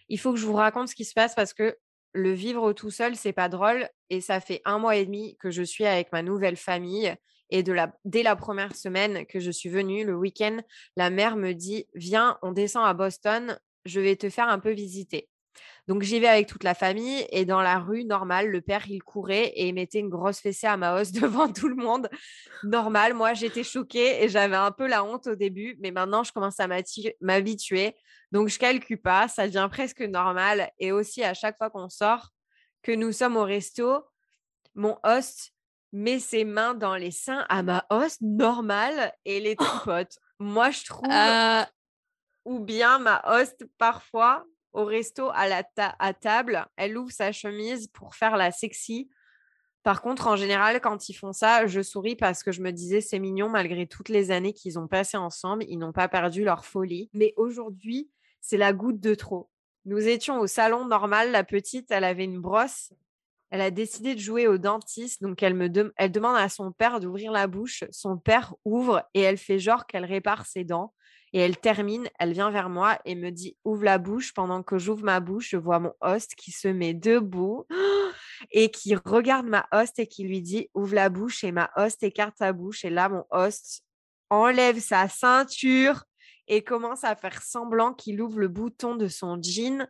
Il 0.09 0.21
faut 0.21 0.33
que 0.33 0.39
je 0.39 0.47
vous 0.47 0.53
raconte 0.53 0.89
ce 0.89 0.95
qui 0.95 1.05
se 1.05 1.15
passe 1.15 1.35
parce 1.35 1.55
que 1.55 1.77
le 2.13 2.33
vivre 2.33 2.73
tout 2.73 2.91
seul, 2.91 3.17
c'est 3.17 3.33
pas 3.33 3.49
drôle. 3.49 3.89
Et 4.11 4.21
ça 4.21 4.41
fait 4.41 4.61
un 4.65 4.79
mois 4.79 4.97
et 4.97 5.07
demi 5.07 5.37
que 5.39 5.51
je 5.51 5.63
suis 5.63 5.87
avec 5.87 6.13
ma 6.13 6.23
nouvelle 6.23 6.57
famille. 6.57 7.15
Et 7.53 7.63
de 7.63 7.73
la, 7.73 7.95
dès 8.07 8.23
la 8.23 8.35
première 8.35 8.75
semaine 8.75 9.27
que 9.27 9.39
je 9.39 9.51
suis 9.51 9.69
venue, 9.69 10.05
le 10.05 10.17
week-end, 10.17 10.57
la 10.97 11.11
mère 11.11 11.37
me 11.37 11.53
dit 11.53 11.87
Viens, 11.95 12.39
on 12.41 12.51
descend 12.51 12.87
à 12.87 12.95
Boston, 12.95 13.59
je 13.85 14.01
vais 14.01 14.17
te 14.17 14.31
faire 14.31 14.49
un 14.49 14.59
peu 14.59 14.71
visiter. 14.71 15.29
Donc 15.87 16.03
j'y 16.03 16.19
vais 16.19 16.29
avec 16.29 16.47
toute 16.47 16.65
la 16.65 16.75
famille 16.75 17.27
et 17.31 17.45
dans 17.45 17.61
la 17.61 17.79
rue, 17.79 18.05
normal, 18.05 18.49
le 18.49 18.63
père, 18.63 18.89
il 18.89 19.03
courait 19.03 19.53
et 19.55 19.71
mettait 19.73 19.99
une 19.99 20.09
grosse 20.09 20.41
fessée 20.41 20.67
à 20.67 20.79
ma 20.79 20.99
hausse 20.99 21.13
devant 21.13 21.53
tout 21.53 21.69
le 21.69 21.77
monde. 21.77 22.09
Normal, 22.63 23.13
moi 23.13 23.35
j'étais 23.35 23.65
choquée 23.65 24.25
et 24.25 24.31
j'avais 24.31 24.57
un 24.57 24.71
peu 24.71 24.87
la 24.87 25.05
honte 25.05 25.27
au 25.27 25.35
début, 25.35 25.77
mais 25.81 25.91
maintenant 25.91 26.23
je 26.23 26.33
commence 26.33 26.59
à 26.59 26.69
m'habituer. 27.21 27.95
Donc 28.31 28.49
je 28.49 28.59
calcule 28.59 29.03
pas, 29.03 29.29
ça 29.29 29.47
devient 29.47 29.69
presque 29.71 30.01
normal. 30.01 30.71
Et 30.79 30.91
aussi 30.91 31.23
à 31.23 31.35
chaque 31.35 31.59
fois 31.59 31.69
qu'on 31.69 31.91
sort, 31.91 32.31
que 32.83 32.93
nous 32.93 33.13
sommes 33.13 33.37
au 33.37 33.45
resto, 33.45 34.05
mon 34.75 34.97
host 35.05 35.53
met 35.93 36.19
ses 36.19 36.45
mains 36.45 36.75
dans 36.75 36.97
les 36.97 37.11
seins 37.11 37.45
à 37.49 37.63
ma 37.63 37.87
hausse 37.91 38.21
normale 38.21 39.13
et 39.25 39.41
les 39.41 39.57
tripote. 39.57 40.19
Moi, 40.39 40.71
je 40.71 40.85
trouve, 40.85 41.11
euh. 41.11 41.63
ou 42.45 42.61
bien 42.61 42.99
ma 42.99 43.23
host, 43.27 43.65
parfois, 43.79 44.45
au 44.73 44.85
resto, 44.85 45.31
à, 45.35 45.49
la 45.49 45.63
à 45.77 46.15
table, 46.15 46.67
elle 46.77 46.97
ouvre 46.97 47.13
sa 47.13 47.31
chemise 47.31 47.89
pour 47.89 48.15
faire 48.15 48.37
la 48.37 48.51
sexy. 48.51 49.11
Par 49.83 50.01
contre, 50.01 50.29
en 50.29 50.37
général, 50.37 50.81
quand 50.81 51.09
ils 51.09 51.15
font 51.15 51.33
ça, 51.33 51.67
je 51.67 51.83
souris 51.83 52.17
parce 52.17 52.43
que 52.43 52.53
je 52.53 52.63
me 52.63 52.71
disais, 52.71 53.01
c'est 53.01 53.19
mignon, 53.19 53.49
malgré 53.49 53.87
toutes 53.87 54.09
les 54.09 54.31
années 54.31 54.53
qu'ils 54.53 54.79
ont 54.79 54.87
passées 54.87 55.17
ensemble, 55.17 55.65
ils 55.69 55.79
n'ont 55.79 55.93
pas 55.93 56.09
perdu 56.09 56.45
leur 56.45 56.65
folie. 56.65 57.11
Mais 57.13 57.35
aujourd'hui, 57.37 58.11
c'est 58.41 58.57
la 58.57 58.73
goutte 58.73 59.01
de 59.01 59.15
trop. 59.15 59.51
Nous 59.85 60.07
étions 60.07 60.39
au 60.39 60.47
salon 60.47 60.87
normal, 60.87 61.33
la 61.33 61.43
petite, 61.43 61.91
elle 61.91 62.05
avait 62.05 62.25
une 62.25 62.41
brosse 62.41 62.93
elle 63.53 63.61
a 63.61 63.71
décidé 63.71 64.15
de 64.15 64.19
jouer 64.19 64.49
au 64.49 64.57
dentiste, 64.57 65.23
donc 65.23 65.43
elle, 65.43 65.53
me 65.53 65.69
demande 65.69 66.37
à 66.37 66.49
son 66.49 66.73
père 66.73 67.01
d'ouvrir 67.01 67.31
la 67.33 67.47
bouche. 67.47 67.85
Son 67.91 68.17
père 68.17 68.55
ouvre 68.65 69.07
et 69.13 69.21
elle 69.21 69.37
fait 69.37 69.59
genre 69.59 69.87
qu'elle 69.87 70.07
répare 70.07 70.47
ses 70.47 70.65
dents. 70.65 70.95
Et 71.35 71.41
elle 71.41 71.59
termine, 71.59 72.09
elle 72.19 72.33
vient 72.33 72.51
vers 72.51 72.71
moi 72.71 72.99
et 73.05 73.15
me 73.15 73.29
dit 73.29 73.59
ouvre 73.65 73.85
la 73.85 73.99
bouche. 73.99 74.33
Pendant 74.33 74.63
que 74.63 74.79
j'ouvre 74.79 75.05
ma 75.05 75.21
bouche, 75.21 75.51
je 75.51 75.59
vois 75.59 75.81
mon 75.81 75.93
host 76.01 76.35
qui 76.35 76.51
se 76.51 76.67
met 76.67 76.95
debout 76.95 77.67
et 78.53 78.71
qui 78.71 78.95
regarde 78.95 79.47
ma 79.47 79.69
host 79.71 79.99
et 79.99 80.07
qui 80.07 80.25
lui 80.25 80.41
dit 80.41 80.71
ouvre 80.73 80.95
la 80.95 81.11
bouche 81.11 81.45
et 81.45 81.53
ma 81.53 81.71
host 81.77 82.03
écarte 82.03 82.39
sa 82.39 82.55
bouche. 82.55 82.87
Et 82.87 82.91
là, 82.91 83.11
mon 83.11 83.27
host 83.31 83.85
enlève 84.31 84.81
sa 84.81 85.11
ceinture 85.11 86.05
et 86.49 86.65
commence 86.65 87.05
à 87.05 87.15
faire 87.17 87.43
semblant 87.43 87.93
qu'il 87.93 88.23
ouvre 88.23 88.39
le 88.39 88.49
bouton 88.49 88.97
de 88.97 89.09
son 89.09 89.39
jean 89.43 89.87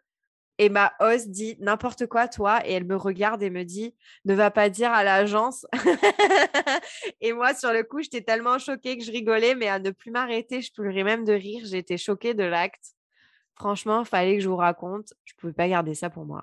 et 0.59 0.69
ma 0.69 0.93
host 1.01 1.31
dit 1.31 1.57
n'importe 1.61 2.07
quoi, 2.07 2.29
toi. 2.29 2.61
Et 2.67 2.73
elle 2.73 2.85
me 2.85 2.97
regarde 2.97 3.43
et 3.43 3.51
me 3.51 3.65
dit 3.65 3.95
ne 4.25 4.35
va 4.35 4.51
pas 4.51 4.69
dire 4.69 4.91
à 4.93 5.05
l'agence. 5.05 5.67
et 7.21 7.33
moi, 7.33 7.55
sur 7.55 7.73
le 7.73 7.83
coup, 7.83 8.03
j'étais 8.03 8.23
tellement 8.23 8.59
choquée 8.59 8.99
que 8.99 9.05
je 9.05 9.13
rigolais, 9.13 9.55
mais 9.55 9.69
à 9.69 9.79
ne 9.79 9.91
plus 9.91 10.11
m'arrêter, 10.11 10.61
je 10.61 10.73
pleurais 10.73 11.05
même 11.05 11.25
de 11.25 11.33
rire. 11.33 11.63
J'étais 11.65 11.99
choquée 11.99 12.35
de 12.35 12.45
l'acte. 12.45 12.95
Franchement, 13.55 14.05
fallait 14.05 14.37
que 14.37 14.43
je 14.43 14.49
vous 14.49 14.57
raconte. 14.57 15.15
Je 15.25 15.35
ne 15.35 15.41
pouvais 15.41 15.53
pas 15.53 15.69
garder 15.69 15.95
ça 15.95 16.11
pour 16.11 16.25
moi. 16.25 16.43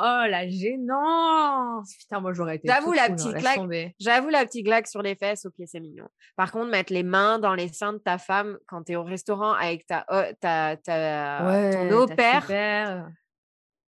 Oh 0.00 0.24
la 0.28 0.48
gênance 0.48 1.92
Putain, 1.98 2.20
moi 2.20 2.32
j'aurais 2.32 2.56
été. 2.56 2.68
J'avoue 2.68 2.92
la 2.92 3.10
petite 3.10 3.34
claque. 3.34 3.58
J'avoue 3.98 4.28
la 4.28 4.46
petite 4.46 4.64
claque 4.64 4.86
sur 4.86 5.02
les 5.02 5.16
fesses. 5.16 5.44
Ok, 5.44 5.54
c'est 5.66 5.80
mignon. 5.80 6.06
Par 6.36 6.52
contre, 6.52 6.70
mettre 6.70 6.92
les 6.92 7.02
mains 7.02 7.40
dans 7.40 7.54
les 7.54 7.66
seins 7.68 7.94
de 7.94 7.98
ta 7.98 8.16
femme 8.16 8.58
quand 8.68 8.84
tu 8.84 8.92
es 8.92 8.96
au 8.96 9.02
restaurant 9.02 9.52
avec 9.54 9.86
ta, 9.86 10.06
ta, 10.40 10.76
ta 10.76 11.72
ton 11.72 11.90
au-père. 11.96 13.10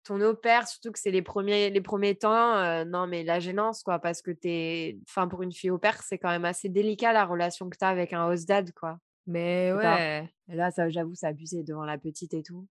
Ton 0.02 0.20
au-père, 0.22 0.66
surtout 0.66 0.90
que 0.90 0.98
c'est 0.98 1.10
les 1.10 1.22
premiers, 1.22 1.70
les 1.70 1.80
premiers 1.80 2.16
temps. 2.16 2.56
Euh, 2.56 2.84
non, 2.84 3.06
mais 3.06 3.22
la 3.22 3.38
gênance, 3.38 3.82
quoi, 3.84 3.98
parce 4.00 4.22
que 4.22 4.32
t'es. 4.32 4.98
Enfin, 5.06 5.28
pour 5.28 5.42
une 5.42 5.52
fille 5.52 5.70
au-père, 5.70 6.02
c'est 6.02 6.18
quand 6.18 6.30
même 6.30 6.46
assez 6.46 6.68
délicat 6.68 7.12
la 7.12 7.24
relation 7.24 7.68
que 7.68 7.76
tu 7.78 7.84
as 7.84 7.88
avec 7.88 8.12
un 8.12 8.26
host 8.26 8.48
dad, 8.48 8.72
quoi. 8.72 8.98
Mais 9.26 9.72
ouais. 9.72 10.28
Là, 10.48 10.70
ça, 10.72 10.88
j'avoue, 10.88 11.14
c'est 11.14 11.26
abusé 11.26 11.62
devant 11.62 11.84
la 11.84 11.98
petite 11.98 12.34
et 12.34 12.42
tout. 12.42 12.66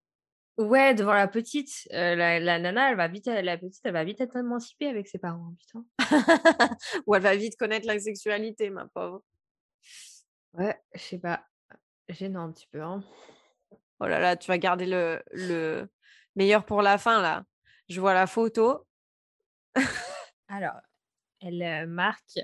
Ouais, 0.59 0.93
devant 0.93 1.13
la 1.13 1.29
petite, 1.29 1.87
la, 1.89 2.59
nana, 2.59 2.91
elle 2.91 2.97
va 2.97 3.07
vite, 3.07 3.27
la 3.27 3.57
petite, 3.57 3.79
elle 3.85 3.93
va 3.93 4.03
vite 4.03 4.19
être 4.19 4.35
émancipée 4.35 4.87
avec 4.87 5.07
ses 5.07 5.17
parents, 5.17 5.55
putain. 5.57 5.85
Ou 7.07 7.15
elle 7.15 7.21
va 7.21 7.33
vite 7.37 7.55
connaître 7.57 7.87
la 7.87 7.97
sexualité, 7.97 8.69
ma 8.69 8.85
pauvre. 8.85 9.23
Ouais, 10.51 10.77
je 10.93 10.99
sais 10.99 11.17
pas. 11.17 11.45
Gênant 12.09 12.43
un 12.43 12.51
petit 12.51 12.67
peu, 12.67 12.81
hein. 12.81 13.01
Oh 14.01 14.05
là 14.05 14.19
là, 14.19 14.35
tu 14.35 14.49
vas 14.49 14.57
garder 14.57 14.85
le, 14.85 15.23
le 15.31 15.87
meilleur 16.35 16.65
pour 16.65 16.81
la 16.81 16.97
fin, 16.97 17.21
là. 17.21 17.45
Je 17.87 18.01
vois 18.01 18.13
la 18.13 18.27
photo. 18.27 18.85
Alors, 20.49 20.81
elle 21.39 21.87
marque 21.87 22.37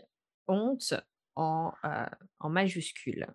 honte 0.47 0.93
en, 1.35 1.73
en 2.39 2.49
majuscule. 2.49 3.27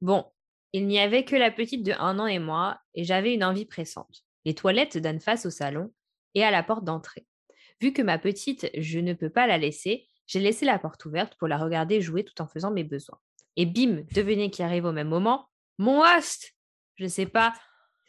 Bon, 0.00 0.32
il 0.72 0.86
n'y 0.86 0.98
avait 0.98 1.24
que 1.24 1.36
la 1.36 1.50
petite 1.50 1.82
de 1.82 1.92
un 1.98 2.18
an 2.18 2.26
et 2.26 2.38
moi, 2.38 2.78
et 2.94 3.04
j'avais 3.04 3.34
une 3.34 3.44
envie 3.44 3.66
pressante. 3.66 4.24
Les 4.44 4.54
toilettes 4.54 4.98
donnent 4.98 5.20
face 5.20 5.46
au 5.46 5.50
salon 5.50 5.92
et 6.34 6.44
à 6.44 6.50
la 6.50 6.62
porte 6.62 6.84
d'entrée. 6.84 7.26
Vu 7.80 7.92
que 7.92 8.02
ma 8.02 8.18
petite, 8.18 8.70
je 8.76 8.98
ne 8.98 9.12
peux 9.12 9.30
pas 9.30 9.46
la 9.46 9.58
laisser, 9.58 10.06
j'ai 10.26 10.40
laissé 10.40 10.64
la 10.64 10.78
porte 10.78 11.04
ouverte 11.04 11.34
pour 11.36 11.48
la 11.48 11.58
regarder 11.58 12.00
jouer 12.00 12.24
tout 12.24 12.40
en 12.40 12.46
faisant 12.46 12.70
mes 12.70 12.84
besoins. 12.84 13.18
Et 13.56 13.66
bim, 13.66 14.04
devenez 14.14 14.50
qui 14.50 14.62
arrive 14.62 14.86
au 14.86 14.92
même 14.92 15.08
moment, 15.08 15.48
mon 15.78 16.02
host 16.02 16.54
Je 16.96 17.04
ne 17.04 17.08
sais 17.08 17.26
pas 17.26 17.52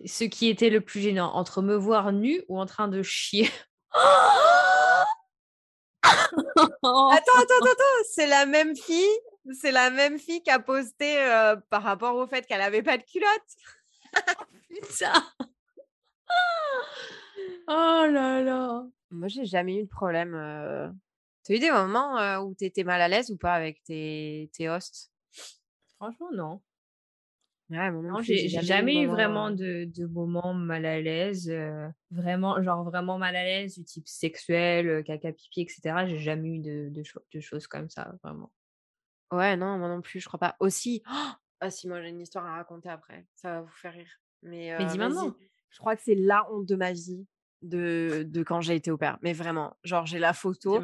ce 0.06 0.24
qui 0.24 0.48
était 0.48 0.70
le 0.70 0.82
plus 0.82 1.02
gênant, 1.02 1.34
entre 1.34 1.62
me 1.62 1.76
voir 1.76 2.14
nue 2.14 2.44
ou 2.48 2.60
en 2.60 2.66
train 2.66 2.88
de 2.88 3.02
chier. 3.04 3.50
attends, 6.04 7.10
attends, 7.12 7.66
attends, 7.66 8.04
c'est 8.12 8.28
la 8.28 8.46
même 8.46 8.76
fille 8.76 9.20
c'est 9.52 9.72
la 9.72 9.90
même 9.90 10.18
fille 10.18 10.42
qui 10.42 10.50
a 10.50 10.60
posté 10.60 11.22
euh, 11.22 11.56
par 11.70 11.84
rapport 11.84 12.16
au 12.16 12.28
fait 12.28 12.46
qu'elle 12.46 12.62
avait 12.62 12.84
pas 12.84 12.98
de 12.98 13.04
culotte. 13.04 13.30
Putain. 14.70 15.14
oh 17.68 18.06
là 18.10 18.42
là. 18.42 18.86
Moi, 19.12 19.28
j'ai 19.28 19.46
jamais 19.46 19.78
eu 19.78 19.84
de 19.84 19.90
problème. 19.90 20.34
Euh... 20.34 20.88
as 20.88 21.54
eu 21.54 21.60
des 21.60 21.72
moments 21.72 22.18
euh, 22.18 22.40
où 22.40 22.56
tu 22.56 22.66
étais 22.66 22.84
mal 22.84 23.02
à 23.02 23.08
l'aise 23.08 23.32
ou 23.32 23.38
pas 23.38 23.54
avec 23.54 23.84
tes, 23.84 24.50
tes 24.54 24.70
hosts? 24.70 25.12
Franchement, 25.98 26.32
non. 26.34 26.62
Ouais, 27.70 27.92
non, 27.92 28.22
j'ai 28.22 28.50
jamais, 28.50 29.02
eu 29.02 29.08
vraiment 29.08 29.50
de, 29.50 29.86
de 29.86 30.06
moments 30.06 30.54
mal 30.54 30.86
à 30.86 31.02
l'aise. 31.02 31.50
Euh, 31.50 31.88
vraiment, 32.12 32.62
genre 32.62 32.84
vraiment 32.84 33.18
mal 33.18 33.36
à 33.36 33.44
l'aise 33.44 33.76
du 33.76 33.84
type 33.84 34.08
sexuel, 34.08 35.04
caca 35.04 35.32
pipi, 35.32 35.62
etc. 35.62 36.06
J'ai 36.08 36.20
jamais 36.20 36.50
eu 36.50 36.60
de, 36.60 36.90
de, 36.90 37.04
de 37.34 37.40
choses 37.40 37.66
comme 37.66 37.90
ça, 37.90 38.14
vraiment. 38.22 38.52
Ouais, 39.36 39.58
non, 39.58 39.78
moi 39.78 39.88
non 39.88 40.02
plus, 40.02 40.20
je 40.20 40.28
crois 40.28 40.40
pas. 40.40 40.56
Aussi, 40.60 41.02
ah 41.60 41.70
si, 41.70 41.88
moi 41.88 42.02
j'ai 42.02 42.10
une 42.10 42.22
histoire 42.22 42.46
à 42.46 42.56
raconter 42.56 42.90
après, 42.90 43.26
ça 43.36 43.52
va 43.52 43.62
vous 43.62 43.72
faire 43.72 43.94
rire. 43.94 44.20
Mais, 44.42 44.76
dis 44.86 44.98
maintenant. 44.98 45.36
Je 45.70 45.80
crois 45.80 45.96
que 45.96 46.04
c'est 46.04 46.16
la 46.16 46.46
honte 46.52 46.68
de 46.68 46.76
ma 46.76 46.92
vie. 46.92 47.26
de, 47.64 48.24
de 48.28 48.44
quand 48.44 48.62
j'ai 48.62 48.76
été 48.76 48.92
au 48.92 48.98
père. 48.98 49.18
Mais 49.22 49.34
vraiment, 49.34 49.76
genre, 49.84 50.06
j'ai 50.06 50.20
la 50.20 50.34
photo. 50.34 50.82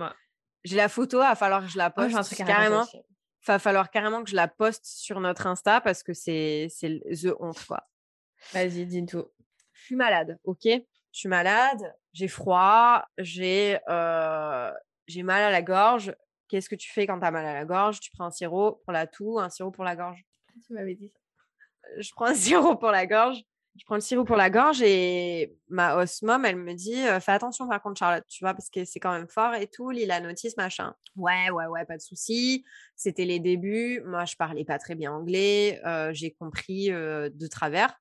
J'ai 0.63 0.75
la 0.75 0.89
photo, 0.89 1.17
il 1.17 1.27
va 1.27 1.35
falloir 1.35 1.61
que 1.61 1.67
je 1.67 1.77
la 1.77 1.89
poste. 1.89 2.35
carrément. 2.35 2.85
Il 2.93 3.45
va 3.45 3.59
falloir 3.59 3.89
carrément 3.89 4.23
que 4.23 4.29
je 4.29 4.35
la 4.35 4.47
poste 4.47 4.85
sur 4.85 5.19
notre 5.21 5.47
Insta 5.47 5.79
parce 5.79 6.03
que 6.03 6.13
c'est 6.13 6.67
the 6.81 7.33
honte, 7.39 7.63
quoi. 7.65 7.87
Vas-y, 8.53 8.85
dis 8.85 9.05
tout. 9.05 9.25
Je 9.73 9.85
suis 9.85 9.95
malade, 9.95 10.39
ok? 10.43 10.63
Je 10.65 11.17
suis 11.17 11.29
malade, 11.29 11.95
j'ai 12.13 12.27
froid, 12.27 13.03
j'ai 13.17 13.79
euh, 13.89 14.71
j'ai 15.07 15.23
mal 15.23 15.41
à 15.43 15.51
la 15.51 15.61
gorge. 15.61 16.13
Qu'est-ce 16.49 16.67
que 16.67 16.75
tu 16.75 16.91
fais 16.91 17.07
quand 17.07 17.19
tu 17.19 17.25
as 17.25 17.31
mal 17.31 17.45
à 17.45 17.53
la 17.53 17.65
gorge? 17.65 18.01
Tu 18.01 18.11
prends 18.11 18.25
un 18.25 18.31
sirop 18.31 18.81
pour 18.83 18.91
la 18.91 19.07
toux, 19.07 19.39
un 19.39 19.49
sirop 19.49 19.71
pour 19.71 19.85
la 19.85 19.95
gorge? 19.95 20.25
Tu 20.67 20.73
m'avais 20.73 20.95
dit? 20.95 21.07
Ça. 21.07 21.89
Je 21.99 22.11
prends 22.11 22.25
un 22.25 22.33
sirop 22.35 22.75
pour 22.75 22.91
la 22.91 23.05
gorge 23.05 23.43
je 23.79 23.85
prends 23.85 23.95
le 23.95 24.01
sirop 24.01 24.25
pour 24.25 24.35
la 24.35 24.49
gorge 24.49 24.81
et 24.81 25.55
ma 25.69 25.95
host 25.95 26.23
mom, 26.23 26.43
elle 26.45 26.57
me 26.57 26.73
dit 26.73 26.97
Fais 27.21 27.31
attention 27.31 27.67
par 27.67 27.81
contre, 27.81 27.99
Charlotte, 27.99 28.25
tu 28.27 28.43
vois, 28.43 28.53
parce 28.53 28.69
que 28.69 28.83
c'est 28.83 28.99
quand 28.99 29.13
même 29.13 29.27
fort 29.27 29.53
et 29.55 29.67
tout, 29.67 29.89
lis 29.89 30.05
la 30.05 30.19
notice, 30.19 30.57
machin. 30.57 30.93
Ouais, 31.15 31.49
ouais, 31.51 31.65
ouais, 31.67 31.85
pas 31.85 31.95
de 31.95 32.01
souci. 32.01 32.65
C'était 32.95 33.25
les 33.25 33.39
débuts. 33.39 34.01
Moi, 34.05 34.25
je 34.25 34.35
parlais 34.35 34.65
pas 34.65 34.79
très 34.79 34.95
bien 34.95 35.13
anglais. 35.13 35.81
j'ai 36.11 36.31
compris 36.31 36.89
de 36.89 37.47
travers. 37.47 37.97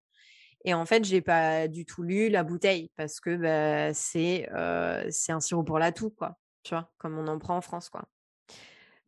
Et 0.65 0.75
en 0.75 0.85
fait, 0.85 1.05
j'ai 1.05 1.21
pas 1.21 1.69
du 1.69 1.87
tout 1.87 2.03
lu 2.03 2.29
la 2.29 2.43
bouteille 2.43 2.91
parce 2.97 3.21
que 3.21 3.37
bah, 3.37 3.95
c'est 3.95 4.49
c'est 5.11 5.33
un 5.33 5.41
sirop 5.41 5.63
pour 5.63 5.79
la 5.79 5.93
toux, 5.93 6.11
quoi. 6.11 6.37
Tu 6.65 6.75
vois, 6.75 6.91
comme 6.99 7.19
on 7.19 7.29
en 7.29 7.39
prend 7.39 7.57
en 7.57 7.61
France, 7.61 7.89
quoi. 7.89 8.05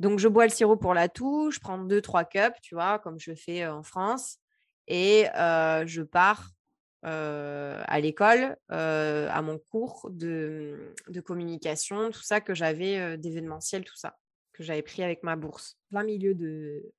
Donc, 0.01 0.19
je 0.19 0.29
bois 0.29 0.47
le 0.47 0.51
sirop 0.51 0.77
pour 0.77 0.95
la 0.95 1.09
toux, 1.09 1.51
je 1.51 1.61
prends 1.61 1.79
deux, 1.79 2.01
trois 2.01 2.25
cups, 2.25 2.59
tu 2.63 2.75
vois, 2.75 2.99
comme 2.99 3.21
je 3.21 3.35
fais 3.35 3.67
en 3.67 3.83
France. 3.83 4.39
Et 4.89 5.27
je 5.35 6.03
pars 6.03 6.51
à 7.03 8.01
l'école, 8.01 8.57
à 8.69 9.43
mon 9.43 9.59
cours 9.59 10.09
de, 10.11 10.95
de, 11.09 11.21
communication, 11.21 12.11
tout 12.11 12.23
ça 12.23 12.41
que 12.41 12.55
j'avais 12.55 13.19
d'événementiel, 13.19 13.85
tout 13.85 13.97
ça, 13.97 14.19
que 14.55 14.63
j'avais 14.63 14.83
pris 14.83 15.03
avec 15.03 15.23
ma 15.23 15.37
bourse. 15.37 15.79
Plein 15.91 16.03
milieu 16.03 16.35
de. 16.35 16.93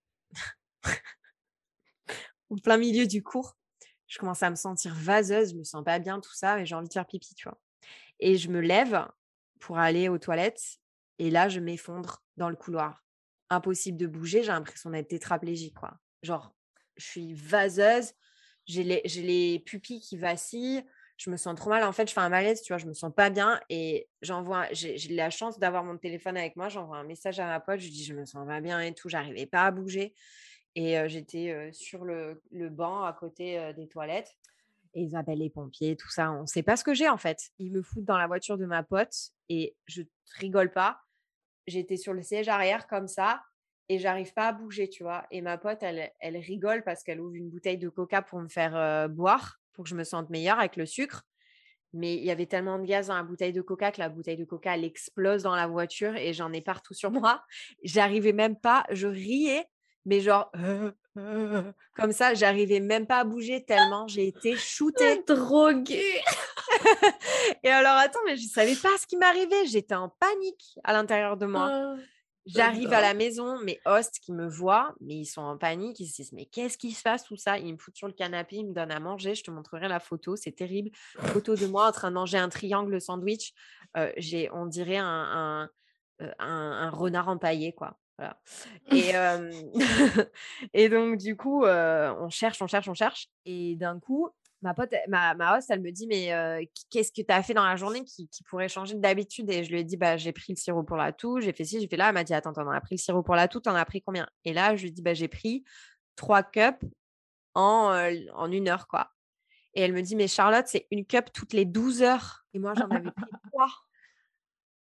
Au 2.49 2.55
plein 2.57 2.77
milieu 2.77 3.07
du 3.07 3.23
cours, 3.23 3.57
je 4.07 4.19
commence 4.19 4.43
à 4.43 4.49
me 4.49 4.55
sentir 4.55 4.93
vaseuse, 4.93 5.51
je 5.51 5.55
me 5.55 5.63
sens 5.63 5.83
pas 5.83 5.99
bien, 5.99 6.19
tout 6.19 6.33
ça, 6.33 6.59
et 6.59 6.65
j'ai 6.65 6.75
envie 6.75 6.89
de 6.89 6.93
faire 6.93 7.07
pipi, 7.07 7.33
tu 7.33 7.47
vois. 7.47 7.57
Et 8.19 8.37
je 8.37 8.49
me 8.49 8.59
lève 8.59 9.07
pour 9.59 9.79
aller 9.79 10.09
aux 10.09 10.17
toilettes, 10.17 10.80
et 11.21 11.29
là, 11.29 11.49
je 11.49 11.59
m'effondre 11.59 12.23
dans 12.35 12.49
le 12.49 12.55
couloir. 12.55 13.05
Impossible 13.51 13.95
de 13.95 14.07
bouger, 14.07 14.41
j'ai 14.41 14.51
l'impression 14.51 14.89
d'être 14.89 15.09
tétraplégique, 15.09 15.75
quoi. 15.75 15.99
Genre, 16.23 16.51
je 16.97 17.05
suis 17.05 17.35
vaseuse, 17.35 18.13
j'ai 18.65 18.83
les, 18.83 19.03
les, 19.03 19.59
pupilles 19.59 20.01
qui 20.01 20.17
vacillent, 20.17 20.83
je 21.17 21.29
me 21.29 21.37
sens 21.37 21.55
trop 21.55 21.69
mal. 21.69 21.83
En 21.83 21.91
fait, 21.91 22.09
je 22.09 22.13
fais 22.13 22.21
un 22.21 22.29
malaise, 22.29 22.63
tu 22.63 22.73
vois, 22.73 22.79
je 22.79 22.87
me 22.87 22.93
sens 22.93 23.13
pas 23.15 23.29
bien 23.29 23.61
et 23.69 24.09
j'envoie, 24.23 24.65
j'ai 24.71 24.97
la 25.09 25.29
chance 25.29 25.59
d'avoir 25.59 25.83
mon 25.83 25.95
téléphone 25.95 26.37
avec 26.37 26.55
moi, 26.55 26.69
j'envoie 26.69 26.97
un 26.97 27.03
message 27.03 27.39
à 27.39 27.45
ma 27.45 27.59
pote, 27.59 27.81
je 27.81 27.89
dis 27.89 28.03
je 28.03 28.15
me 28.15 28.25
sens 28.25 28.47
pas 28.47 28.59
bien 28.59 28.79
et 28.81 28.91
tout, 28.95 29.07
j'arrivais 29.07 29.45
pas 29.45 29.65
à 29.65 29.71
bouger 29.71 30.15
et 30.73 30.97
j'étais 31.07 31.69
sur 31.71 32.03
le, 32.03 32.41
le, 32.49 32.69
banc 32.69 33.03
à 33.03 33.13
côté 33.13 33.73
des 33.75 33.87
toilettes. 33.87 34.35
Et 34.95 35.03
ils 35.03 35.15
appellent 35.15 35.37
les 35.37 35.51
pompiers, 35.51 35.95
tout 35.95 36.09
ça. 36.09 36.31
On 36.31 36.41
ne 36.41 36.47
sait 36.47 36.63
pas 36.63 36.77
ce 36.77 36.83
que 36.83 36.95
j'ai 36.95 37.09
en 37.09 37.17
fait. 37.17 37.51
Ils 37.59 37.71
me 37.71 37.83
foutent 37.83 38.05
dans 38.05 38.17
la 38.17 38.25
voiture 38.25 38.57
de 38.57 38.65
ma 38.65 38.81
pote 38.81 39.13
et 39.49 39.75
je 39.85 40.01
rigole 40.39 40.71
pas. 40.71 41.01
J'étais 41.67 41.97
sur 41.97 42.13
le 42.13 42.23
siège 42.23 42.49
arrière 42.49 42.87
comme 42.87 43.07
ça 43.07 43.41
et 43.89 43.99
j'arrive 43.99 44.33
pas 44.33 44.47
à 44.47 44.53
bouger, 44.53 44.89
tu 44.89 45.03
vois. 45.03 45.25
Et 45.31 45.41
ma 45.41 45.57
pote, 45.57 45.83
elle, 45.83 46.37
rigole 46.37 46.83
parce 46.83 47.03
qu'elle 47.03 47.19
ouvre 47.19 47.35
une 47.35 47.49
bouteille 47.49 47.77
de 47.77 47.89
coca 47.89 48.21
pour 48.21 48.39
me 48.39 48.47
faire 48.47 49.09
boire, 49.09 49.59
pour 49.73 49.83
que 49.83 49.89
je 49.89 49.95
me 49.95 50.03
sente 50.03 50.29
meilleure 50.29 50.59
avec 50.59 50.75
le 50.75 50.85
sucre. 50.85 51.23
Mais 51.93 52.15
il 52.15 52.23
y 52.23 52.31
avait 52.31 52.45
tellement 52.45 52.79
de 52.79 52.85
gaz 52.85 53.07
dans 53.07 53.15
la 53.15 53.23
bouteille 53.23 53.51
de 53.51 53.61
coca 53.61 53.91
que 53.91 53.99
la 53.99 54.07
bouteille 54.07 54.37
de 54.37 54.45
coca, 54.45 54.75
elle 54.75 54.85
explose 54.85 55.43
dans 55.43 55.55
la 55.55 55.67
voiture 55.67 56.15
et 56.15 56.33
j'en 56.33 56.53
ai 56.53 56.61
partout 56.61 56.93
sur 56.93 57.11
moi. 57.11 57.43
J'arrivais 57.83 58.33
même 58.33 58.55
pas, 58.57 58.85
je 58.91 59.07
riais, 59.07 59.65
mais 60.05 60.21
genre, 60.21 60.51
comme 61.95 62.11
ça, 62.11 62.33
j'arrivais 62.33 62.79
même 62.79 63.05
pas 63.05 63.19
à 63.19 63.23
bouger 63.23 63.63
tellement 63.63 64.07
j'ai 64.07 64.27
été 64.27 64.55
shootée. 64.55 65.23
Droguée. 65.27 66.21
et 67.63 67.69
alors, 67.69 67.97
attends, 67.97 68.19
mais 68.25 68.37
je 68.37 68.47
savais 68.47 68.75
pas 68.75 68.97
ce 68.99 69.07
qui 69.07 69.17
m'arrivait. 69.17 69.65
J'étais 69.65 69.95
en 69.95 70.09
panique 70.09 70.79
à 70.83 70.93
l'intérieur 70.93 71.37
de 71.37 71.45
moi. 71.45 71.69
Ah. 71.71 71.95
J'arrive 72.47 72.91
à 72.91 73.01
la 73.01 73.13
maison, 73.13 73.59
mes 73.59 73.79
hosts 73.85 74.19
qui 74.19 74.31
me 74.31 74.47
voient, 74.47 74.95
mais 74.99 75.15
ils 75.15 75.25
sont 75.27 75.43
en 75.43 75.57
panique, 75.57 75.99
ils 75.99 76.07
se 76.07 76.15
disent 76.15 76.33
mais 76.33 76.45
qu'est-ce 76.45 76.75
qui 76.75 76.91
se 76.91 77.03
passe 77.03 77.23
tout 77.23 77.35
ça? 77.35 77.59
Ils 77.59 77.73
me 77.73 77.77
foutent 77.77 77.97
sur 77.97 78.07
le 78.07 78.13
canapé, 78.13 78.55
ils 78.55 78.67
me 78.67 78.73
donnent 78.73 78.91
à 78.91 78.99
manger, 78.99 79.35
je 79.35 79.43
te 79.43 79.51
montrerai 79.51 79.87
la 79.87 79.99
photo, 79.99 80.35
c'est 80.35 80.51
terrible. 80.51 80.89
Photo 81.19 81.55
de 81.55 81.67
moi 81.67 81.87
en 81.87 81.91
train 81.91 82.09
de 82.09 82.15
manger 82.15 82.39
un 82.39 82.49
triangle 82.49 82.99
sandwich, 82.99 83.53
euh, 83.95 84.11
j'ai, 84.17 84.49
on 84.53 84.65
dirait 84.65 84.97
un, 84.97 85.69
euh, 86.21 86.31
un, 86.39 86.71
un, 86.87 86.89
renard 86.89 87.27
empaillé 87.27 87.73
quoi. 87.73 87.99
Voilà. 88.17 88.39
Et, 88.91 89.13
et 90.73 90.89
donc 90.89 91.17
du 91.17 91.35
coup, 91.35 91.65
euh, 91.65 92.13
on 92.19 92.29
cherche, 92.29 92.61
on 92.61 92.67
cherche, 92.67 92.87
on 92.87 92.93
cherche, 92.93 93.27
et 93.45 93.75
d'un 93.75 93.99
coup, 93.99 94.29
ma 94.61 94.73
pote, 94.73 94.93
ma, 95.07 95.33
ma 95.33 95.57
host, 95.57 95.69
elle 95.71 95.81
me 95.81 95.91
dit 95.91 96.07
Mais 96.07 96.69
qu'est-ce 96.89 97.11
que 97.11 97.21
tu 97.21 97.33
as 97.33 97.41
fait 97.41 97.53
dans 97.53 97.65
la 97.65 97.75
journée 97.75 98.03
qui, 98.03 98.29
pourrait 98.47 98.69
changer 98.69 98.95
d'habitude? 98.95 99.49
Et 99.49 99.63
je 99.63 99.71
lui 99.71 99.79
ai 99.79 99.83
dit 99.83 99.97
bah, 99.97 100.17
J'ai 100.17 100.31
pris 100.31 100.53
le 100.53 100.57
sirop 100.57 100.83
pour 100.83 100.97
la 100.97 101.11
toux, 101.13 101.39
j'ai 101.41 101.53
fait 101.53 101.63
ci, 101.63 101.79
j'ai 101.79 101.87
fait 101.87 101.97
là. 101.97 102.09
Elle 102.09 102.13
m'a 102.13 102.23
dit 102.23 102.33
Attends, 102.33 102.53
t'en 102.53 102.69
as 102.69 102.81
pris 102.81 102.95
le 102.95 103.01
sirop 103.01 103.23
pour 103.23 103.35
la 103.35 103.47
toux, 103.47 103.59
t'en 103.59 103.75
as 103.75 103.85
pris 103.85 104.01
combien? 104.01 104.27
Et 104.45 104.53
là, 104.53 104.75
je 104.75 104.83
lui 104.83 104.89
ai 104.89 104.91
dit 104.91 105.01
bah, 105.01 105.13
J'ai 105.13 105.27
pris 105.27 105.63
trois 106.15 106.43
cups 106.43 106.85
en, 107.55 108.11
en 108.33 108.51
une 108.51 108.69
heure, 108.69 108.87
quoi. 108.87 109.11
Et 109.73 109.81
elle 109.81 109.93
me 109.93 110.01
dit 110.01 110.15
Mais 110.15 110.27
Charlotte, 110.27 110.65
c'est 110.67 110.87
une 110.91 111.05
cup 111.05 111.31
toutes 111.33 111.53
les 111.53 111.65
12 111.65 112.03
heures. 112.03 112.43
Et 112.53 112.59
moi, 112.59 112.73
j'en 112.75 112.89
avais 112.89 113.11
pris 113.11 113.31
trois. 113.51 113.69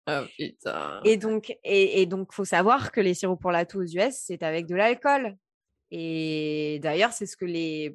Oh 0.09 0.25
putain. 0.37 1.01
Et 1.05 1.17
donc, 1.17 1.55
et, 1.63 2.01
et 2.01 2.05
donc, 2.05 2.33
faut 2.33 2.45
savoir 2.45 2.91
que 2.91 3.01
les 3.01 3.13
sirops 3.13 3.39
pour 3.39 3.51
la 3.51 3.65
toux 3.65 3.81
aux 3.81 3.85
US, 3.85 4.13
c'est 4.13 4.43
avec 4.43 4.65
de 4.65 4.75
l'alcool. 4.75 5.35
Et 5.91 6.79
d'ailleurs, 6.81 7.13
c'est 7.13 7.25
ce 7.25 7.37
que 7.37 7.45
les 7.45 7.93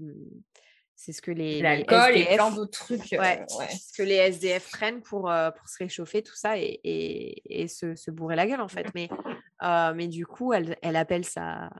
c'est 0.96 1.12
ce 1.12 1.20
que 1.20 1.30
les, 1.30 1.60
l'alcool 1.60 2.16
et 2.16 2.24
plein 2.34 2.50
d'autres 2.50 2.84
trucs. 2.86 3.12
Euh, 3.12 3.18
ouais, 3.18 3.44
Ce 3.48 3.96
que 3.96 4.02
les 4.02 4.14
SDF 4.14 4.70
prennent 4.70 5.02
pour, 5.02 5.30
euh, 5.30 5.50
pour 5.50 5.68
se 5.68 5.78
réchauffer, 5.78 6.22
tout 6.22 6.36
ça, 6.36 6.56
et, 6.56 6.80
et, 6.84 7.62
et 7.62 7.68
se, 7.68 7.94
se, 7.94 8.10
bourrer 8.10 8.36
la 8.36 8.46
gueule, 8.46 8.60
en 8.60 8.68
fait. 8.68 8.86
Mais, 8.94 9.08
euh, 9.62 9.92
mais 9.94 10.08
du 10.08 10.24
coup, 10.24 10.52
elle, 10.52 10.78
elle 10.82 10.96
appelle 10.96 11.24
sa, 11.24 11.70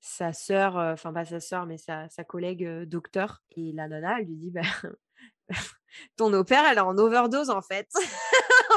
sa 0.00 0.32
sœur, 0.32 0.76
enfin 0.76 1.12
pas 1.12 1.24
sa 1.24 1.40
sœur, 1.40 1.66
mais 1.66 1.78
sa, 1.78 2.08
sa 2.08 2.24
collègue 2.24 2.82
docteur. 2.82 3.42
Et 3.56 3.72
la 3.72 3.88
nana, 3.88 4.18
elle 4.18 4.26
lui 4.26 4.36
dit, 4.36 4.50
bah, 4.50 4.62
ton 6.16 6.32
opère, 6.32 6.64
elle 6.70 6.78
est 6.78 6.80
en 6.80 6.98
overdose, 6.98 7.50
en 7.50 7.62
fait. 7.62 7.88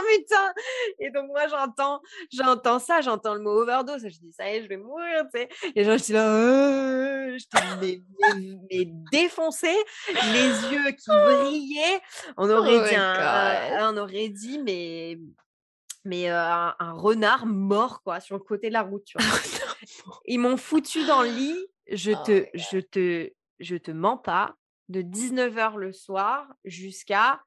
Putain 0.06 0.54
Et 1.00 1.10
donc, 1.12 1.28
moi, 1.28 1.48
j'entends, 1.48 2.02
j'entends 2.32 2.80
ça, 2.80 3.02
j'entends 3.02 3.34
le 3.34 3.42
mot 3.42 3.62
overdose. 3.62 4.08
Je 4.08 4.20
dis, 4.20 4.32
ça 4.32 4.50
y 4.52 4.58
est, 4.58 4.64
je 4.64 4.70
vais 4.70 4.78
mourir, 4.78 5.24
tu 5.34 5.40
sais. 5.40 5.50
Et 5.76 5.84
genre, 5.84 5.98
je 5.98 6.04
suis 6.04 6.14
là, 6.14 6.28
euh, 6.28 7.38
je 7.38 7.46
t'ai 7.48 8.02
mais, 8.70 8.92
défoncé, 9.12 9.74
les 10.08 10.74
yeux 10.74 10.92
qui 10.92 11.10
brillaient. 11.10 12.02
On 12.38 12.50
aurait 12.50 12.80
oh 12.80 12.88
dit, 12.88 12.96
un, 12.96 13.94
on 13.94 13.98
aurait 13.98 14.30
dit, 14.30 14.60
mais 14.60 15.18
mais 16.08 16.30
euh, 16.30 16.38
un, 16.38 16.94
renard 16.94 17.48
mort 17.48 18.04
quoi 18.04 18.20
sur 18.20 18.38
le 18.38 18.44
côté 18.44 18.68
de 18.68 18.74
la 18.74 18.84
route 18.84 19.04
tu 19.06 19.18
vois. 19.18 19.40
ils 20.26 20.40
m'ont 20.40 20.56
foutu 20.56 21.04
dans 21.08 21.24
le 21.24 21.30
lit 21.30 21.68
je 21.92 22.12
oh 22.12 22.24
te 22.24 22.46
je 22.54 22.78
te 22.78 23.32
je 23.60 23.76
te 23.76 23.90
mens 23.90 24.18
pas 24.18 24.56
de 24.90 25.02
19h 25.02 25.78
le 25.78 25.92
soir 25.94 26.48
jusqu'à 26.64 27.42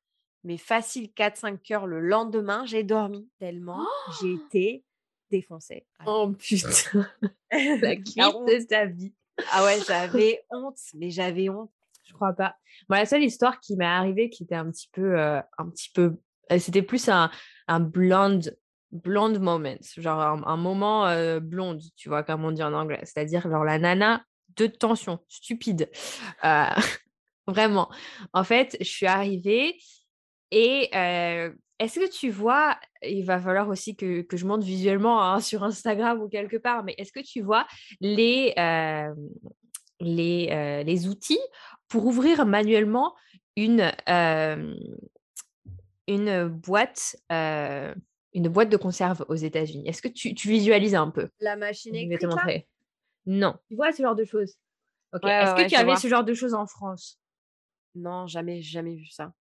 mais 0.48 0.56
facile 0.56 1.10
4-5 1.14 1.74
heures 1.74 1.86
le 1.86 2.00
lendemain, 2.00 2.64
j'ai 2.64 2.82
dormi 2.82 3.28
tellement 3.38 3.86
j'ai 4.18 4.32
été 4.32 4.82
défoncée. 5.30 5.86
Oh 6.06 6.32
putain, 6.38 7.06
la 7.52 7.96
crise 7.96 8.16
de 8.16 8.66
ta 8.66 8.86
vie. 8.86 9.12
Ah 9.52 9.62
ouais, 9.62 9.78
j'avais 9.86 10.42
honte, 10.50 10.78
mais 10.94 11.10
j'avais 11.10 11.50
honte. 11.50 11.70
Je 12.06 12.14
crois 12.14 12.32
pas. 12.32 12.56
Moi, 12.88 12.98
la 12.98 13.04
seule 13.04 13.24
histoire 13.24 13.60
qui 13.60 13.76
m'est 13.76 13.84
arrivée 13.84 14.30
qui 14.30 14.44
était 14.44 14.54
un 14.54 14.70
petit 14.70 14.88
peu, 14.90 15.20
euh, 15.20 15.38
un 15.58 15.68
petit 15.68 15.90
peu, 15.92 16.16
euh, 16.50 16.58
c'était 16.58 16.80
plus 16.80 17.10
un, 17.10 17.30
un 17.66 17.80
blonde, 17.80 18.56
blonde 18.90 19.40
moment, 19.40 19.76
genre 19.98 20.18
un, 20.18 20.56
moment 20.56 21.06
euh, 21.08 21.40
blonde, 21.40 21.82
tu 21.94 22.08
vois, 22.08 22.22
comme 22.22 22.42
on 22.46 22.52
dit 22.52 22.62
en 22.62 22.72
anglais, 22.72 23.00
c'est-à-dire 23.02 23.42
genre 23.42 23.64
la 23.64 23.78
nana 23.78 24.24
de 24.56 24.66
tension, 24.66 25.18
stupide. 25.28 25.90
vraiment. 27.46 27.90
En 28.32 28.44
fait, 28.44 28.78
je 28.80 28.88
suis 28.88 29.06
arrivée 29.06 29.76
et 30.50 30.90
est-ce 31.78 32.00
que 32.00 32.10
tu 32.10 32.30
vois, 32.30 32.78
il 33.02 33.24
va 33.24 33.38
falloir 33.38 33.68
aussi 33.68 33.94
que, 33.94 34.22
que 34.22 34.36
je 34.36 34.46
monte 34.46 34.62
visuellement 34.62 35.22
hein, 35.22 35.40
sur 35.40 35.62
Instagram 35.64 36.20
ou 36.20 36.28
quelque 36.28 36.56
part, 36.56 36.84
mais 36.84 36.94
est-ce 36.98 37.12
que 37.12 37.20
tu 37.20 37.40
vois 37.40 37.66
les, 38.00 38.54
les, 40.00 40.84
les, 40.84 41.08
outils 41.08 41.40
pour 41.88 42.06
ouvrir 42.06 42.46
manuellement 42.46 43.14
une, 43.56 43.92
une, 46.06 46.48
boîte, 46.48 47.16
une 47.30 48.48
boîte 48.48 48.70
de 48.70 48.76
conserve 48.76 49.24
aux 49.28 49.36
États-Unis? 49.36 49.88
Est-ce 49.88 50.02
que 50.02 50.08
tu, 50.08 50.34
tu, 50.34 50.48
visualises 50.48 50.94
un 50.94 51.10
peu? 51.10 51.28
La 51.40 51.56
machine 51.56 51.94
électrique 51.94 52.20
Je 52.22 52.26
vais 52.26 52.32
te 52.32 52.36
montrer. 52.36 52.68
Non. 53.26 53.56
Tu 53.68 53.76
vois 53.76 53.92
ce 53.92 54.02
genre 54.02 54.16
de 54.16 54.24
choses? 54.24 54.56
Est-ce 55.12 55.62
que 55.62 55.68
tu 55.68 55.76
avais 55.76 55.96
ce 55.96 56.08
genre 56.08 56.24
de 56.24 56.34
choses 56.34 56.54
en 56.54 56.66
France? 56.66 57.20
Non, 57.94 58.26
jamais, 58.26 58.62
jamais 58.62 58.94
vu 58.94 59.06
ça. 59.06 59.32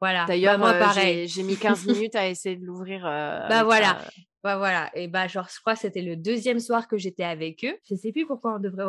Voilà. 0.00 0.24
D'ailleurs, 0.26 0.58
moi, 0.58 0.74
pareil. 0.74 1.28
J'ai 1.28 1.42
mis 1.42 1.56
15 1.58 1.86
minutes 1.86 2.14
à 2.14 2.28
essayer 2.28 2.56
de 2.56 2.64
l'ouvrir. 2.64 3.02
bah 3.02 3.64
voilà. 3.64 3.98
Bah 4.42 4.56
voilà, 4.56 4.90
et 4.94 5.06
bah 5.06 5.26
genre 5.28 5.46
je 5.54 5.60
crois 5.60 5.74
que 5.74 5.80
c'était 5.80 6.00
le 6.00 6.16
deuxième 6.16 6.60
soir 6.60 6.88
que 6.88 6.96
j'étais 6.96 7.24
avec 7.24 7.62
eux. 7.62 7.76
Je 7.90 7.94
sais 7.94 8.10
plus 8.10 8.26
pourquoi 8.26 8.56
on 8.56 8.58
devrait 8.58 8.84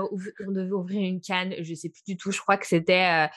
on 0.47 0.51
devait 0.51 0.72
ouvrir 0.72 1.01
une 1.01 1.20
canne, 1.20 1.53
je 1.59 1.74
sais 1.74 1.89
plus 1.89 2.03
du 2.07 2.16
tout. 2.16 2.32
Je 2.32 2.39
crois 2.39 2.55
que 2.55 2.66
c'était 2.66 3.28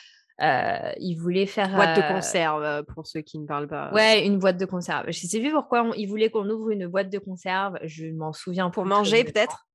euh, 0.40 0.92
ils 0.98 1.16
voulaient 1.16 1.46
faire 1.46 1.74
boîte 1.74 1.96
de 1.96 2.14
conserve 2.14 2.84
pour 2.94 3.06
ceux 3.06 3.20
qui 3.20 3.38
ne 3.38 3.46
parlent 3.46 3.68
pas. 3.68 3.92
Ouais, 3.92 4.24
une 4.24 4.38
boîte 4.38 4.58
de 4.58 4.64
conserve. 4.64 5.06
Je 5.08 5.26
sais 5.26 5.40
plus 5.40 5.52
pourquoi 5.52 5.90
ils 5.96 6.06
voulaient 6.06 6.30
qu'on 6.30 6.48
ouvre 6.48 6.70
une 6.70 6.86
boîte 6.86 7.10
de 7.10 7.18
conserve. 7.18 7.78
Je 7.82 8.06
m'en 8.06 8.32
souviens 8.32 8.70
pour 8.70 8.84
manger 8.84 9.24
peut-être? 9.24 9.66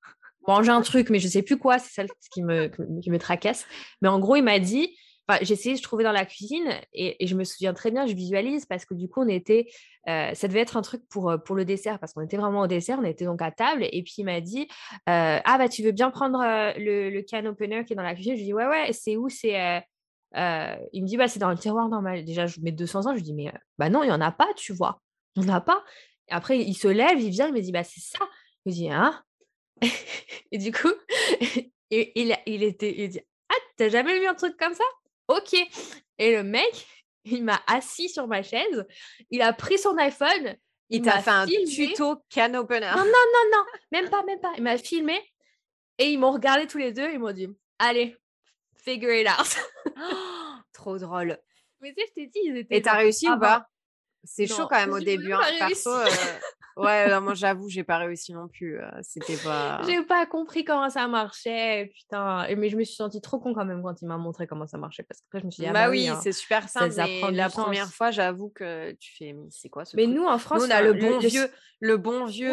Manger 0.47 0.71
un 0.71 0.81
truc, 0.81 1.09
mais 1.09 1.19
je 1.19 1.27
sais 1.27 1.43
plus 1.43 1.57
quoi. 1.57 1.77
C'est 1.79 2.01
ça 2.01 2.13
qui 2.33 2.41
me 2.43 2.67
qui 3.01 3.11
me 3.11 3.19
tracasse. 3.19 3.65
Mais 4.01 4.07
en 4.07 4.19
gros, 4.19 4.37
il 4.37 4.43
m'a 4.43 4.59
dit 4.59 4.95
essayé 5.37 5.75
de 5.75 5.81
trouver 5.81 6.03
dans 6.03 6.11
la 6.11 6.25
cuisine 6.25 6.73
et, 6.93 7.25
je 7.25 7.35
me 7.35 7.43
souviens 7.43 7.73
très 7.73 7.91
bien, 7.91 8.05
je 8.05 8.13
visualise 8.13 8.65
parce 8.65 8.85
que 8.85 8.93
du 8.93 9.07
coup, 9.07 9.21
on 9.21 9.27
était, 9.27 9.67
euh, 10.07 10.33
ça 10.33 10.47
devait 10.47 10.59
être 10.59 10.77
un 10.77 10.81
truc 10.81 11.07
pour, 11.09 11.29
euh, 11.29 11.37
pour 11.37 11.55
le 11.55 11.65
dessert 11.65 11.99
parce 11.99 12.13
qu'on 12.13 12.21
était 12.21 12.37
vraiment 12.37 12.61
au 12.61 12.67
dessert, 12.67 12.99
on 12.99 13.05
était 13.05 13.25
donc 13.25 13.41
à 13.41 13.51
table 13.51 13.83
et 13.83 14.03
puis 14.03 14.15
il 14.17 14.25
m'a 14.25 14.41
dit 14.41 14.67
euh, 15.07 15.39
Ah, 15.43 15.57
bah, 15.57 15.69
tu 15.69 15.83
veux 15.83 15.91
bien 15.91 16.09
prendre 16.09 16.39
le, 16.77 17.21
can 17.21 17.45
opener 17.45 17.85
qui 17.85 17.93
est 17.93 17.95
dans 17.95 18.03
la 18.03 18.15
cuisine? 18.15 18.33
Je 18.33 18.39
lui 18.39 18.45
dis 18.45 18.53
Ouais, 18.53 18.67
ouais, 18.67 18.91
c'est 18.93 19.17
où? 19.17 19.29
C'est. 19.29 19.83
il 20.33 21.01
me 21.03 21.05
dit 21.05 21.17
bah, 21.17 21.27
C'est 21.27 21.39
dans 21.39 21.51
le 21.51 21.57
tiroir 21.57 21.89
normal. 21.89 22.25
Déjà, 22.25 22.47
je 22.47 22.59
mets 22.61 22.71
200 22.71 23.05
ans, 23.05 23.11
je 23.11 23.15
lui 23.15 23.23
dis 23.23 23.33
Mais 23.33 23.51
bah 23.77 23.89
non, 23.89 24.03
il 24.03 24.07
n'y 24.07 24.13
en 24.13 24.21
a 24.21 24.31
pas, 24.31 24.47
tu 24.55 24.73
vois. 24.73 25.01
On 25.37 25.43
n'a 25.43 25.61
pas. 25.61 25.83
Et 26.29 26.33
après, 26.33 26.59
il 26.59 26.75
se 26.75 26.87
lève, 26.87 27.19
il 27.19 27.29
vient, 27.29 27.47
il 27.47 27.53
me 27.53 27.61
dit 27.61 27.71
Bah, 27.71 27.83
c'est 27.83 28.01
ça. 28.01 28.19
Je 28.65 28.71
lui 28.71 28.73
dis 28.73 28.89
Hein? 28.89 29.21
Et 30.51 30.57
du 30.57 30.71
coup, 30.71 30.91
il, 31.91 32.11
il, 32.15 32.37
il, 32.45 32.63
était, 32.63 32.95
il 32.97 33.09
dit 33.09 33.21
Ah, 33.49 33.55
t'as 33.77 33.89
jamais 33.89 34.19
vu 34.19 34.25
un 34.25 34.33
truc 34.33 34.57
comme 34.57 34.73
ça? 34.73 34.83
OK. 35.29 35.55
Et 36.17 36.35
le 36.35 36.43
mec, 36.43 36.87
il 37.25 37.43
m'a 37.43 37.61
assis 37.67 38.09
sur 38.09 38.27
ma 38.27 38.43
chaise, 38.43 38.85
il 39.29 39.41
a 39.41 39.53
pris 39.53 39.77
son 39.77 39.97
iPhone, 39.97 40.57
il, 40.89 41.01
t'a 41.01 41.21
fait 41.21 41.29
un 41.29 41.45
tuto 41.45 42.23
can 42.33 42.53
opener. 42.55 42.91
Non, 42.91 42.97
non, 42.97 43.05
non, 43.05 43.49
non, 43.51 43.65
même 43.91 44.09
pas, 44.09 44.23
même 44.23 44.41
pas. 44.41 44.51
Il 44.57 44.63
m'a 44.63 44.77
filmé 44.77 45.19
et 45.97 46.09
ils 46.09 46.17
m'ont 46.17 46.31
regardé 46.31 46.67
tous 46.67 46.79
les 46.79 46.91
deux, 46.91 47.09
ils 47.11 47.19
m'ont 47.19 47.31
dit 47.31 47.47
Allez, 47.77 48.17
figure 48.75 49.13
it 49.13 49.27
out. 49.27 49.95
trop 50.73 50.97
drôle. 50.97 51.37
Mais 51.81 51.93
tu 51.93 52.01
sais, 52.01 52.07
je 52.09 52.13
t'ai 52.13 52.27
dit, 52.27 52.39
ils 52.43 52.57
étaient. 52.57 52.77
Et 52.77 52.81
t'as 52.81 52.97
réussi 52.97 53.29
ou 53.29 53.37
pas? 53.37 53.67
C'est 54.23 54.47
chaud 54.47 54.67
quand 54.67 54.77
même 54.77 54.91
au 54.91 54.99
début. 54.99 55.31
Hein. 55.31 55.41
Perso, 55.59 55.91
euh, 55.91 56.05
Ouais, 56.79 57.19
moi 57.19 57.33
j'avoue, 57.33 57.69
j'ai 57.69 57.83
pas 57.83 57.97
réussi 57.97 58.33
non 58.33 58.47
plus. 58.47 58.79
C'était 59.01 59.37
pas. 59.37 59.81
j'ai 59.85 60.01
pas 60.03 60.25
compris 60.25 60.63
comment 60.63 60.89
ça 60.89 61.07
marchait, 61.07 61.91
putain. 61.95 62.47
Mais 62.55 62.69
je 62.69 62.77
me 62.77 62.83
suis 62.83 62.95
sentie 62.95 63.21
trop 63.21 63.39
con 63.39 63.53
quand 63.53 63.65
même 63.65 63.81
quand 63.83 64.01
il 64.01 64.07
m'a 64.07 64.17
montré 64.17 64.47
comment 64.47 64.67
ça 64.67 64.77
marchait. 64.77 65.03
Parce 65.03 65.21
qu'après, 65.21 65.39
je 65.39 65.45
me 65.45 65.51
suis 65.51 65.61
dit, 65.61 65.67
ah 65.67 65.73
bah, 65.73 65.85
bah 65.85 65.91
oui, 65.91 66.07
hein, 66.07 66.19
c'est 66.21 66.31
super 66.31 66.67
simple. 66.69 66.93
Mais 66.97 67.31
la 67.31 67.49
première 67.49 67.91
fois, 67.91 68.11
j'avoue 68.11 68.49
que 68.49 68.91
tu 68.93 69.15
fais, 69.17 69.35
c'est 69.49 69.69
quoi 69.69 69.85
ce 69.85 69.95
Mais 69.95 70.07
nous, 70.07 70.25
en 70.25 70.37
France, 70.37 70.63
on 70.65 70.71
a 70.71 70.81
le 70.81 70.93
bon 70.93 71.19
vieux, 71.19 71.49
le 71.79 71.97
bon 71.97 72.25
vieux 72.25 72.51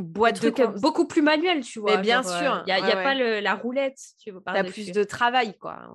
boîte 0.00 0.42
de 0.42 0.80
beaucoup 0.80 1.06
plus 1.06 1.22
manuel, 1.22 1.60
tu 1.62 1.78
vois. 1.80 1.96
Mais 1.96 2.02
bien 2.02 2.22
sûr. 2.22 2.62
Il 2.66 2.72
n'y 2.72 2.72
a, 2.72 2.78
y 2.80 2.92
a 2.92 3.02
pas 3.02 3.14
le, 3.14 3.40
la 3.40 3.54
roulette, 3.54 3.98
tu 4.18 4.30
vois. 4.30 4.42
T'as 4.44 4.64
plus 4.64 4.92
de 4.92 5.04
travail, 5.04 5.56
quoi. 5.58 5.90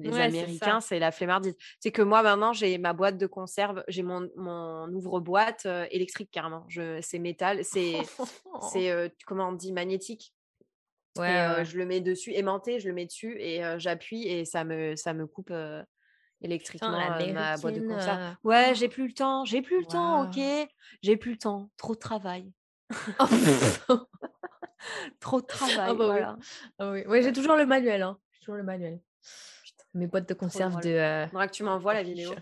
Les 0.00 0.18
Américains, 0.18 0.80
c'est 0.80 0.98
la 0.98 1.12
flemmardise. 1.12 1.56
C'est 1.80 1.92
que 1.92 2.02
moi, 2.02 2.22
maintenant, 2.22 2.52
j'ai 2.52 2.78
ma 2.78 2.92
boîte 2.92 3.18
de 3.18 3.26
conserve, 3.26 3.84
j'ai 3.88 4.02
mon, 4.02 4.28
mon 4.36 4.88
ouvre-boîte 4.92 5.66
électrique, 5.90 6.30
carrément. 6.32 6.66
C'est 7.00 7.18
métal, 7.18 7.64
c'est, 7.64 7.98
c'est 8.72 9.12
comment 9.26 9.48
on 9.48 9.52
dit, 9.52 9.72
magnétique. 9.72 10.34
Ouais, 11.18 11.64
je 11.64 11.76
le 11.76 11.86
mets 11.86 12.00
dessus, 12.00 12.32
aimanté, 12.34 12.78
je 12.80 12.88
le 12.88 12.94
mets 12.94 13.06
dessus 13.06 13.36
et 13.40 13.62
j'appuie 13.78 14.26
et 14.28 14.44
ça 14.44 14.64
me, 14.64 14.96
ça 14.96 15.12
me 15.12 15.26
coupe 15.26 15.52
électriquement 16.42 16.90
ma 16.92 17.56
boîte 17.56 17.74
de 17.74 17.86
conserve. 17.86 18.36
Ouais, 18.44 18.74
j'ai 18.74 18.88
plus 18.88 19.08
le 19.08 19.12
temps, 19.12 19.44
j'ai 19.44 19.60
plus 19.62 19.80
le 19.80 19.86
temps, 19.86 20.24
ok, 20.24 20.40
j'ai 21.02 21.16
plus 21.16 21.32
le 21.32 21.38
temps, 21.38 21.70
trop 21.76 21.94
de 21.94 22.00
travail. 22.00 22.50
Trop 25.20 25.40
de 25.40 25.46
travail. 25.46 25.76
Ah 25.78 25.94
bah 25.94 26.06
voilà. 26.06 26.36
Ah 26.78 26.90
oui. 26.90 27.22
j'ai 27.22 27.32
toujours 27.32 27.56
le 27.56 27.66
manuel. 27.66 28.02
Hein. 28.02 28.18
toujours 28.40 28.56
le 28.56 28.62
manuel. 28.62 29.00
Mes 29.94 30.06
boîtes 30.06 30.28
de 30.28 30.34
conserve 30.34 30.80
de. 30.80 30.90
Euh... 30.90 31.26
que 31.26 31.50
tu 31.50 31.62
m'envoies 31.62 31.94
la 31.94 32.02
vidéo. 32.02 32.32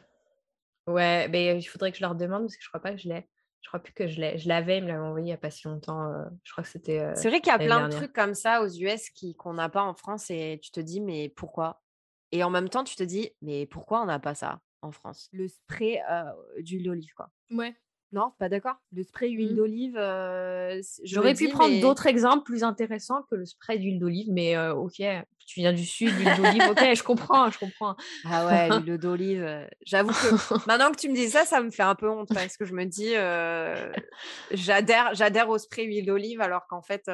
Ouais, 0.86 1.28
mais 1.28 1.58
il 1.58 1.64
faudrait 1.64 1.90
que 1.90 1.98
je 1.98 2.02
leur 2.02 2.14
demande 2.14 2.42
parce 2.42 2.56
que 2.56 2.62
je 2.62 2.68
crois 2.68 2.80
pas 2.80 2.92
que 2.92 2.98
je 2.98 3.08
l'ai. 3.08 3.28
Je 3.60 3.68
crois 3.68 3.80
plus 3.80 3.92
que 3.92 4.06
je 4.06 4.20
l'ai. 4.20 4.38
Je 4.38 4.48
l'avais, 4.48 4.78
il 4.78 4.84
me 4.84 4.88
l'avait 4.88 5.00
envoyé 5.00 5.24
il 5.24 5.28
n'y 5.28 5.32
a 5.32 5.38
pas 5.38 5.50
si 5.50 5.66
longtemps. 5.66 6.10
Euh, 6.10 6.24
je 6.44 6.52
crois 6.52 6.64
que 6.64 6.70
c'était. 6.70 7.00
Euh, 7.00 7.12
c'est 7.14 7.28
vrai 7.28 7.40
qu'il 7.40 7.52
y 7.52 7.54
a 7.54 7.58
plein 7.58 7.88
de 7.88 7.92
trucs 7.92 8.12
comme 8.12 8.34
ça 8.34 8.62
aux 8.62 8.68
US 8.68 9.10
qui, 9.10 9.34
qu'on 9.34 9.54
n'a 9.54 9.68
pas 9.68 9.82
en 9.82 9.94
France 9.94 10.30
et 10.30 10.58
tu 10.62 10.70
te 10.70 10.80
dis, 10.80 11.00
mais 11.00 11.28
pourquoi? 11.28 11.82
Et 12.32 12.42
en 12.44 12.50
même 12.50 12.68
temps, 12.68 12.84
tu 12.84 12.96
te 12.96 13.02
dis, 13.02 13.30
mais 13.42 13.66
pourquoi 13.66 14.02
on 14.02 14.06
n'a 14.06 14.18
pas 14.18 14.34
ça 14.34 14.60
en 14.80 14.92
France? 14.92 15.28
Le 15.32 15.48
spray 15.48 16.00
d'huile 16.60 16.84
d'olive, 16.84 17.12
quoi. 17.14 17.30
Ouais. 17.50 17.74
Non, 18.12 18.32
pas 18.38 18.48
d'accord. 18.48 18.76
Le 18.92 19.02
spray 19.02 19.30
huile 19.30 19.52
mmh. 19.52 19.56
d'olive. 19.56 19.94
J'aurais 21.04 21.34
pu 21.34 21.48
prendre 21.48 21.78
d'autres 21.80 22.06
exemples 22.06 22.42
plus 22.42 22.64
intéressants 22.64 23.22
que 23.30 23.34
le 23.34 23.44
spray 23.44 23.78
d'huile 23.78 23.98
d'olive, 23.98 24.28
mais 24.30 24.56
ok, 24.70 25.02
tu 25.46 25.60
viens 25.60 25.72
du 25.72 25.84
sud, 25.84 26.10
l'huile 26.18 26.36
d'olive, 26.36 26.62
ok, 26.70 26.94
je 26.94 27.02
comprends, 27.02 27.50
je 27.50 27.58
comprends. 27.58 27.96
Ah 28.24 28.46
ouais, 28.46 28.68
l'huile 28.80 28.98
d'olive. 28.98 29.68
J'avoue 29.84 30.12
que 30.12 30.66
maintenant 30.66 30.90
que 30.90 30.96
tu 30.96 31.08
me 31.08 31.14
dis 31.14 31.28
ça, 31.28 31.44
ça 31.44 31.60
me 31.60 31.70
fait 31.70 31.82
un 31.82 31.94
peu 31.94 32.08
honte 32.08 32.28
parce 32.32 32.56
que 32.56 32.64
je 32.64 32.72
me 32.72 32.84
dis, 32.84 33.12
j'adhère, 34.52 35.14
j'adhère 35.14 35.48
au 35.50 35.58
spray 35.58 35.84
huile 35.84 36.06
d'olive 36.06 36.40
alors 36.40 36.66
qu'en 36.66 36.82
fait, 36.82 37.10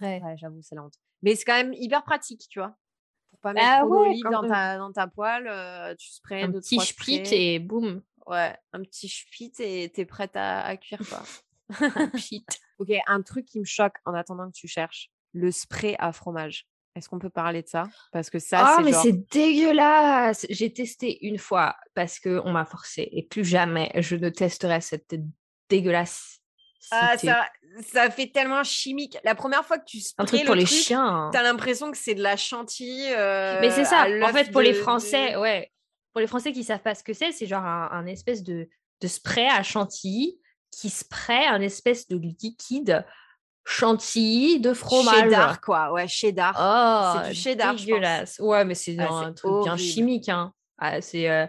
ouais, 0.00 0.20
j'avoue, 0.36 0.60
c'est 0.62 0.74
la 0.74 0.84
honte. 0.84 0.94
Mais 1.22 1.34
c'est 1.34 1.44
quand 1.44 1.56
même 1.56 1.72
hyper 1.72 2.04
pratique, 2.04 2.46
tu 2.48 2.58
vois. 2.58 2.76
Pour 3.30 3.40
pas 3.40 3.52
mettre 3.52 3.66
bah 3.66 3.80
trop 3.80 4.04
d'olive 4.04 4.24
dans 4.30 4.48
ta, 4.48 4.78
dans 4.78 4.92
ta 4.92 5.06
poêle, 5.06 5.96
tu 5.96 6.10
sprays 6.12 6.42
un 6.42 6.52
petit 6.52 6.78
split 6.78 7.22
et 7.32 7.58
boum. 7.58 8.02
Ouais, 8.28 8.54
un 8.74 8.82
petit 8.82 9.08
spit 9.08 9.52
et 9.58 9.88
t'es 9.88 10.04
prête 10.04 10.32
à, 10.34 10.76
cuire 10.76 11.00
quoi. 11.08 11.22
ok, 12.78 12.88
un 13.06 13.22
truc 13.22 13.46
qui 13.46 13.58
me 13.58 13.64
choque 13.64 13.96
en 14.04 14.12
attendant 14.12 14.50
que 14.50 14.56
tu 14.56 14.68
cherches, 14.68 15.10
le 15.32 15.50
spray 15.50 15.96
à 15.98 16.12
fromage. 16.12 16.66
Est-ce 16.94 17.08
qu'on 17.08 17.18
peut 17.18 17.30
parler 17.30 17.62
de 17.62 17.68
ça? 17.68 17.84
Parce 18.12 18.28
que 18.28 18.38
ça, 18.38 18.76
oh, 18.76 18.82
mais 18.82 18.92
c'est 18.92 19.12
dégueulasse 19.30 20.46
J'ai 20.50 20.72
testé 20.72 21.26
une 21.26 21.38
fois 21.38 21.76
parce 21.94 22.18
qu'on 22.18 22.50
m'a 22.50 22.64
forcé 22.64 23.08
et 23.12 23.22
plus 23.22 23.44
jamais 23.44 23.90
je 23.96 24.16
ne 24.16 24.28
testerai 24.28 24.80
cette 24.80 25.14
dégueulasse. 25.70 26.40
Ah, 26.90 27.16
ça, 27.16 27.48
ça 27.82 28.10
fait 28.10 28.28
tellement 28.28 28.64
chimique. 28.64 29.16
La 29.24 29.34
première 29.34 29.64
fois 29.64 29.78
que 29.78 29.84
tu 29.84 30.00
sprays 30.00 30.22
un 30.22 30.26
truc 30.26 30.44
pour 30.44 30.54
les 30.54 30.66
chiens. 30.66 31.06
Hein. 31.06 31.30
T'as 31.32 31.42
l'impression 31.42 31.90
que 31.90 31.98
c'est 31.98 32.14
de 32.14 32.22
la 32.22 32.36
chantilly. 32.36 33.08
mais 33.10 33.70
c'est 33.70 33.84
ça. 33.84 34.06
En 34.22 34.32
fait, 34.32 34.50
pour 34.50 34.60
les 34.60 34.74
Français, 34.74 35.36
ouais 35.36 35.70
pour 36.18 36.22
les 36.22 36.26
Français 36.26 36.50
qui 36.50 36.64
savent 36.64 36.82
pas 36.82 36.96
ce 36.96 37.04
que 37.04 37.12
c'est, 37.12 37.30
c'est 37.30 37.46
genre 37.46 37.64
un, 37.64 38.04
espèce 38.06 38.42
de, 38.42 38.68
spray 39.04 39.46
à 39.46 39.62
chantilly 39.62 40.36
qui 40.72 40.90
spray 40.90 41.46
un 41.46 41.60
espèce 41.60 42.08
de 42.08 42.16
liquide 42.16 43.06
chantilly 43.64 44.58
de 44.58 44.72
fromage. 44.72 45.14
Cheddar, 45.14 45.60
quoi. 45.60 45.92
Ouais, 45.92 46.08
cheddar. 46.08 46.56
Oh, 46.58 47.20
c'est 47.22 47.28
du 47.30 47.36
cheddar, 47.36 47.76
dégueulasse. 47.76 48.40
Ouais, 48.40 48.64
mais 48.64 48.74
c'est 48.74 48.98
ah, 48.98 49.12
un 49.12 49.32
truc 49.32 49.62
bien 49.62 49.76
chimique. 49.76 50.28
Hein. 50.28 50.52
Ah, 50.76 51.00
c'est 51.00 51.30
euh, 51.30 51.46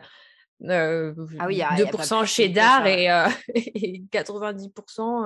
euh, 0.65 1.15
ah 1.39 1.47
oui, 1.47 1.61
2% 1.61 2.25
cheddar 2.27 2.85
et, 2.85 3.07
90%. 4.11 4.69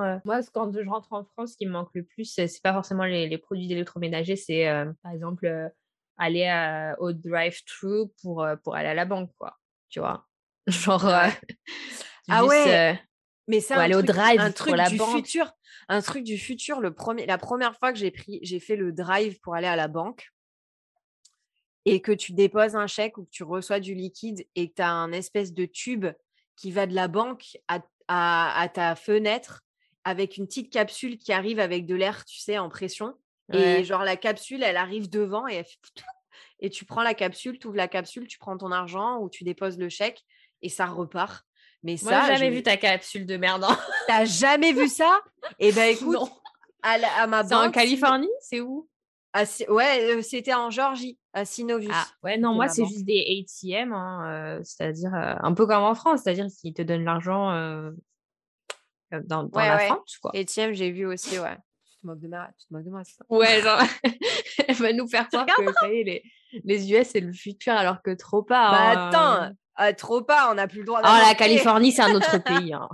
Euh, 0.04 0.18
moi, 0.24 0.40
quand 0.54 0.72
je 0.72 0.88
rentre 0.88 1.12
en 1.12 1.24
France, 1.24 1.52
ce 1.52 1.56
qui 1.58 1.66
me 1.66 1.72
manque 1.72 1.90
le 1.92 2.04
plus, 2.04 2.24
c'est 2.24 2.48
pas 2.62 2.72
forcément 2.72 3.04
les, 3.04 3.28
les 3.28 3.38
produits 3.38 3.68
d'électroménager, 3.68 4.36
c'est 4.36 4.64
par 5.02 5.12
exemple 5.12 5.70
aller 6.16 6.92
au 6.98 7.12
drive-thru 7.12 8.08
pour, 8.22 8.46
pour 8.62 8.76
aller 8.76 8.88
à 8.88 8.94
la 8.94 9.04
banque, 9.04 9.30
quoi. 9.38 9.58
Tu 9.88 10.00
vois? 10.00 10.26
Genre. 10.66 11.06
ah 12.28 12.44
ouais 12.44 13.00
Mais 13.48 13.72
aller 13.72 13.94
au 13.94 14.02
drive 14.02 14.40
un 14.40 14.52
truc 14.52 14.74
du 14.88 14.98
futur. 14.98 15.52
Un 15.88 16.00
truc 16.00 16.24
du 16.24 16.38
futur. 16.38 16.80
Le 16.80 16.94
premier, 16.94 17.26
la 17.26 17.38
première 17.38 17.76
fois 17.78 17.92
que 17.92 17.98
j'ai 17.98 18.10
pris, 18.10 18.40
j'ai 18.42 18.60
fait 18.60 18.76
le 18.76 18.92
drive 18.92 19.38
pour 19.40 19.54
aller 19.54 19.66
à 19.66 19.76
la 19.76 19.88
banque 19.88 20.30
et 21.84 22.00
que 22.00 22.12
tu 22.12 22.32
déposes 22.32 22.76
un 22.76 22.86
chèque 22.86 23.18
ou 23.18 23.24
que 23.24 23.30
tu 23.30 23.42
reçois 23.42 23.80
du 23.80 23.94
liquide 23.94 24.46
et 24.54 24.70
que 24.70 24.74
tu 24.76 24.82
as 24.82 24.90
un 24.90 25.12
espèce 25.12 25.52
de 25.52 25.66
tube 25.66 26.06
qui 26.56 26.70
va 26.70 26.86
de 26.86 26.94
la 26.94 27.08
banque 27.08 27.58
à, 27.68 27.82
à, 28.08 28.68
ta 28.68 28.94
fenêtre 28.96 29.62
avec 30.04 30.36
une 30.36 30.46
petite 30.46 30.72
capsule 30.72 31.18
qui 31.18 31.32
arrive 31.32 31.58
avec 31.58 31.86
de 31.86 31.94
l'air, 31.94 32.24
tu 32.24 32.38
sais, 32.38 32.58
en 32.58 32.68
pression. 32.68 33.14
Et 33.52 33.84
genre, 33.84 34.04
la 34.04 34.16
capsule, 34.16 34.62
elle 34.62 34.76
arrive 34.76 35.10
devant 35.10 35.46
et 35.46 35.54
elle 35.54 35.64
fait 35.64 35.78
et 36.60 36.70
tu 36.70 36.84
prends 36.84 37.02
la 37.02 37.14
capsule, 37.14 37.58
tu 37.58 37.66
ouvres 37.66 37.76
la 37.76 37.88
capsule, 37.88 38.26
tu 38.26 38.38
prends 38.38 38.56
ton 38.56 38.72
argent 38.72 39.18
ou 39.18 39.28
tu 39.28 39.44
déposes 39.44 39.78
le 39.78 39.88
chèque 39.88 40.24
et 40.62 40.68
ça 40.68 40.86
repart. 40.86 41.44
Mais 41.82 41.96
Moi, 42.02 42.12
ça, 42.12 42.34
jamais 42.34 42.50
vu 42.50 42.62
ta 42.62 42.78
capsule 42.78 43.26
de 43.26 43.36
merde. 43.36 43.64
Hein. 43.64 43.78
T'as 44.08 44.24
jamais 44.24 44.72
vu 44.72 44.88
ça? 44.88 45.20
Eh 45.58 45.72
ben 45.72 45.84
écoute, 45.94 46.16
à, 46.82 47.26
ma 47.26 47.42
banque. 47.42 47.68
en 47.68 47.70
Californie? 47.70 48.30
C'est 48.40 48.60
où? 48.60 48.88
Ouais, 49.68 50.22
c'était 50.22 50.54
en 50.54 50.70
Georgie, 50.70 51.18
à 51.32 51.44
Synovus. 51.44 51.90
Ah, 51.92 52.06
ouais, 52.22 52.38
non, 52.38 52.54
moi, 52.54 52.68
c'est 52.68 52.86
juste 52.86 53.04
des 53.04 53.44
ATM, 53.44 53.92
hein, 53.92 54.60
c'est-à-dire 54.62 55.12
un 55.12 55.52
peu 55.54 55.66
comme 55.66 55.82
en 55.82 55.96
France, 55.96 56.20
c'est-à-dire 56.22 56.46
qu'ils 56.46 56.72
te 56.72 56.82
donnent 56.82 57.04
l'argent 57.04 57.48
dans, 59.10 59.50
la 59.52 59.78
France. 59.80 60.18
Quoi. 60.22 60.30
ATM, 60.34 60.72
j'ai 60.72 60.92
vu 60.92 61.04
aussi, 61.04 61.38
ouais 61.40 61.58
te 62.04 62.06
moques 62.06 62.20
de 62.20 62.28
moi, 62.28 62.48
tu 62.58 62.66
te 62.66 62.72
moques 62.72 62.84
de 62.84 62.90
moi, 62.90 63.04
ça? 63.04 63.24
Ouais, 63.28 63.60
genre, 63.62 63.80
elle 64.68 64.74
va 64.74 64.92
nous 64.92 65.08
faire 65.08 65.28
croire 65.28 65.46
que 65.46 65.86
les, 65.86 66.22
les 66.64 66.92
US, 66.92 67.08
c'est 67.08 67.20
le 67.20 67.32
futur, 67.32 67.72
alors 67.72 68.02
que 68.02 68.10
trop 68.10 68.42
pas. 68.42 68.70
Bah 68.70 68.90
hein, 68.90 69.08
attends, 69.08 69.56
Ah, 69.74 69.92
trop 69.94 70.22
pas, 70.22 70.50
on 70.50 70.54
n'a 70.54 70.68
plus 70.68 70.80
le 70.80 70.84
droit 70.84 71.00
Ah, 71.02 71.24
la 71.26 71.34
Californie, 71.34 71.92
c'est 71.92 72.02
un 72.02 72.14
autre 72.14 72.38
pays. 72.44 72.72
Hein. 72.74 72.88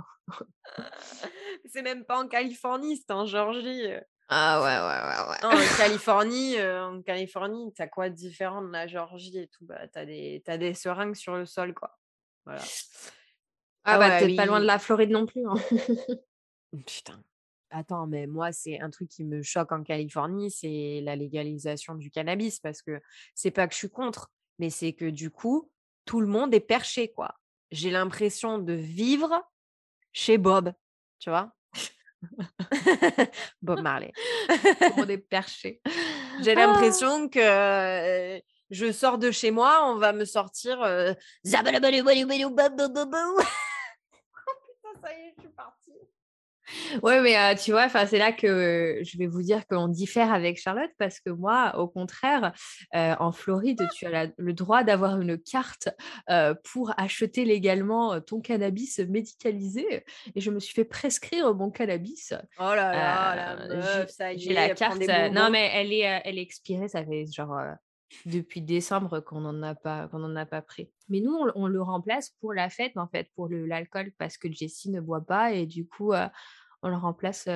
c'est 1.65 1.81
même 1.81 2.05
pas 2.05 2.19
en 2.19 2.27
Californie, 2.27 2.97
c'est 2.97 3.11
en 3.11 3.25
Georgie. 3.25 3.87
Ah 4.29 4.61
ouais, 4.61 4.67
ouais, 4.67 5.51
ouais, 5.51 5.57
ouais. 5.57 5.73
en 5.73 5.77
Californie, 5.77 6.57
euh, 6.57 6.85
en 6.85 7.01
Californie, 7.01 7.73
t'as 7.75 7.87
quoi 7.87 8.09
de 8.09 8.15
différent 8.15 8.61
de 8.61 8.71
la 8.71 8.87
Georgie 8.87 9.37
et 9.37 9.47
tout? 9.49 9.65
Bah, 9.65 9.87
T'as 9.89 10.05
des, 10.05 10.41
as 10.47 10.57
des 10.57 10.73
seringues 10.73 11.15
sur 11.15 11.35
le 11.35 11.45
sol, 11.45 11.73
quoi. 11.73 11.97
Voilà. 12.45 12.61
Ah, 13.83 13.95
ah 13.95 13.97
bah, 13.97 14.19
t'es 14.19 14.35
pas 14.35 14.45
loin 14.45 14.59
de 14.61 14.65
la 14.65 14.79
Floride 14.79 15.09
non 15.09 15.25
plus. 15.25 15.45
Hein. 15.45 15.55
Putain. 16.85 17.21
Attends, 17.71 18.05
mais 18.05 18.27
moi, 18.27 18.51
c'est 18.51 18.81
un 18.81 18.89
truc 18.89 19.09
qui 19.09 19.23
me 19.23 19.41
choque 19.41 19.71
en 19.71 19.81
Californie, 19.81 20.51
c'est 20.51 20.99
la 21.03 21.15
légalisation 21.15 21.95
du 21.95 22.11
cannabis, 22.11 22.59
parce 22.59 22.81
que 22.81 23.01
c'est 23.33 23.51
pas 23.51 23.65
que 23.67 23.73
je 23.73 23.79
suis 23.79 23.89
contre, 23.89 24.29
mais 24.59 24.69
c'est 24.69 24.91
que 24.91 25.05
du 25.05 25.31
coup, 25.31 25.71
tout 26.05 26.19
le 26.19 26.27
monde 26.27 26.53
est 26.53 26.59
perché, 26.59 27.11
quoi. 27.11 27.35
J'ai 27.71 27.89
l'impression 27.89 28.59
de 28.59 28.73
vivre 28.73 29.41
chez 30.11 30.37
Bob, 30.37 30.73
tu 31.19 31.29
vois? 31.29 31.53
Bob 33.61 33.79
Marley. 33.79 34.11
tout 34.49 34.55
le 34.57 34.95
monde 34.97 35.09
est 35.09 35.17
perché. 35.17 35.81
J'ai 36.41 36.51
ah! 36.51 36.67
l'impression 36.67 37.29
que 37.29 38.41
je 38.69 38.91
sors 38.91 39.17
de 39.17 39.31
chez 39.31 39.51
moi, 39.51 39.89
on 39.89 39.95
va 39.95 40.11
me 40.11 40.25
sortir. 40.25 40.83
ça 45.01 45.13
y 45.13 45.21
est, 45.21 45.33
je 45.37 45.41
suis 45.41 45.49
partie. 45.51 45.93
Ouais, 47.03 47.21
mais 47.21 47.55
tu 47.55 47.71
vois, 47.71 47.89
c'est 47.89 48.17
là 48.17 48.31
que 48.31 48.99
je 49.03 49.17
vais 49.17 49.27
vous 49.27 49.41
dire 49.41 49.65
qu'on 49.67 49.87
diffère 49.87 50.33
avec 50.33 50.59
Charlotte 50.59 50.91
parce 50.97 51.19
que 51.19 51.29
moi, 51.29 51.77
au 51.77 51.87
contraire, 51.87 52.53
en 52.93 53.31
Floride, 53.31 53.81
tu 53.95 54.05
as 54.07 54.27
le 54.37 54.53
droit 54.53 54.83
d'avoir 54.83 55.19
une 55.19 55.37
carte 55.37 55.89
pour 56.63 56.93
acheter 56.97 57.45
légalement 57.45 58.19
ton 58.21 58.41
cannabis 58.41 58.99
médicalisé. 58.99 60.03
Et 60.35 60.41
je 60.41 60.51
me 60.51 60.59
suis 60.59 60.73
fait 60.73 60.85
prescrire 60.85 61.53
mon 61.53 61.69
cannabis. 61.71 62.33
Oh 62.59 62.63
là 62.63 62.91
là, 62.91 63.35
la 63.35 63.75
meuf, 63.75 64.09
ça 64.09 64.33
y 64.33 64.35
est. 64.35 64.39
J'ai 64.39 64.53
la 64.53 64.69
carte. 64.69 65.01
non, 65.31 65.49
mais 65.51 65.71
elle 65.73 65.93
est, 65.93 66.21
elle 66.23 66.37
est 66.37 66.41
expirée, 66.41 66.87
ça 66.87 67.05
fait 67.05 67.25
genre 67.31 67.57
depuis 68.25 68.61
décembre 68.61 69.19
qu'on 69.19 69.41
n'en 69.41 69.61
a 69.63 69.75
pas 69.75 70.07
qu'on 70.09 70.23
en 70.23 70.35
a 70.35 70.45
pas 70.45 70.61
pris. 70.61 70.89
Mais 71.09 71.19
nous, 71.19 71.35
on, 71.55 71.67
le 71.67 71.81
remplace 71.81 72.31
pour 72.41 72.53
la 72.53 72.69
fête 72.69 72.97
en 72.97 73.07
fait, 73.07 73.29
pour 73.35 73.47
l'alcool 73.49 74.11
parce 74.17 74.37
que 74.37 74.51
Jessie 74.51 74.89
ne 74.89 75.01
boit 75.01 75.25
pas 75.25 75.53
et 75.53 75.65
du 75.65 75.87
coup, 75.87 76.13
euh, 76.13 76.27
on 76.81 76.89
le 76.89 76.97
remplace 76.97 77.47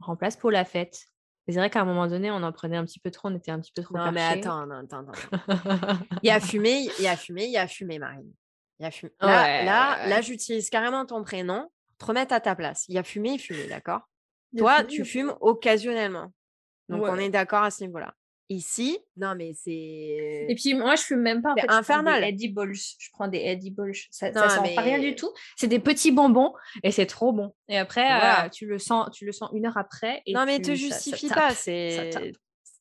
remplace 0.00 0.36
pour 0.36 0.50
la 0.50 0.64
fête. 0.64 1.06
C'est 1.46 1.54
vrai 1.54 1.68
qu'à 1.68 1.82
un 1.82 1.84
moment 1.84 2.06
donné, 2.06 2.30
on 2.30 2.42
en 2.42 2.52
prenait 2.52 2.76
un 2.76 2.84
petit 2.84 2.98
peu 2.98 3.10
trop, 3.10 3.28
on 3.28 3.36
était 3.36 3.50
un 3.50 3.60
petit 3.60 3.72
peu 3.72 3.82
trop. 3.82 3.96
Non 3.96 4.12
mais 4.12 4.22
attends, 4.22 4.70
attends, 4.70 5.06
attends. 5.06 5.98
il 6.22 6.28
y 6.28 6.30
a 6.30 6.40
fumé, 6.40 6.88
il 6.98 7.04
y 7.04 7.08
a 7.08 7.16
fumé, 7.16 7.44
il 7.44 7.52
y 7.52 7.58
a 7.58 7.66
fumé, 7.66 7.98
Marine. 7.98 8.32
Il 8.78 8.84
y 8.84 8.86
a 8.86 8.90
fumé. 8.90 9.12
Là, 9.20 9.62
là, 9.62 10.06
là 10.06 10.20
j'utilise 10.22 10.70
carrément 10.70 11.04
ton 11.04 11.22
prénom 11.22 11.70
te 11.98 12.06
remettre 12.06 12.32
à 12.32 12.40
ta 12.40 12.54
place. 12.54 12.86
Il 12.88 12.94
y 12.94 12.98
a 12.98 13.02
fumé, 13.02 13.36
fumé, 13.38 13.66
d'accord? 13.68 14.08
Toi, 14.56 14.84
tu 14.84 15.04
fumes 15.04 15.34
occasionnellement. 15.40 16.32
Donc 16.88 17.02
on 17.02 17.16
est 17.16 17.30
d'accord 17.30 17.62
à 17.62 17.70
ce 17.70 17.84
niveau-là. 17.84 18.14
Ici, 18.50 18.98
non, 19.16 19.34
mais 19.34 19.54
c'est. 19.54 19.70
Et 19.72 20.54
puis, 20.54 20.74
moi, 20.74 20.96
je 20.96 21.02
fume 21.02 21.20
même 21.20 21.40
pas. 21.40 21.52
En 21.52 21.54
fait, 21.54 21.70
infernal. 21.70 22.22
Je 22.22 22.28
edibles. 22.28 22.74
Je 22.74 23.08
prends 23.12 23.26
des 23.26 23.38
edibles. 23.38 23.92
Ça, 24.10 24.32
ça 24.32 24.48
sent 24.50 24.74
pas 24.74 24.82
rien 24.82 24.98
du 24.98 25.14
tout. 25.14 25.32
C'est 25.56 25.66
des 25.66 25.78
petits 25.78 26.12
bonbons 26.12 26.52
et 26.82 26.90
c'est 26.90 27.06
trop 27.06 27.32
bon. 27.32 27.54
Et 27.68 27.78
après, 27.78 28.06
euh, 28.06 28.48
tu, 28.50 28.66
le 28.66 28.78
sens, 28.78 29.08
tu 29.12 29.24
le 29.24 29.32
sens 29.32 29.48
une 29.54 29.64
heure 29.64 29.78
après. 29.78 30.22
Et 30.26 30.34
non, 30.34 30.44
mais 30.44 30.60
te 30.60 30.74
justifie 30.74 31.28
pas. 31.28 31.54
C'est. 31.54 32.10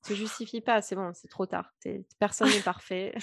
te 0.06 0.14
justifie 0.14 0.60
pas. 0.60 0.82
C'est 0.82 0.96
bon, 0.96 1.12
c'est 1.14 1.30
trop 1.30 1.46
tard. 1.46 1.72
Personne 2.20 2.50
n'est 2.50 2.60
parfait. 2.60 3.16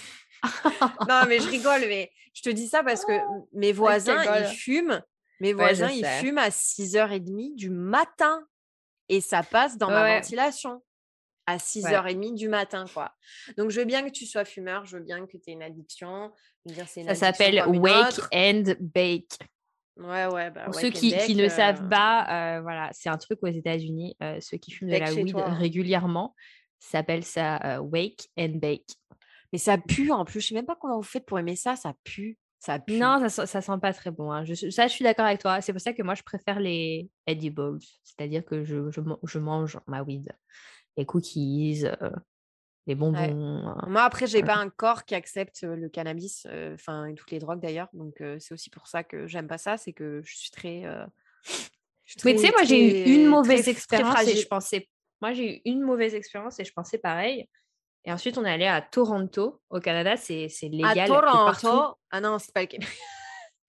non, 1.08 1.22
mais 1.28 1.40
je 1.40 1.48
rigole. 1.48 1.82
Mais 1.88 2.10
je 2.32 2.40
te 2.40 2.48
dis 2.48 2.68
ça 2.68 2.82
parce 2.82 3.04
que 3.04 3.12
mes 3.52 3.72
voisins, 3.72 4.22
ils 4.40 4.46
fument. 4.46 5.02
Mes 5.40 5.52
voisins, 5.52 5.90
ils 5.90 6.06
fument 6.06 6.38
à 6.38 6.48
6h30 6.48 7.54
du 7.54 7.68
matin. 7.68 8.46
Et 9.10 9.20
ça 9.20 9.42
passe 9.42 9.76
dans 9.76 9.90
ma 9.90 10.16
ventilation 10.16 10.80
à 11.50 11.56
6h30 11.56 12.34
du 12.34 12.48
matin, 12.48 12.84
quoi. 12.92 13.12
Donc, 13.56 13.70
je 13.70 13.80
veux 13.80 13.86
bien 13.86 14.02
que 14.02 14.10
tu 14.10 14.26
sois 14.26 14.44
fumeur, 14.44 14.86
je 14.86 14.96
veux 14.96 15.02
bien 15.02 15.26
que 15.26 15.36
tu 15.36 15.50
aies 15.50 15.52
une 15.52 15.62
addiction. 15.62 16.32
Dire, 16.64 16.86
une 16.96 17.06
ça 17.06 17.14
s'appelle 17.14 17.62
Wake 17.66 18.20
and 18.32 18.74
Bake. 18.80 19.38
Ouais, 19.96 20.26
ouais. 20.26 20.50
Bah, 20.50 20.64
Pour 20.64 20.74
ceux 20.74 20.90
qui, 20.90 21.14
qui, 21.16 21.34
ne 21.34 21.48
savent 21.48 21.84
euh, 21.84 21.88
pas, 21.88 22.26
euh, 22.56 22.60
voilà, 22.62 22.88
c'est 22.92 23.08
un 23.08 23.18
truc 23.18 23.38
aux 23.42 23.48
États-Unis. 23.48 24.16
Euh, 24.22 24.38
ceux 24.40 24.56
qui 24.56 24.70
fument 24.70 24.90
de 24.90 24.96
la 24.96 25.12
weed 25.12 25.36
régulièrement 25.36 26.34
s'appelle 26.78 27.24
ça 27.24 27.80
Wake 27.82 28.28
and 28.38 28.54
Bake. 28.54 28.88
Mais 29.52 29.58
ça 29.58 29.78
pue 29.78 30.10
en 30.10 30.24
plus. 30.24 30.40
Je 30.40 30.48
sais 30.48 30.54
même 30.54 30.66
pas 30.66 30.76
comment 30.80 30.96
vous 30.96 31.02
faites 31.02 31.26
pour 31.26 31.38
aimer 31.38 31.56
ça. 31.56 31.76
Ça 31.76 31.94
pue. 32.04 32.38
Ça 32.58 32.78
pue. 32.78 32.98
Non, 32.98 33.28
ça, 33.28 33.46
ça 33.46 33.60
sent 33.60 33.78
pas 33.80 33.92
très 33.92 34.10
bon. 34.10 34.30
Hein. 34.32 34.44
Je, 34.44 34.70
ça, 34.70 34.86
je 34.86 34.92
suis 34.92 35.02
d'accord 35.02 35.26
avec 35.26 35.40
toi. 35.40 35.60
C'est 35.60 35.72
pour 35.72 35.80
ça 35.80 35.92
que 35.92 36.02
moi, 36.02 36.14
je 36.14 36.22
préfère 36.22 36.60
les 36.60 37.08
edibles. 37.26 37.78
C'est-à-dire 38.04 38.44
que 38.44 38.64
je, 38.64 38.90
je, 38.90 39.00
je 39.24 39.38
mange 39.38 39.78
ma 39.86 40.02
weed 40.02 40.30
les 41.00 41.06
cookies, 41.06 41.84
les 42.86 42.94
bonbons. 42.94 43.18
Hein. 43.18 43.84
Moi, 43.88 44.02
après, 44.02 44.26
j'ai 44.26 44.42
pas 44.42 44.56
un 44.56 44.68
corps 44.70 45.04
qui 45.04 45.14
accepte 45.14 45.62
le 45.62 45.88
cannabis, 45.88 46.46
enfin, 46.74 47.06
et 47.06 47.14
toutes 47.14 47.30
les 47.30 47.40
drogues 47.40 47.60
d'ailleurs. 47.60 47.88
Donc, 47.92 48.22
c'est 48.38 48.54
aussi 48.54 48.70
pour 48.70 48.86
ça 48.86 49.02
que 49.02 49.26
j'aime 49.26 49.48
pas 49.48 49.58
ça, 49.58 49.76
c'est 49.76 49.92
que 49.92 50.20
je 50.22 50.36
suis 50.36 50.50
très. 50.50 50.84
Mais 52.24 52.34
tu 52.34 52.40
sais, 52.40 52.50
moi, 52.50 52.64
j'ai 52.64 53.08
eu 53.08 53.14
une 53.14 53.26
mauvaise 53.26 53.68
expérience 53.68 54.26
et 54.28 54.36
je 54.36 54.46
pensais. 54.46 54.88
Moi, 55.20 55.32
j'ai 55.32 55.58
eu 55.58 55.60
une 55.64 55.82
mauvaise 55.82 56.14
expérience 56.14 56.60
et 56.60 56.64
je 56.64 56.72
pensais 56.72 56.98
pareil. 56.98 57.48
Et 58.04 58.12
ensuite, 58.12 58.38
on 58.38 58.44
est 58.44 58.50
allé 58.50 58.66
à 58.66 58.80
Toronto, 58.80 59.60
au 59.68 59.80
Canada. 59.80 60.16
C'est 60.16 60.48
légal. 60.62 60.98
À 60.98 61.06
Toronto? 61.06 61.98
Ah 62.10 62.20
non, 62.20 62.38
c'est 62.38 62.52
pas 62.54 62.62
le 62.62 62.66
Québec. 62.66 62.88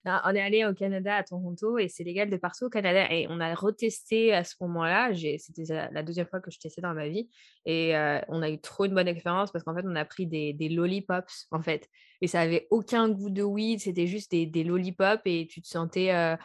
On 0.06 0.36
est 0.36 0.42
allé 0.42 0.66
au 0.66 0.74
Canada, 0.74 1.16
à 1.16 1.24
Toronto, 1.24 1.78
et 1.78 1.88
c'est 1.88 2.04
légal 2.04 2.30
de 2.30 2.38
partout 2.38 2.66
au 2.66 2.70
Canada. 2.70 3.12
Et 3.12 3.28
on 3.30 3.40
a 3.40 3.54
retesté 3.54 4.34
à 4.34 4.44
ce 4.44 4.56
moment-là. 4.62 5.12
C'était 5.38 5.90
la 5.92 6.04
deuxième 6.04 6.28
fois 6.28 6.40
que 6.40 6.50
je 6.50 6.60
testais 6.60 6.82
dans 6.82 6.94
ma 6.94 7.08
vie. 7.08 7.30
Et 7.66 7.96
euh, 7.96 8.20
on 8.28 8.42
a 8.42 8.50
eu 8.50 8.60
trop 8.60 8.86
une 8.86 8.96
bonne 8.96 9.08
expérience 9.08 9.52
parce 9.52 9.64
qu'en 9.64 9.76
fait, 9.76 9.86
on 9.86 9.96
a 9.96 10.06
pris 10.06 10.26
des, 10.26 10.54
des, 10.54 10.70
lollipops, 10.70 11.48
en 11.52 11.62
fait. 11.62 11.88
Et 12.22 12.28
ça 12.28 12.42
avait 12.42 12.68
aucun 12.72 13.10
goût 13.10 13.30
de 13.30 13.44
weed. 13.44 13.80
C'était 13.80 14.08
juste 14.08 14.32
des, 14.32 14.46
des, 14.46 14.64
lollipops 14.64 15.22
et 15.26 15.48
tu 15.48 15.62
te 15.62 15.68
sentais. 15.68 16.14
Euh, 16.14 16.36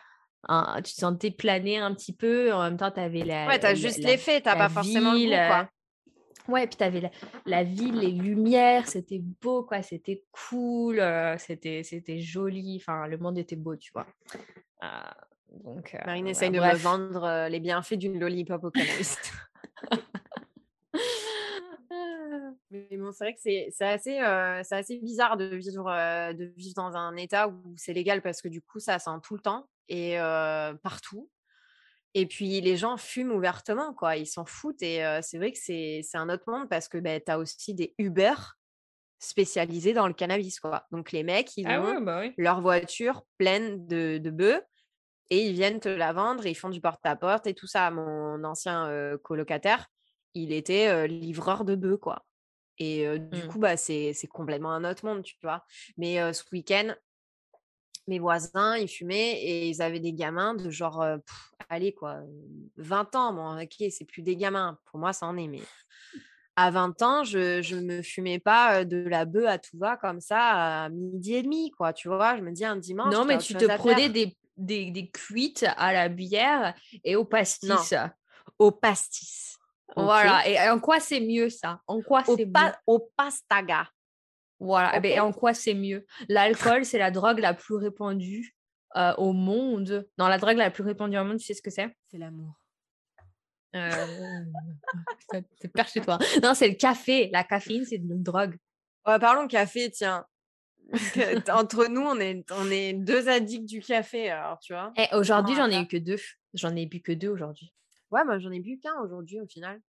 tu 0.76 0.92
te 0.92 1.00
sentais 1.00 1.30
planer 1.30 1.78
un 1.78 1.94
petit 1.94 2.14
peu. 2.14 2.52
En 2.52 2.62
même 2.62 2.76
temps, 2.76 2.90
tu 2.90 3.00
avais 3.00 3.24
la. 3.24 3.46
Ouais, 3.46 3.58
tu 3.58 3.66
as 3.66 3.74
juste 3.74 4.04
l'effet, 4.04 4.40
tu 4.40 4.44
pas 4.44 4.68
forcément 4.68 5.12
le 5.12 5.18
goût, 5.20 5.48
quoi. 5.48 5.68
Ouais, 6.48 6.66
puis 6.66 6.76
tu 6.76 6.84
avais 6.84 7.10
la, 7.44 7.64
ville, 7.64 7.98
les 7.98 8.12
lumières, 8.12 8.86
c'était 8.88 9.18
beau, 9.18 9.64
quoi, 9.64 9.82
c'était 9.82 10.24
cool, 10.30 11.00
euh, 11.00 11.36
c'était, 11.38 11.82
c'était 11.82 12.18
joli, 12.18 12.78
enfin, 12.80 13.06
le 13.06 13.18
monde 13.18 13.38
était 13.38 13.56
beau, 13.56 13.76
tu 13.76 13.90
vois. 13.92 14.06
Euh, 14.82 14.86
donc, 15.64 15.94
euh, 15.94 15.98
Marine 16.06 16.28
essaye 16.28 16.50
de 16.50 16.60
me 16.60 16.74
vendre 16.76 17.48
les 17.48 17.60
bienfaits 17.60 17.94
d'une 17.94 18.18
lollipop 18.18 18.64
au 18.64 18.70
cannabis. 18.70 19.16
Mais 22.70 22.96
bon, 22.96 23.12
c'est 23.12 23.24
vrai 23.24 23.34
que 23.34 23.40
c'est, 23.40 23.68
c'est 23.70 23.86
assez, 23.86 24.18
c'est 24.64 24.74
assez 24.74 24.98
bizarre 24.98 25.36
de 25.36 25.44
vivre, 25.54 25.84
de 26.32 26.52
vivre 26.56 26.74
dans 26.74 26.96
un 26.96 27.16
état 27.16 27.48
où 27.48 27.74
c'est 27.76 27.92
légal 27.92 28.22
parce 28.22 28.42
que 28.42 28.48
du 28.48 28.60
coup, 28.60 28.80
ça 28.80 28.98
sent 28.98 29.10
tout 29.22 29.34
le 29.34 29.40
temps 29.40 29.68
et 29.88 30.16
partout. 30.82 31.30
Et 32.18 32.24
puis 32.24 32.62
les 32.62 32.78
gens 32.78 32.96
fument 32.96 33.32
ouvertement, 33.32 33.92
quoi. 33.92 34.16
Ils 34.16 34.26
s'en 34.26 34.46
foutent. 34.46 34.80
Et 34.80 35.04
c'est 35.20 35.36
vrai 35.36 35.52
que 35.52 35.58
c'est 35.58 36.02
un 36.14 36.30
autre 36.30 36.44
monde 36.50 36.66
parce 36.66 36.88
que 36.88 36.96
ben, 36.96 37.20
tu 37.24 37.30
as 37.30 37.38
aussi 37.38 37.74
des 37.74 37.94
Uber 37.98 38.32
spécialisés 39.18 39.92
dans 39.92 40.08
le 40.08 40.14
cannabis, 40.14 40.58
quoi. 40.58 40.86
Donc 40.90 41.12
les 41.12 41.22
mecs, 41.22 41.54
ils 41.58 41.66
ah 41.66 41.82
ont 41.82 42.00
bah 42.00 42.22
leur 42.38 42.62
voiture 42.62 43.22
pleine 43.36 43.86
de, 43.86 44.16
de 44.16 44.30
bœufs 44.30 44.62
et 45.28 45.44
ils 45.44 45.52
viennent 45.52 45.78
te 45.78 45.90
la 45.90 46.14
vendre 46.14 46.46
et 46.46 46.52
ils 46.52 46.56
font 46.56 46.70
du 46.70 46.80
porte-à-porte 46.80 47.46
et 47.48 47.54
tout 47.54 47.66
ça. 47.66 47.90
Mon 47.90 48.42
ancien 48.44 49.18
colocataire, 49.22 49.86
il 50.32 50.54
était 50.54 51.06
livreur 51.08 51.66
de 51.66 51.74
bœufs, 51.74 51.98
quoi. 51.98 52.24
Et 52.78 53.06
du 53.18 53.42
mmh. 53.42 53.48
coup, 53.48 53.58
bah, 53.58 53.76
c'est 53.76 54.14
complètement 54.30 54.72
un 54.72 54.90
autre 54.90 55.04
monde, 55.04 55.22
tu 55.22 55.36
vois. 55.42 55.66
Mais 55.98 56.32
ce 56.32 56.44
week-end, 56.50 56.94
mes 58.08 58.18
voisins, 58.18 58.76
ils 58.76 58.88
fumaient 58.88 59.40
et 59.42 59.68
ils 59.68 59.82
avaient 59.82 60.00
des 60.00 60.12
gamins 60.12 60.54
de 60.54 60.70
genre, 60.70 61.04
allez 61.68 61.92
quoi, 61.92 62.20
20 62.76 63.14
ans. 63.16 63.32
Bon, 63.32 63.60
ok, 63.60 63.90
c'est 63.90 64.04
plus 64.04 64.22
des 64.22 64.36
gamins. 64.36 64.78
Pour 64.86 64.98
moi, 65.00 65.12
ça 65.12 65.26
en 65.26 65.36
est. 65.36 65.48
Mais 65.48 65.62
à 66.56 66.70
20 66.70 67.02
ans, 67.02 67.24
je 67.24 67.74
ne 67.74 67.80
me 67.82 68.02
fumais 68.02 68.38
pas 68.38 68.84
de 68.84 68.96
la 68.96 69.24
bœuf 69.24 69.46
à 69.46 69.58
tout 69.58 69.78
va 69.78 69.96
comme 69.96 70.20
ça 70.20 70.84
à 70.84 70.88
midi 70.88 71.34
et 71.34 71.42
demi, 71.42 71.70
quoi. 71.70 71.92
Tu 71.92 72.08
vois, 72.08 72.36
je 72.36 72.42
me 72.42 72.50
dis 72.52 72.64
un 72.64 72.76
dimanche. 72.76 73.12
Non, 73.12 73.24
mais 73.24 73.38
tu 73.38 73.54
te 73.54 73.76
prenais 73.76 74.08
des, 74.08 74.36
des, 74.56 74.90
des, 74.90 75.08
cuites 75.10 75.66
à 75.76 75.92
la 75.92 76.08
bière 76.08 76.74
et 77.04 77.14
au 77.14 77.24
pastis. 77.24 77.94
au 78.58 78.70
pastis. 78.70 79.58
Voilà. 79.94 80.48
Et 80.48 80.68
en 80.68 80.80
quoi 80.80 80.98
c'est 80.98 81.20
mieux 81.20 81.50
ça? 81.50 81.80
En 81.86 82.00
quoi 82.02 82.22
c'est 82.24 82.46
mieux 82.46 82.72
Au 82.86 83.10
pastaga. 83.16 83.86
Voilà. 84.58 85.04
Et, 85.04 85.20
en 85.20 85.32
quoi 85.32 85.54
c'est 85.54 85.74
mieux? 85.74 86.06
L'alcool, 86.28 86.84
c'est 86.84 86.98
la 86.98 87.10
drogue 87.10 87.38
la 87.38 87.54
plus 87.54 87.74
répandue 87.74 88.56
euh, 88.96 89.14
au 89.16 89.32
monde? 89.32 90.08
Non, 90.18 90.28
la 90.28 90.38
drogue 90.38 90.56
la 90.56 90.70
plus 90.70 90.82
répandue 90.82 91.18
au 91.18 91.24
monde, 91.24 91.38
tu 91.38 91.44
sais 91.44 91.54
ce 91.54 91.62
que 91.62 91.70
c'est? 91.70 91.94
C'est 92.10 92.18
l'amour. 92.18 92.54
Euh... 93.74 93.90
c'est 95.60 95.88
chez 95.88 96.00
toi. 96.00 96.18
Non, 96.42 96.54
c'est 96.54 96.68
le 96.68 96.74
café. 96.74 97.28
La 97.32 97.44
caféine, 97.44 97.84
c'est 97.84 97.96
une 97.96 98.22
drogue. 98.22 98.56
Ouais, 99.06 99.18
parlons 99.18 99.46
café, 99.46 99.90
tiens. 99.90 100.24
Entre 101.52 101.88
nous, 101.88 102.02
on 102.02 102.18
est, 102.20 102.44
on 102.52 102.70
est 102.70 102.92
deux 102.92 103.28
addicts 103.28 103.66
du 103.66 103.80
café, 103.80 104.30
alors 104.30 104.58
tu 104.60 104.72
vois? 104.72 104.92
Et 104.96 105.06
eh, 105.10 105.16
aujourd'hui, 105.16 105.54
j'en 105.56 105.68
ai 105.68 105.80
eu 105.80 105.86
que 105.86 105.96
deux. 105.96 106.18
J'en 106.54 106.74
ai 106.76 106.86
bu 106.86 107.00
que 107.00 107.12
deux 107.12 107.28
aujourd'hui. 107.28 107.72
Ouais, 108.10 108.24
moi 108.24 108.38
j'en 108.38 108.52
ai 108.52 108.60
bu 108.60 108.78
qu'un 108.78 108.94
aujourd'hui 109.02 109.40
au 109.40 109.46
final. 109.46 109.80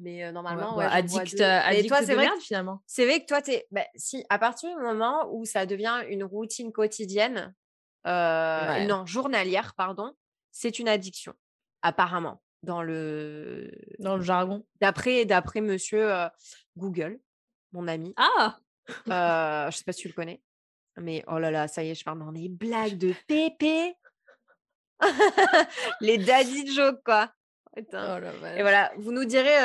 Mais 0.00 0.32
normalement, 0.32 0.76
ouais, 0.76 0.86
addict, 0.86 1.40
addict 1.40 1.88
toi, 1.88 2.02
c'est 2.02 2.14
vrai 2.14 2.28
finalement. 2.40 2.82
C'est 2.86 3.04
vrai 3.04 3.20
que 3.20 3.26
toi, 3.26 3.40
es, 3.48 3.66
bah, 3.70 3.84
si 3.96 4.24
à 4.30 4.38
partir 4.38 4.74
du 4.74 4.82
moment 4.82 5.28
où 5.30 5.44
ça 5.44 5.66
devient 5.66 6.02
une 6.08 6.24
routine 6.24 6.72
quotidienne, 6.72 7.54
non 8.04 9.04
journalière, 9.06 9.74
pardon, 9.76 10.14
c'est 10.52 10.78
une 10.78 10.88
addiction 10.88 11.34
apparemment 11.82 12.42
dans 12.62 12.82
le 12.82 13.70
dans 13.98 14.16
le 14.16 14.22
jargon. 14.22 14.66
D'après 14.80 15.26
d'après 15.26 15.60
Monsieur 15.60 16.10
Google, 16.76 17.20
mon 17.72 17.86
ami. 17.86 18.14
Ah. 18.16 18.56
je 19.06 19.76
sais 19.76 19.84
pas 19.84 19.92
si 19.92 20.02
tu 20.02 20.08
le 20.08 20.14
connais, 20.14 20.40
mais 20.96 21.24
oh 21.26 21.38
là 21.38 21.50
là, 21.50 21.68
ça 21.68 21.82
y 21.82 21.90
est, 21.90 21.94
je 21.94 22.04
parle 22.04 22.18
dans 22.20 22.32
des 22.32 22.48
blagues 22.48 22.98
de 22.98 23.12
pépé. 23.26 23.94
les 26.00 26.18
daddy 26.18 26.74
jokes 26.74 27.02
quoi. 27.04 27.32
Oh 27.92 28.46
et 28.56 28.62
voilà, 28.62 28.92
vous 28.96 29.12
nous 29.12 29.24
direz, 29.24 29.56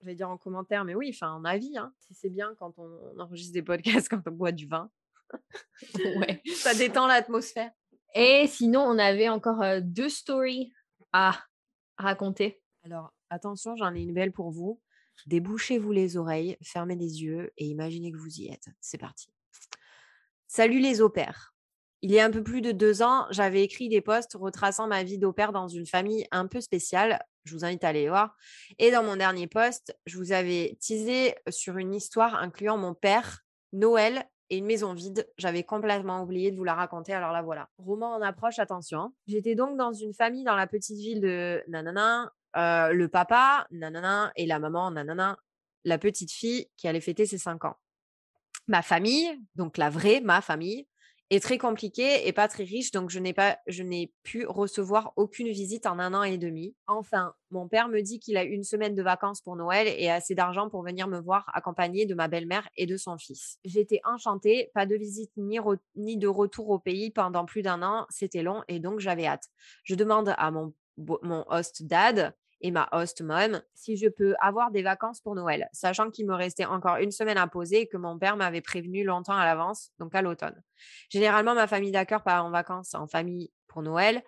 je 0.00 0.06
vais 0.06 0.14
dire 0.14 0.28
en 0.28 0.36
commentaire, 0.36 0.84
mais 0.84 0.94
oui, 0.94 1.10
enfin 1.14 1.32
en 1.32 1.44
avis, 1.44 1.76
hein, 1.76 1.92
si 1.98 2.14
c'est 2.14 2.30
bien 2.30 2.54
quand 2.58 2.78
on, 2.78 3.20
enregistre 3.20 3.52
des 3.52 3.62
podcasts, 3.62 4.08
quand 4.10 4.22
on 4.26 4.32
boit 4.32 4.52
du 4.52 4.66
vin. 4.66 4.90
ouais. 5.94 6.42
Ça 6.54 6.74
détend 6.74 7.06
l'atmosphère. 7.06 7.70
Et 8.14 8.46
sinon, 8.46 8.80
on 8.80 8.98
avait 8.98 9.28
encore 9.28 9.62
deux 9.82 10.08
stories 10.08 10.72
à 11.12 11.38
raconter. 11.98 12.62
Alors, 12.84 13.12
attention, 13.30 13.76
j'en 13.76 13.94
ai 13.94 14.00
une 14.00 14.14
belle 14.14 14.32
pour 14.32 14.50
vous. 14.50 14.80
Débouchez-vous 15.26 15.92
les 15.92 16.16
oreilles, 16.16 16.56
fermez 16.62 16.94
les 16.94 17.22
yeux 17.22 17.52
et 17.56 17.66
imaginez 17.66 18.12
que 18.12 18.18
vous 18.18 18.40
y 18.40 18.48
êtes. 18.48 18.68
C'est 18.80 18.98
parti. 18.98 19.28
Salut 20.46 20.78
les 20.78 21.00
opères. 21.00 21.54
Il 22.02 22.10
y 22.12 22.20
a 22.20 22.24
un 22.24 22.30
peu 22.30 22.42
plus 22.42 22.60
de 22.60 22.72
deux 22.72 23.02
ans, 23.02 23.26
j'avais 23.30 23.62
écrit 23.62 23.88
des 23.88 24.00
posts 24.00 24.34
retraçant 24.34 24.86
ma 24.86 25.02
vie 25.02 25.18
d'opère 25.18 25.52
dans 25.52 25.66
une 25.66 25.86
famille 25.86 26.26
un 26.30 26.46
peu 26.46 26.60
spéciale. 26.60 27.24
Je 27.46 27.54
vous 27.54 27.64
invite 27.64 27.84
à 27.84 27.88
aller 27.88 28.08
voir. 28.08 28.36
Et 28.78 28.90
dans 28.90 29.02
mon 29.02 29.16
dernier 29.16 29.46
post, 29.46 29.96
je 30.06 30.18
vous 30.18 30.32
avais 30.32 30.76
teasé 30.80 31.34
sur 31.48 31.78
une 31.78 31.94
histoire 31.94 32.34
incluant 32.34 32.76
mon 32.76 32.94
père, 32.94 33.40
Noël 33.72 34.24
et 34.50 34.58
une 34.58 34.66
maison 34.66 34.94
vide. 34.94 35.28
J'avais 35.38 35.62
complètement 35.62 36.22
oublié 36.22 36.50
de 36.50 36.56
vous 36.56 36.64
la 36.64 36.74
raconter, 36.74 37.12
alors 37.12 37.32
là 37.32 37.42
voilà. 37.42 37.68
Roman 37.78 38.14
en 38.14 38.22
approche, 38.22 38.58
attention. 38.58 39.12
J'étais 39.26 39.54
donc 39.54 39.76
dans 39.76 39.92
une 39.92 40.14
famille 40.14 40.44
dans 40.44 40.56
la 40.56 40.66
petite 40.66 40.98
ville 40.98 41.20
de 41.20 41.62
nanana, 41.68 42.32
euh, 42.56 42.92
le 42.92 43.08
papa, 43.08 43.66
nanana, 43.70 44.32
et 44.36 44.46
la 44.46 44.58
maman, 44.58 44.90
nanana, 44.90 45.38
la 45.84 45.98
petite 45.98 46.32
fille 46.32 46.68
qui 46.76 46.88
allait 46.88 47.00
fêter 47.00 47.26
ses 47.26 47.38
5 47.38 47.64
ans. 47.64 47.76
Ma 48.68 48.82
famille, 48.82 49.40
donc 49.54 49.78
la 49.78 49.90
vraie, 49.90 50.20
ma 50.20 50.40
famille, 50.40 50.86
est 51.30 51.42
très 51.42 51.58
compliquée 51.58 52.28
et 52.28 52.32
pas 52.32 52.46
très 52.46 52.62
riche, 52.62 52.92
donc 52.92 53.10
je 53.10 53.18
n'ai 53.18 53.32
pas, 53.32 53.58
je 53.66 53.82
n'ai 53.82 54.12
pu 54.22 54.46
recevoir 54.46 55.12
aucune 55.16 55.48
visite 55.48 55.86
en 55.86 55.98
un 55.98 56.14
an 56.14 56.22
et 56.22 56.38
demi. 56.38 56.76
Enfin, 56.86 57.34
mon 57.50 57.68
père 57.68 57.88
me 57.88 58.00
dit 58.00 58.20
qu'il 58.20 58.36
a 58.36 58.44
une 58.44 58.62
semaine 58.62 58.94
de 58.94 59.02
vacances 59.02 59.40
pour 59.40 59.56
Noël 59.56 59.88
et 59.88 60.08
assez 60.08 60.34
d'argent 60.34 60.68
pour 60.68 60.84
venir 60.84 61.08
me 61.08 61.18
voir 61.18 61.50
accompagné 61.52 62.06
de 62.06 62.14
ma 62.14 62.28
belle-mère 62.28 62.68
et 62.76 62.86
de 62.86 62.96
son 62.96 63.18
fils. 63.18 63.58
J'étais 63.64 64.00
enchantée, 64.04 64.70
pas 64.72 64.86
de 64.86 64.94
visite 64.94 65.32
ni, 65.36 65.58
ni 65.96 66.16
de 66.16 66.28
retour 66.28 66.70
au 66.70 66.78
pays 66.78 67.10
pendant 67.10 67.44
plus 67.44 67.62
d'un 67.62 67.82
an, 67.82 68.06
c'était 68.08 68.42
long 68.42 68.62
et 68.68 68.78
donc 68.78 69.00
j'avais 69.00 69.26
hâte. 69.26 69.48
Je 69.82 69.96
demande 69.96 70.32
à 70.36 70.50
mon, 70.50 70.74
mon 70.96 71.44
host 71.48 71.82
dad 71.84 72.34
et 72.60 72.70
ma 72.70 72.88
host 72.92 73.22
mom 73.22 73.62
si 73.74 73.96
je 73.96 74.08
peux 74.08 74.34
avoir 74.40 74.70
des 74.70 74.82
vacances 74.82 75.20
pour 75.20 75.34
Noël, 75.34 75.68
sachant 75.72 76.10
qu'il 76.10 76.26
me 76.26 76.34
restait 76.34 76.64
encore 76.64 76.96
une 76.96 77.10
semaine 77.10 77.38
à 77.38 77.46
poser 77.46 77.82
et 77.82 77.86
que 77.86 77.96
mon 77.96 78.18
père 78.18 78.36
m'avait 78.36 78.60
prévenu 78.60 79.04
longtemps 79.04 79.36
à 79.36 79.44
l'avance, 79.44 79.90
donc 79.98 80.14
à 80.14 80.22
l'automne. 80.22 80.62
Généralement, 81.10 81.54
ma 81.54 81.66
famille 81.66 81.92
d'accord 81.92 82.22
part 82.22 82.44
en 82.44 82.50
vacances 82.50 82.94
en 82.94 83.06
famille 83.06 83.50
pour 83.68 83.82
Noël 83.82 84.22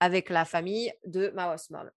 avec 0.00 0.30
la 0.30 0.44
famille 0.44 0.92
de 1.06 1.30
ma 1.34 1.54
host 1.54 1.70
mom. 1.70 1.90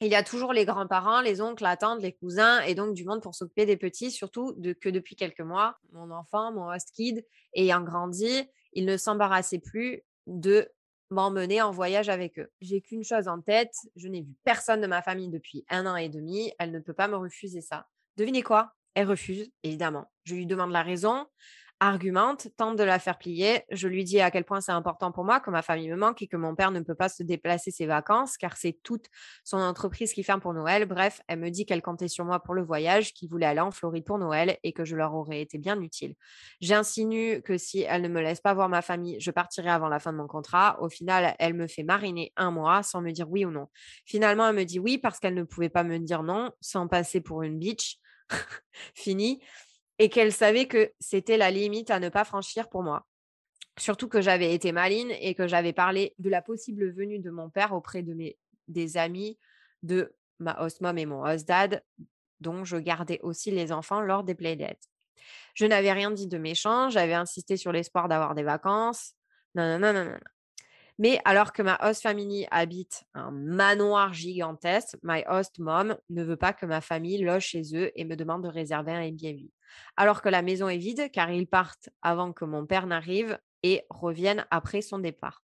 Il 0.00 0.08
y 0.08 0.16
a 0.16 0.24
toujours 0.24 0.52
les 0.52 0.64
grands-parents, 0.64 1.20
les 1.20 1.40
oncles, 1.40 1.62
la 1.62 1.76
tante, 1.76 2.02
les 2.02 2.12
cousins 2.12 2.60
et 2.62 2.74
donc 2.74 2.92
du 2.92 3.04
monde 3.04 3.22
pour 3.22 3.36
s'occuper 3.36 3.66
des 3.66 3.76
petits, 3.76 4.10
surtout 4.10 4.52
de, 4.56 4.72
que 4.72 4.88
depuis 4.88 5.14
quelques 5.14 5.42
mois, 5.42 5.76
mon 5.92 6.10
enfant, 6.10 6.52
mon 6.52 6.68
host 6.68 6.90
kid, 6.92 7.24
ayant 7.54 7.82
grandi, 7.82 8.48
il 8.72 8.84
ne 8.84 8.96
s'embarrassait 8.96 9.60
plus 9.60 10.02
de 10.26 10.68
m'emmener 11.12 11.62
en 11.62 11.70
voyage 11.70 12.08
avec 12.08 12.38
eux. 12.38 12.50
J'ai 12.60 12.80
qu'une 12.80 13.04
chose 13.04 13.28
en 13.28 13.40
tête, 13.40 13.74
je 13.96 14.08
n'ai 14.08 14.22
vu 14.22 14.34
personne 14.44 14.80
de 14.80 14.86
ma 14.86 15.02
famille 15.02 15.28
depuis 15.28 15.64
un 15.68 15.86
an 15.86 15.96
et 15.96 16.08
demi, 16.08 16.52
elle 16.58 16.72
ne 16.72 16.80
peut 16.80 16.94
pas 16.94 17.08
me 17.08 17.16
refuser 17.16 17.60
ça. 17.60 17.86
Devinez 18.16 18.42
quoi? 18.42 18.74
Elle 18.94 19.08
refuse, 19.08 19.50
évidemment. 19.62 20.10
Je 20.24 20.34
lui 20.34 20.46
demande 20.46 20.72
la 20.72 20.82
raison 20.82 21.26
argumente, 21.82 22.46
tente 22.56 22.76
de 22.76 22.84
la 22.84 23.00
faire 23.00 23.18
plier. 23.18 23.64
Je 23.72 23.88
lui 23.88 24.04
dis 24.04 24.20
à 24.20 24.30
quel 24.30 24.44
point 24.44 24.60
c'est 24.60 24.70
important 24.70 25.10
pour 25.10 25.24
moi, 25.24 25.40
que 25.40 25.50
ma 25.50 25.62
famille 25.62 25.90
me 25.90 25.96
manque 25.96 26.22
et 26.22 26.28
que 26.28 26.36
mon 26.36 26.54
père 26.54 26.70
ne 26.70 26.78
peut 26.78 26.94
pas 26.94 27.08
se 27.08 27.24
déplacer 27.24 27.72
ses 27.72 27.86
vacances 27.86 28.36
car 28.36 28.56
c'est 28.56 28.78
toute 28.84 29.06
son 29.42 29.58
entreprise 29.58 30.12
qui 30.12 30.22
ferme 30.22 30.40
pour 30.40 30.54
Noël. 30.54 30.86
Bref, 30.86 31.22
elle 31.26 31.40
me 31.40 31.50
dit 31.50 31.66
qu'elle 31.66 31.82
comptait 31.82 32.06
sur 32.06 32.24
moi 32.24 32.38
pour 32.38 32.54
le 32.54 32.62
voyage, 32.62 33.12
qu'il 33.14 33.28
voulait 33.28 33.46
aller 33.46 33.60
en 33.60 33.72
Floride 33.72 34.04
pour 34.04 34.18
Noël 34.18 34.58
et 34.62 34.72
que 34.72 34.84
je 34.84 34.94
leur 34.94 35.12
aurais 35.12 35.40
été 35.40 35.58
bien 35.58 35.80
utile. 35.80 36.14
J'insinue 36.60 37.42
que 37.42 37.58
si 37.58 37.80
elle 37.80 38.02
ne 38.02 38.08
me 38.08 38.20
laisse 38.20 38.40
pas 38.40 38.54
voir 38.54 38.68
ma 38.68 38.80
famille, 38.80 39.16
je 39.18 39.32
partirai 39.32 39.70
avant 39.70 39.88
la 39.88 39.98
fin 39.98 40.12
de 40.12 40.18
mon 40.18 40.28
contrat. 40.28 40.80
Au 40.80 40.88
final, 40.88 41.34
elle 41.40 41.54
me 41.54 41.66
fait 41.66 41.82
mariner 41.82 42.32
un 42.36 42.52
mois 42.52 42.84
sans 42.84 43.00
me 43.00 43.10
dire 43.10 43.28
oui 43.28 43.44
ou 43.44 43.50
non. 43.50 43.66
Finalement, 44.06 44.46
elle 44.46 44.54
me 44.54 44.64
dit 44.64 44.78
oui 44.78 44.98
parce 44.98 45.18
qu'elle 45.18 45.34
ne 45.34 45.42
pouvait 45.42 45.68
pas 45.68 45.82
me 45.82 45.98
dire 45.98 46.22
non 46.22 46.52
sans 46.60 46.86
passer 46.86 47.20
pour 47.20 47.42
une 47.42 47.58
bitch. 47.58 47.98
Fini 48.94 49.42
et 49.98 50.08
qu'elle 50.08 50.32
savait 50.32 50.66
que 50.66 50.92
c'était 51.00 51.36
la 51.36 51.50
limite 51.50 51.90
à 51.90 52.00
ne 52.00 52.08
pas 52.08 52.24
franchir 52.24 52.68
pour 52.68 52.82
moi. 52.82 53.06
Surtout 53.78 54.08
que 54.08 54.20
j'avais 54.20 54.54
été 54.54 54.72
maline 54.72 55.10
et 55.20 55.34
que 55.34 55.46
j'avais 55.46 55.72
parlé 55.72 56.14
de 56.18 56.28
la 56.28 56.42
possible 56.42 56.90
venue 56.92 57.18
de 57.18 57.30
mon 57.30 57.48
père 57.50 57.72
auprès 57.72 58.02
de 58.02 58.12
mes 58.14 58.36
des 58.68 58.96
amis 58.96 59.38
de 59.82 60.14
ma 60.38 60.60
host 60.60 60.80
mom 60.80 60.96
et 60.98 61.06
mon 61.06 61.24
host 61.24 61.46
dad, 61.46 61.82
dont 62.40 62.64
je 62.64 62.76
gardais 62.76 63.20
aussi 63.22 63.50
les 63.50 63.72
enfants 63.72 64.00
lors 64.00 64.24
des 64.24 64.34
playdates. 64.34 64.88
Je 65.54 65.66
n'avais 65.66 65.92
rien 65.92 66.10
dit 66.10 66.26
de 66.26 66.38
méchant, 66.38 66.90
j'avais 66.90 67.14
insisté 67.14 67.56
sur 67.56 67.72
l'espoir 67.72 68.08
d'avoir 68.08 68.34
des 68.34 68.42
vacances. 68.42 69.14
Non, 69.54 69.78
non, 69.78 69.78
non, 69.78 69.92
non, 69.92 70.10
non. 70.10 70.18
Mais 70.98 71.20
alors 71.24 71.52
que 71.52 71.62
ma 71.62 71.78
host 71.82 72.02
family 72.02 72.46
habite 72.50 73.04
un 73.14 73.30
manoir 73.30 74.12
gigantesque, 74.12 74.96
my 75.02 75.24
host 75.28 75.58
mom 75.58 75.96
ne 76.10 76.22
veut 76.22 76.36
pas 76.36 76.52
que 76.52 76.66
ma 76.66 76.80
famille 76.80 77.22
loge 77.22 77.46
chez 77.46 77.62
eux 77.74 77.90
et 77.96 78.04
me 78.04 78.14
demande 78.14 78.44
de 78.44 78.48
réserver 78.48 78.92
un 78.92 79.00
Airbnb. 79.00 79.48
Alors 79.96 80.22
que 80.22 80.28
la 80.28 80.42
maison 80.42 80.68
est 80.68 80.78
vide 80.78 81.10
car 81.12 81.30
ils 81.30 81.46
partent 81.46 81.88
avant 82.02 82.32
que 82.32 82.44
mon 82.44 82.66
père 82.66 82.86
n'arrive 82.86 83.38
et 83.62 83.84
reviennent 83.90 84.46
après 84.50 84.82
son 84.82 84.98
départ. 84.98 85.42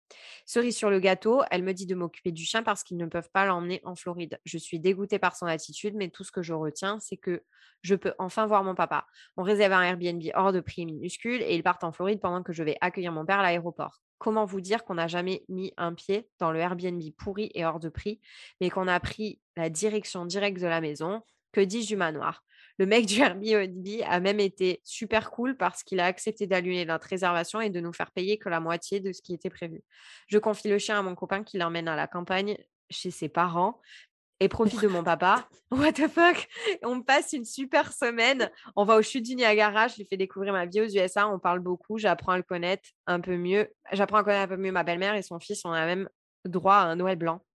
Cerise 0.45 0.75
sur 0.75 0.89
le 0.89 0.99
gâteau, 0.99 1.41
elle 1.51 1.63
me 1.63 1.73
dit 1.73 1.85
de 1.85 1.95
m'occuper 1.95 2.31
du 2.31 2.43
chien 2.43 2.63
parce 2.63 2.83
qu'ils 2.83 2.97
ne 2.97 3.05
peuvent 3.05 3.29
pas 3.31 3.45
l'emmener 3.45 3.79
en 3.85 3.95
Floride. 3.95 4.39
Je 4.45 4.57
suis 4.57 4.79
dégoûtée 4.79 5.19
par 5.19 5.35
son 5.35 5.45
attitude, 5.45 5.95
mais 5.95 6.09
tout 6.09 6.25
ce 6.25 6.31
que 6.31 6.41
je 6.41 6.53
retiens, 6.53 6.99
c'est 6.99 7.15
que 7.15 7.43
je 7.81 7.95
peux 7.95 8.13
enfin 8.19 8.45
voir 8.45 8.63
mon 8.63 8.75
papa. 8.75 9.07
On 9.37 9.43
réserve 9.43 9.73
un 9.73 9.83
Airbnb 9.83 10.21
hors 10.33 10.51
de 10.51 10.59
prix 10.59 10.85
minuscule 10.85 11.41
et 11.41 11.55
ils 11.55 11.63
partent 11.63 11.85
en 11.85 11.93
Floride 11.93 12.19
pendant 12.19 12.43
que 12.43 12.51
je 12.51 12.63
vais 12.63 12.77
accueillir 12.81 13.13
mon 13.13 13.25
père 13.25 13.39
à 13.39 13.43
l'aéroport 13.43 14.01
comment 14.21 14.45
vous 14.45 14.61
dire 14.61 14.85
qu'on 14.85 14.93
n'a 14.93 15.07
jamais 15.07 15.43
mis 15.49 15.73
un 15.77 15.95
pied 15.95 16.29
dans 16.37 16.51
le 16.51 16.59
Airbnb 16.59 17.01
pourri 17.17 17.49
et 17.55 17.65
hors 17.65 17.79
de 17.79 17.89
prix, 17.89 18.21
mais 18.61 18.69
qu'on 18.69 18.87
a 18.87 18.99
pris 18.99 19.41
la 19.57 19.71
direction 19.71 20.27
directe 20.27 20.61
de 20.61 20.67
la 20.67 20.79
maison? 20.79 21.23
Que 21.51 21.59
dis-je 21.59 21.87
du 21.87 21.95
manoir? 21.95 22.43
Le 22.77 22.85
mec 22.85 23.05
du 23.07 23.19
Airbnb 23.21 23.87
a 24.05 24.19
même 24.19 24.39
été 24.39 24.81
super 24.83 25.31
cool 25.31 25.57
parce 25.57 25.83
qu'il 25.83 25.99
a 25.99 26.05
accepté 26.05 26.47
d'allumer 26.47 26.85
notre 26.85 27.07
réservation 27.07 27.61
et 27.61 27.69
de 27.69 27.79
nous 27.79 27.93
faire 27.93 28.11
payer 28.11 28.37
que 28.37 28.49
la 28.49 28.59
moitié 28.59 28.99
de 28.99 29.11
ce 29.11 29.21
qui 29.21 29.33
était 29.33 29.49
prévu. 29.49 29.81
Je 30.27 30.37
confie 30.37 30.69
le 30.69 30.77
chien 30.77 30.99
à 30.99 31.01
mon 31.01 31.15
copain 31.15 31.43
qui 31.43 31.57
l'emmène 31.57 31.87
à 31.87 31.95
la 31.95 32.07
campagne 32.07 32.57
chez 32.89 33.11
ses 33.11 33.29
parents, 33.29 33.79
et 34.41 34.49
profite 34.49 34.81
de 34.81 34.87
mon 34.87 35.03
papa. 35.03 35.47
What 35.71 35.93
the 35.93 36.07
fuck? 36.07 36.47
On 36.83 37.01
passe 37.01 37.31
une 37.33 37.45
super 37.45 37.93
semaine. 37.93 38.49
On 38.75 38.83
va 38.83 38.95
au 38.95 39.01
chute 39.03 39.23
du 39.23 39.35
Niagara. 39.35 39.87
Je 39.87 39.97
lui 39.97 40.05
fais 40.05 40.17
découvrir 40.17 40.51
ma 40.51 40.65
vie 40.65 40.81
aux 40.81 40.87
USA. 40.87 41.29
On 41.29 41.37
parle 41.37 41.59
beaucoup. 41.59 41.99
J'apprends 41.99 42.31
à 42.31 42.37
le 42.37 42.43
connaître 42.43 42.89
un 43.05 43.21
peu 43.21 43.37
mieux. 43.37 43.71
J'apprends 43.91 44.17
à 44.17 44.23
connaître 44.23 44.51
un 44.51 44.55
peu 44.55 44.61
mieux 44.61 44.71
ma 44.71 44.83
belle-mère 44.83 45.13
et 45.13 45.21
son 45.21 45.39
fils. 45.39 45.61
On 45.63 45.71
a 45.71 45.85
même 45.85 46.09
droit 46.43 46.73
à 46.73 46.85
un 46.85 46.95
Noël 46.95 47.17
blanc. 47.17 47.45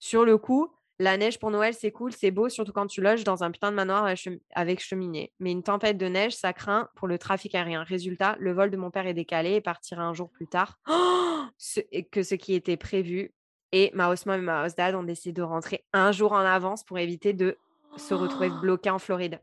Sur 0.00 0.24
le 0.24 0.38
coup, 0.38 0.74
la 0.98 1.16
neige 1.16 1.38
pour 1.38 1.50
Noël, 1.50 1.74
c'est 1.74 1.90
cool, 1.90 2.12
c'est 2.12 2.30
beau, 2.30 2.48
surtout 2.48 2.72
quand 2.72 2.86
tu 2.86 3.00
loges 3.00 3.24
dans 3.24 3.42
un 3.42 3.50
putain 3.50 3.70
de 3.70 3.76
manoir 3.76 4.06
avec 4.54 4.80
cheminée. 4.80 5.32
Mais 5.40 5.50
une 5.50 5.62
tempête 5.62 5.98
de 5.98 6.06
neige, 6.06 6.34
ça 6.34 6.52
craint 6.52 6.88
pour 6.94 7.08
le 7.08 7.18
trafic 7.18 7.54
aérien. 7.54 7.82
Résultat, 7.82 8.36
le 8.38 8.52
vol 8.52 8.70
de 8.70 8.76
mon 8.76 8.90
père 8.90 9.06
est 9.06 9.14
décalé 9.14 9.54
et 9.54 9.60
partira 9.60 10.02
un 10.02 10.14
jour 10.14 10.30
plus 10.30 10.46
tard 10.46 10.78
que 10.86 12.22
ce 12.22 12.34
qui 12.34 12.54
était 12.54 12.76
prévu. 12.76 13.34
Et 13.72 13.90
ma 13.94 14.14
mom 14.26 14.38
et 14.38 14.42
ma 14.42 14.64
host 14.64 14.76
dad 14.76 14.94
ont 14.94 15.02
décidé 15.02 15.32
de 15.32 15.42
rentrer 15.42 15.84
un 15.94 16.12
jour 16.12 16.32
en 16.32 16.40
avance 16.40 16.84
pour 16.84 16.98
éviter 16.98 17.32
de 17.32 17.56
se 17.96 18.12
retrouver 18.12 18.50
bloqués 18.60 18.90
en 18.90 18.98
Floride. 18.98 19.40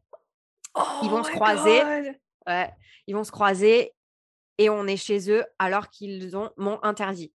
ils 1.02 1.10
vont 1.10 1.22
oh 1.22 1.24
se 1.24 1.32
croiser. 1.32 1.82
Ouais, 2.47 2.70
ils 3.08 3.16
vont 3.16 3.24
se 3.24 3.32
croiser 3.32 3.91
et 4.60 4.70
on 4.70 4.86
est 4.86 4.97
chez 4.97 5.32
eux 5.32 5.43
alors 5.58 5.89
qu'ils 5.89 6.38
ont 6.38 6.52
m'ont 6.58 6.80
interdit. 6.84 7.34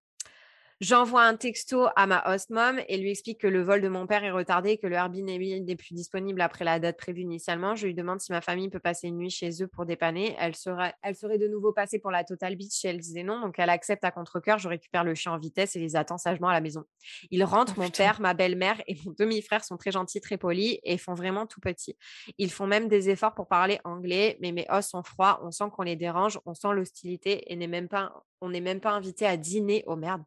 J'envoie 0.80 1.22
un 1.22 1.36
texto 1.36 1.86
à 1.94 2.06
ma 2.06 2.22
host 2.26 2.50
mom 2.50 2.80
et 2.88 2.96
lui 2.96 3.10
explique 3.10 3.40
que 3.40 3.46
le 3.46 3.62
vol 3.62 3.80
de 3.80 3.88
mon 3.88 4.08
père 4.08 4.24
est 4.24 4.32
retardé 4.32 4.70
et 4.70 4.78
que 4.78 4.88
le 4.88 4.96
Airbnb 4.96 5.28
n'est 5.28 5.76
plus 5.76 5.94
disponible 5.94 6.40
après 6.40 6.64
la 6.64 6.80
date 6.80 6.96
prévue 6.96 7.20
initialement. 7.20 7.76
Je 7.76 7.86
lui 7.86 7.94
demande 7.94 8.20
si 8.20 8.32
ma 8.32 8.40
famille 8.40 8.68
peut 8.68 8.80
passer 8.80 9.06
une 9.06 9.18
nuit 9.18 9.30
chez 9.30 9.62
eux 9.62 9.68
pour 9.68 9.86
dépanner. 9.86 10.34
Elle 10.38 10.56
serait, 10.56 10.92
elle 11.02 11.14
serait 11.14 11.38
de 11.38 11.46
nouveau 11.46 11.72
passée 11.72 12.00
pour 12.00 12.10
la 12.10 12.24
Total 12.24 12.56
Beach 12.56 12.84
et 12.84 12.88
elle 12.88 12.98
disait 12.98 13.22
non. 13.22 13.40
Donc 13.40 13.54
elle 13.58 13.70
accepte 13.70 14.04
à 14.04 14.10
contre-coeur. 14.10 14.58
Je 14.58 14.68
récupère 14.68 15.04
le 15.04 15.14
chien 15.14 15.32
en 15.32 15.38
vitesse 15.38 15.76
et 15.76 15.78
les 15.78 15.94
attends 15.94 16.18
sagement 16.18 16.48
à 16.48 16.52
la 16.52 16.60
maison. 16.60 16.84
Ils 17.30 17.44
rentrent. 17.44 17.74
Oh, 17.76 17.80
mon 17.80 17.90
père, 17.90 18.20
ma 18.20 18.34
belle-mère 18.34 18.82
et 18.86 18.96
mon 19.04 19.14
demi-frère 19.18 19.64
sont 19.64 19.76
très 19.76 19.92
gentils, 19.92 20.20
très 20.20 20.38
polis 20.38 20.78
et 20.82 20.98
font 20.98 21.14
vraiment 21.14 21.46
tout 21.46 21.60
petit. 21.60 21.96
Ils 22.38 22.50
font 22.50 22.66
même 22.66 22.88
des 22.88 23.10
efforts 23.10 23.34
pour 23.34 23.48
parler 23.48 23.78
anglais, 23.84 24.38
mais 24.40 24.52
mes 24.52 24.66
os 24.68 24.86
sont 24.86 25.02
froids. 25.02 25.40
On 25.44 25.50
sent 25.50 25.64
qu'on 25.72 25.82
les 25.82 25.96
dérange. 25.96 26.40
On 26.46 26.54
sent 26.54 26.72
l'hostilité 26.72 27.52
et 27.52 27.56
n'est 27.56 27.68
même 27.68 27.88
pas 27.88 28.12
on 28.44 28.50
n'est 28.50 28.60
même 28.60 28.80
pas 28.80 28.92
invité 28.92 29.26
à 29.26 29.36
dîner, 29.36 29.82
oh 29.86 29.96
merde, 29.96 30.22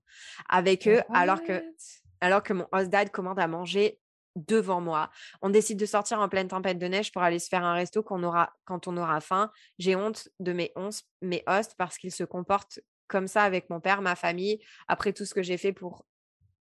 avec 0.49 0.87
eux, 0.87 1.01
alors 1.13 1.43
que, 1.43 1.63
alors 2.21 2.43
que 2.43 2.53
mon 2.53 2.67
host 2.71 2.89
dad 2.89 3.11
commande 3.11 3.39
à 3.39 3.47
manger 3.47 3.99
devant 4.35 4.81
moi. 4.81 5.09
On 5.41 5.49
décide 5.49 5.79
de 5.79 5.85
sortir 5.85 6.19
en 6.19 6.29
pleine 6.29 6.47
tempête 6.47 6.77
de 6.77 6.87
neige 6.87 7.11
pour 7.11 7.23
aller 7.23 7.39
se 7.39 7.49
faire 7.49 7.63
un 7.63 7.73
resto 7.73 8.03
qu'on 8.03 8.23
aura, 8.23 8.53
quand 8.65 8.87
on 8.87 8.95
aura 8.97 9.19
faim. 9.19 9.51
J'ai 9.79 9.95
honte 9.95 10.29
de 10.39 10.53
mes, 10.53 10.73
mes 11.21 11.43
hosts 11.47 11.75
parce 11.77 11.97
qu'ils 11.97 12.11
se 12.11 12.23
comportent 12.23 12.79
comme 13.07 13.27
ça 13.27 13.43
avec 13.43 13.69
mon 13.69 13.79
père, 13.79 14.01
ma 14.01 14.15
famille, 14.15 14.59
après 14.87 15.13
tout 15.13 15.25
ce 15.25 15.33
que 15.33 15.41
j'ai 15.41 15.57
fait 15.57 15.73
pour 15.73 16.05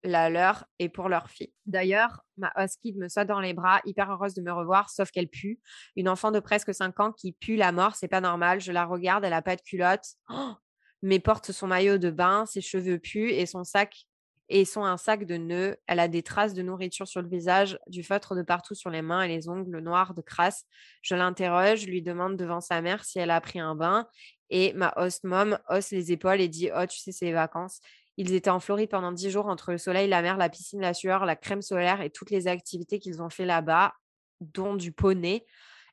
la 0.05 0.31
leur 0.31 0.65
et 0.79 0.89
pour 0.89 1.09
leur 1.09 1.29
fille. 1.29 1.53
D'ailleurs, 1.67 2.25
ma 2.37 2.53
host 2.57 2.79
kid 2.81 2.97
me 2.97 3.09
saute 3.09 3.27
dans 3.27 3.41
les 3.41 3.53
bras, 3.53 3.81
hyper 3.85 4.11
heureuse 4.11 4.35
de 4.35 4.43
me 4.43 4.53
revoir, 4.53 4.91
sauf 4.91 5.11
qu'elle 5.11 5.29
pue. 5.29 5.61
Une 5.97 6.09
enfant 6.09 6.31
de 6.31 6.39
presque 6.39 6.73
5 6.73 7.01
ans 7.01 7.13
qui 7.13 7.33
pue 7.33 7.57
la 7.57 7.73
mort, 7.73 7.97
c'est 7.97 8.09
pas 8.09 8.21
normal. 8.21 8.61
Je 8.61 8.71
la 8.71 8.85
regarde, 8.85 9.25
elle 9.25 9.33
a 9.33 9.43
pas 9.43 9.57
de 9.57 9.63
culotte. 9.63 10.07
Oh 10.31 10.55
mais 11.03 11.21
porte 11.21 11.53
son 11.53 11.67
maillot 11.69 11.99
de 11.99 12.11
bain, 12.11 12.47
ses 12.47 12.61
cheveux 12.61 12.99
puent 12.99 13.31
et 13.33 13.47
son 13.47 13.65
sac 13.65 14.05
et 14.51 14.65
sont 14.65 14.85
un 14.85 14.97
sac 14.97 15.27
de 15.27 15.37
nœuds. 15.37 15.77
Elle 15.87 16.01
a 16.01 16.09
des 16.09 16.23
traces 16.23 16.55
de 16.55 16.63
nourriture 16.63 17.07
sur 17.07 17.21
le 17.23 17.29
visage, 17.29 17.79
du 17.87 18.03
feutre 18.03 18.35
de 18.35 18.43
partout 18.43 18.75
sur 18.75 18.91
les 18.91 19.03
mains 19.03 19.23
et 19.23 19.29
les 19.29 19.49
ongles 19.49 19.79
noirs 19.81 20.15
de 20.15 20.23
crasse. 20.23 20.65
Je 21.03 21.15
l'interroge, 21.15 21.87
lui 21.87 22.03
demande 22.03 22.37
devant 22.37 22.61
sa 22.61 22.81
mère 22.81 23.05
si 23.05 23.19
elle 23.19 23.31
a 23.31 23.41
pris 23.41 23.61
un 23.61 23.75
bain 23.75 24.07
et 24.51 24.73
ma 24.75 24.93
host 24.97 25.25
mom 25.25 25.59
hausse 25.69 25.91
les 25.91 26.13
épaules 26.13 26.41
et 26.41 26.49
dit 26.49 26.71
"Oh, 26.75 26.87
tu 26.89 26.99
sais, 26.99 27.13
c'est 27.13 27.27
les 27.27 27.33
vacances." 27.33 27.81
Ils 28.17 28.33
étaient 28.35 28.51
en 28.51 28.59
Floride 28.61 28.89
pendant 28.91 29.13
dix 29.13 29.31
jours 29.31 29.47
entre 29.47 29.71
le 29.73 29.79
soleil, 29.79 30.09
la 30.09 30.23
mer, 30.23 30.37
la 30.39 30.49
piscine, 30.49 30.81
la 30.81 30.95
sueur, 30.95 31.25
la 31.27 31.37
crème 31.37 31.63
solaire 31.63 32.01
et 32.01 32.11
toutes 32.11 32.31
les 32.31 32.49
activités 32.49 32.99
qu'ils 32.99 33.23
ont 33.23 33.31
fait 33.31 33.45
là-bas, 33.47 33.95
dont 34.41 34.75
du 34.75 34.93
poney. 34.93 35.45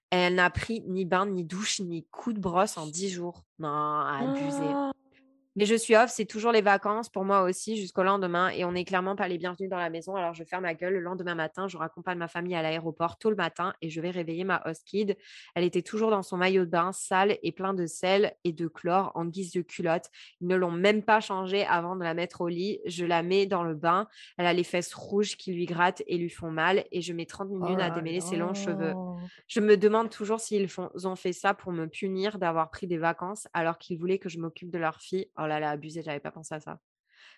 Elle 0.10 0.36
n'a 0.36 0.50
pris 0.50 0.82
ni 0.88 1.06
bain, 1.06 1.26
ni 1.26 1.44
douche, 1.44 1.80
ni 1.82 2.06
coup 2.06 2.34
de 2.34 2.40
brosse 2.40 2.78
en 2.78 2.88
dix 2.88 3.10
jours. 3.10 3.44
Non, 3.60 3.70
abusé. 3.70 4.64
Oh. 4.64 4.92
Mais 5.58 5.66
je 5.66 5.76
suis 5.76 5.96
off, 5.96 6.10
c'est 6.10 6.26
toujours 6.26 6.52
les 6.52 6.62
vacances 6.62 7.08
pour 7.08 7.24
moi 7.24 7.44
aussi 7.44 7.78
jusqu'au 7.78 8.04
lendemain 8.04 8.50
et 8.50 8.66
on 8.66 8.74
n'est 8.74 8.84
clairement 8.84 9.16
pas 9.16 9.30
les 9.30 9.38
bienvenus 9.38 9.70
dans 9.70 9.78
la 9.78 9.90
maison. 9.90 10.18
Alors 10.18 10.34
je 10.34 10.44
ferme 10.44 10.64
ma 10.64 10.74
gueule. 10.74 10.96
Le 10.96 11.00
lendemain 11.00 11.34
matin, 11.34 11.70
je 11.70 11.78
raccompagne 11.78 12.18
ma 12.18 12.28
famille 12.28 12.56
à 12.56 12.62
l'aéroport 12.62 13.18
tôt 13.18 13.30
le 13.30 13.38
matin 13.38 13.74
et 13.82 13.90
je 13.90 14.02
vais 14.02 14.10
réveiller 14.10 14.44
ma 14.44 14.62
host 14.66 14.84
kid. 14.86 15.16
Elle 15.56 15.64
était 15.64 15.82
toujours 15.82 16.12
dans 16.12 16.24
son 16.24 16.36
maillot 16.36 16.66
de 16.66 16.70
bain 16.70 16.92
sale 16.92 17.38
et 17.42 17.54
plein 17.54 17.74
de 17.74 17.86
sel 17.86 18.36
et 18.44 18.52
de 18.52 18.68
chlore 18.68 19.14
en 19.16 19.24
guise 19.24 19.54
de 19.54 19.62
culotte. 19.62 20.10
Ils 20.42 20.48
ne 20.48 20.58
l'ont 20.58 20.72
même 20.72 21.04
pas 21.04 21.22
changée 21.22 21.66
avant 21.66 21.96
de 21.96 22.04
la 22.04 22.14
mettre 22.14 22.42
au 22.42 22.50
lit. 22.50 22.82
Je 22.86 23.06
la 23.06 23.24
mets 23.24 23.46
dans 23.46 23.64
le 23.64 23.76
bain. 23.76 24.10
Elle 24.38 24.48
a 24.48 24.54
les 24.54 24.66
fesses 24.66 24.94
rouges 24.94 25.38
qui 25.38 25.54
lui 25.54 25.68
grattent 25.68 26.04
et 26.08 26.18
lui 26.18 26.30
font 26.30 26.52
mal 26.52 26.84
et 26.92 27.02
je 27.02 27.14
mets 27.14 27.26
30 27.26 27.50
minutes 27.50 27.80
à 27.80 27.92
démêler 27.92 28.20
ses 28.20 28.36
longs 28.36 28.54
cheveux. 28.54 28.94
Je 29.48 29.62
me 29.62 29.78
demande 29.78 30.10
toujours 30.10 30.42
s'ils 30.42 30.68
ont 31.06 31.16
fait 31.16 31.32
ça 31.34 31.54
pour 31.54 31.72
me 31.72 31.86
punir 31.88 32.40
d'avoir 32.40 32.72
pris 32.72 32.88
des 32.88 32.98
vacances 32.98 33.48
alors 33.54 33.78
qu'ils 33.78 33.98
voulaient 33.98 34.20
que 34.20 34.28
je 34.28 34.38
m'occupe 34.38 34.70
de 34.70 34.80
leur 34.80 35.00
fille. 35.00 35.28
Oh 35.38 35.45
là 35.48 35.60
là, 35.60 35.72
abusé, 35.72 36.02
j'avais 36.02 36.20
pas 36.20 36.32
pensé 36.32 36.56
à 36.56 36.60
ça. 36.60 36.80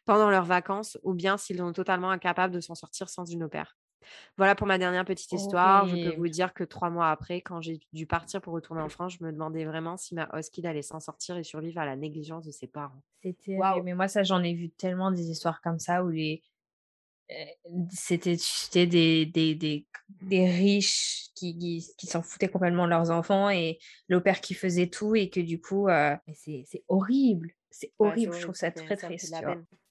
Pendant 0.06 0.30
leurs 0.30 0.46
vacances, 0.46 0.98
ou 1.04 1.14
bien 1.14 1.38
s'ils 1.38 1.58
sont 1.58 1.74
totalement 1.74 2.10
incapables 2.10 2.54
de 2.54 2.62
s'en 2.62 2.76
sortir 2.76 3.10
sans 3.10 3.26
une 3.26 3.44
opère. 3.44 3.78
Voilà 4.38 4.56
pour 4.56 4.68
ma 4.68 4.78
dernière 4.78 5.06
petite 5.06 5.32
histoire. 5.32 5.88
Je 5.88 6.10
peux 6.10 6.16
vous 6.16 6.28
dire 6.28 6.54
que 6.54 6.64
trois 6.64 6.90
mois 6.90 7.10
après, 7.10 7.42
quand 7.42 7.62
j'ai 7.62 7.80
dû 7.94 8.06
partir 8.06 8.42
pour 8.42 8.54
retourner 8.54 8.82
en 8.82 8.90
France, 8.90 9.16
je 9.20 9.24
me 9.24 9.32
demandais 9.32 9.66
vraiment 9.66 9.98
si 9.98 10.16
ma 10.16 10.30
Husky 10.34 10.66
allait 10.66 10.82
s'en 10.82 11.00
sortir 11.00 11.38
et 11.38 11.44
survivre 11.44 11.80
à 11.80 11.86
la 11.86 11.96
négligence 11.96 12.46
de 12.46 12.52
ses 12.52 12.68
parents. 12.68 13.02
C'était. 13.22 13.58
Mais 13.84 13.94
moi, 13.94 14.08
ça, 14.08 14.24
j'en 14.24 14.44
ai 14.44 14.54
vu 14.54 14.70
tellement 14.70 15.12
des 15.12 15.30
histoires 15.30 15.62
comme 15.62 15.80
ça 15.80 16.04
où 16.04 16.10
les. 16.10 16.44
C'était 17.90 18.38
des, 18.86 19.26
des, 19.26 19.54
des, 19.54 19.86
des, 20.22 20.50
riches 20.50 21.26
qui, 21.36 21.58
qui, 21.98 22.08
s'en 22.08 22.22
foutaient 22.22 22.48
complètement 22.48 22.86
de 22.86 22.92
leurs 22.92 23.12
enfants 23.12 23.50
et 23.50 23.80
l'opère 24.08 24.40
qui 24.40 24.54
faisait 24.54 24.88
tout 24.88 25.14
et 25.14 25.30
que 25.30 25.42
du 25.42 25.60
coup, 25.60 25.90
c'est 26.34 26.86
horrible. 26.88 27.57
C'est 27.70 27.92
horrible, 28.00 28.34
je 28.34 28.42
trouve 28.42 28.56
ça 28.56 28.72
très 28.72 28.96
triste. 28.96 29.28
Ça 29.28 29.42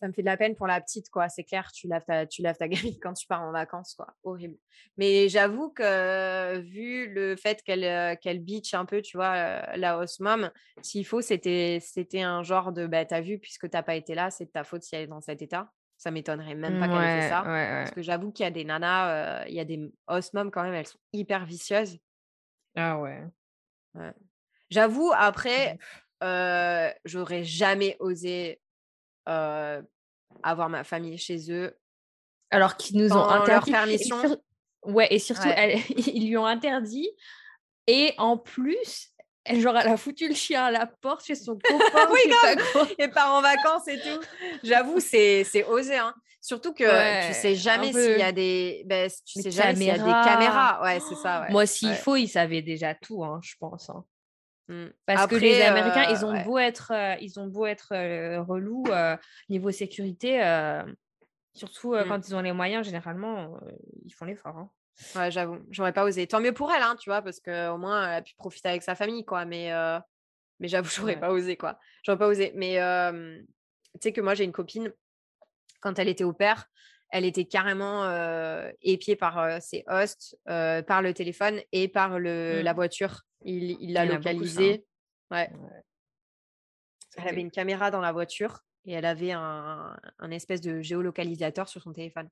me, 0.08 0.12
fait 0.12 0.22
de 0.22 0.26
la 0.26 0.36
peine 0.36 0.54
pour 0.54 0.66
la 0.66 0.80
petite, 0.80 1.10
quoi. 1.10 1.28
C'est 1.28 1.44
clair, 1.44 1.70
tu 1.72 1.88
laves 1.88 2.04
ta, 2.04 2.26
tu 2.26 2.42
laves 2.42 2.56
ta 2.56 2.68
gamine 2.68 2.96
quand 3.00 3.12
tu 3.12 3.26
pars 3.26 3.42
en 3.42 3.52
vacances, 3.52 3.94
quoi. 3.94 4.08
Horrible. 4.24 4.56
Mais 4.96 5.28
j'avoue 5.28 5.70
que 5.70 6.58
vu 6.58 7.12
le 7.12 7.36
fait 7.36 7.62
qu'elle 7.62 7.84
euh, 7.84 8.16
qu'elle 8.16 8.40
bitch 8.40 8.74
un 8.74 8.84
peu, 8.86 9.02
tu 9.02 9.16
vois, 9.16 9.34
euh, 9.34 9.76
la 9.76 9.98
host 9.98 10.20
mom, 10.20 10.50
s'il 10.82 11.06
faut, 11.06 11.20
c'était 11.20 11.78
c'était 11.80 12.22
un 12.22 12.42
genre 12.42 12.72
de, 12.72 12.86
bah, 12.86 13.04
t'as 13.04 13.20
vu, 13.20 13.38
puisque 13.38 13.68
t'as 13.68 13.82
pas 13.82 13.94
été 13.94 14.14
là, 14.14 14.30
c'est 14.30 14.46
de 14.46 14.50
ta 14.50 14.64
faute 14.64 14.82
si 14.82 14.96
elle 14.96 15.02
est 15.02 15.08
dans 15.08 15.20
cet 15.20 15.42
état. 15.42 15.70
Ça 15.98 16.10
m'étonnerait 16.10 16.54
même 16.54 16.78
pas 16.78 16.88
qu'elle 16.88 17.02
ait 17.02 17.22
fait 17.22 17.28
ça. 17.28 17.42
Parce 17.42 17.90
que 17.90 18.02
j'avoue 18.02 18.30
qu'il 18.30 18.44
y 18.44 18.46
a 18.46 18.50
des 18.50 18.64
nanas, 18.64 19.10
euh, 19.10 19.44
il 19.48 19.54
y 19.54 19.60
a 19.60 19.64
des 19.64 19.80
host 20.08 20.34
moms 20.34 20.50
quand 20.50 20.62
même, 20.62 20.74
elles 20.74 20.86
sont 20.86 20.98
hyper 21.12 21.46
vicieuses. 21.46 21.98
Ah 22.74 22.98
ouais. 22.98 23.22
J'avoue, 24.68 25.12
après, 25.16 25.78
j'aurais 26.20 27.44
jamais 27.44 27.96
osé 28.00 28.60
avoir 29.26 30.68
ma 30.68 30.84
famille 30.84 31.18
chez 31.18 31.50
eux. 31.50 31.76
Alors 32.50 32.76
qu'ils 32.76 32.98
nous 32.98 33.12
ont 33.12 33.28
interdit. 33.28 33.72
permission. 33.72 34.16
Ouais, 34.84 35.08
et 35.10 35.18
surtout, 35.18 35.48
ils 35.96 36.28
lui 36.28 36.36
ont 36.36 36.46
interdit. 36.46 37.10
Et 37.88 38.14
en 38.18 38.36
plus, 38.36 39.12
elle, 39.44 39.60
genre, 39.60 39.76
elle 39.76 39.88
a 39.88 39.96
foutu 39.96 40.28
le 40.28 40.34
chien 40.34 40.64
à 40.64 40.70
la 40.70 40.86
porte 40.86 41.24
chez 41.24 41.34
son 41.34 41.54
copain. 41.54 42.08
oui, 42.12 42.20
Et 42.98 43.08
part 43.08 43.34
en 43.34 43.42
vacances 43.42 43.86
et 43.88 43.98
tout. 43.98 44.20
J'avoue, 44.62 45.00
c'est 45.00 45.64
osé. 45.68 45.96
Hein. 45.96 46.14
Surtout 46.40 46.72
que 46.72 47.26
tu 47.26 47.34
sais 47.34 47.56
jamais 47.56 47.92
s'il 47.92 48.18
y 48.18 48.22
a 48.22 48.32
des, 48.32 48.84
ben, 48.86 49.10
tu 49.24 49.42
sais 49.42 49.50
jamais 49.50 49.74
s'il 49.74 49.86
y 49.86 49.90
a 49.90 49.98
des 49.98 50.04
caméras. 50.04 50.80
Ouais, 50.82 51.00
c'est 51.00 51.16
ça. 51.16 51.46
Moi, 51.50 51.66
s'il 51.66 51.94
faut, 51.94 52.16
ils 52.16 52.28
savaient 52.28 52.62
déjà 52.62 52.94
tout, 52.94 53.24
hein, 53.24 53.40
je 53.42 53.54
pense. 53.58 53.90
Hein. 53.90 54.04
Mmh. 54.68 54.86
Parce 55.06 55.26
que 55.26 55.36
les 55.36 55.62
Américains, 55.62 56.06
ils 56.10 56.24
ont 56.24 56.42
beau 56.42 56.58
être, 56.58 56.92
ils 57.20 57.38
ont 57.38 57.46
beau 57.46 57.66
être 57.66 57.94
relous 58.42 58.84
niveau 59.48 59.70
sécurité, 59.70 60.40
surtout 61.54 61.94
mmh. 61.94 62.04
quand 62.08 62.28
ils 62.28 62.34
ont 62.34 62.40
les 62.40 62.52
moyens, 62.52 62.84
généralement, 62.84 63.58
ils 64.04 64.12
font 64.12 64.24
l'effort. 64.24 64.56
Hein. 64.56 64.70
Ouais, 65.14 65.30
j'avoue, 65.30 65.58
j'aurais 65.70 65.92
pas 65.92 66.04
osé. 66.04 66.26
Tant 66.26 66.40
mieux 66.40 66.52
pour 66.52 66.72
elle, 66.72 66.82
hein, 66.82 66.96
tu 66.98 67.10
vois, 67.10 67.22
parce 67.22 67.38
qu'au 67.40 67.76
moins, 67.76 68.08
elle 68.08 68.14
a 68.14 68.22
pu 68.22 68.34
profiter 68.34 68.68
avec 68.68 68.82
sa 68.82 68.94
famille, 68.94 69.24
quoi. 69.24 69.44
Mais, 69.44 69.70
mais 70.58 70.68
j'avoue, 70.68 70.90
j'aurais 70.94 71.18
pas 71.18 71.30
osé, 71.30 71.56
quoi. 71.56 71.78
J'aurais 72.02 72.18
pas 72.18 72.28
osé. 72.28 72.52
Mais 72.56 72.78
tu 73.94 74.00
sais 74.00 74.12
que 74.12 74.20
moi, 74.20 74.34
j'ai 74.34 74.44
une 74.44 74.52
copine, 74.52 74.92
quand 75.80 75.98
elle 75.98 76.08
était 76.08 76.24
au 76.24 76.32
père, 76.32 76.68
elle 77.10 77.24
était 77.24 77.44
carrément 77.44 78.04
épiée 78.82 79.16
par 79.16 79.62
ses 79.62 79.84
hosts, 79.86 80.36
par 80.44 81.02
le 81.02 81.12
téléphone 81.14 81.60
et 81.72 81.88
par 81.88 82.18
le, 82.18 82.62
la 82.62 82.72
mmh. 82.72 82.76
voiture. 82.76 83.22
Il 83.44 83.92
l'a 83.92 84.04
localisé. 84.04 84.84
Ouais. 85.30 85.50
Elle 87.16 87.28
avait 87.28 87.40
une 87.40 87.50
caméra 87.50 87.90
dans 87.90 88.00
la 88.00 88.12
voiture 88.12 88.60
et 88.84 88.92
elle 88.92 89.06
avait 89.06 89.32
un, 89.32 89.96
un, 90.18 90.30
espèce 90.30 90.60
de 90.60 90.80
géolocalisateur 90.80 91.68
sur 91.68 91.82
son 91.82 91.92
téléphone. 91.92 92.28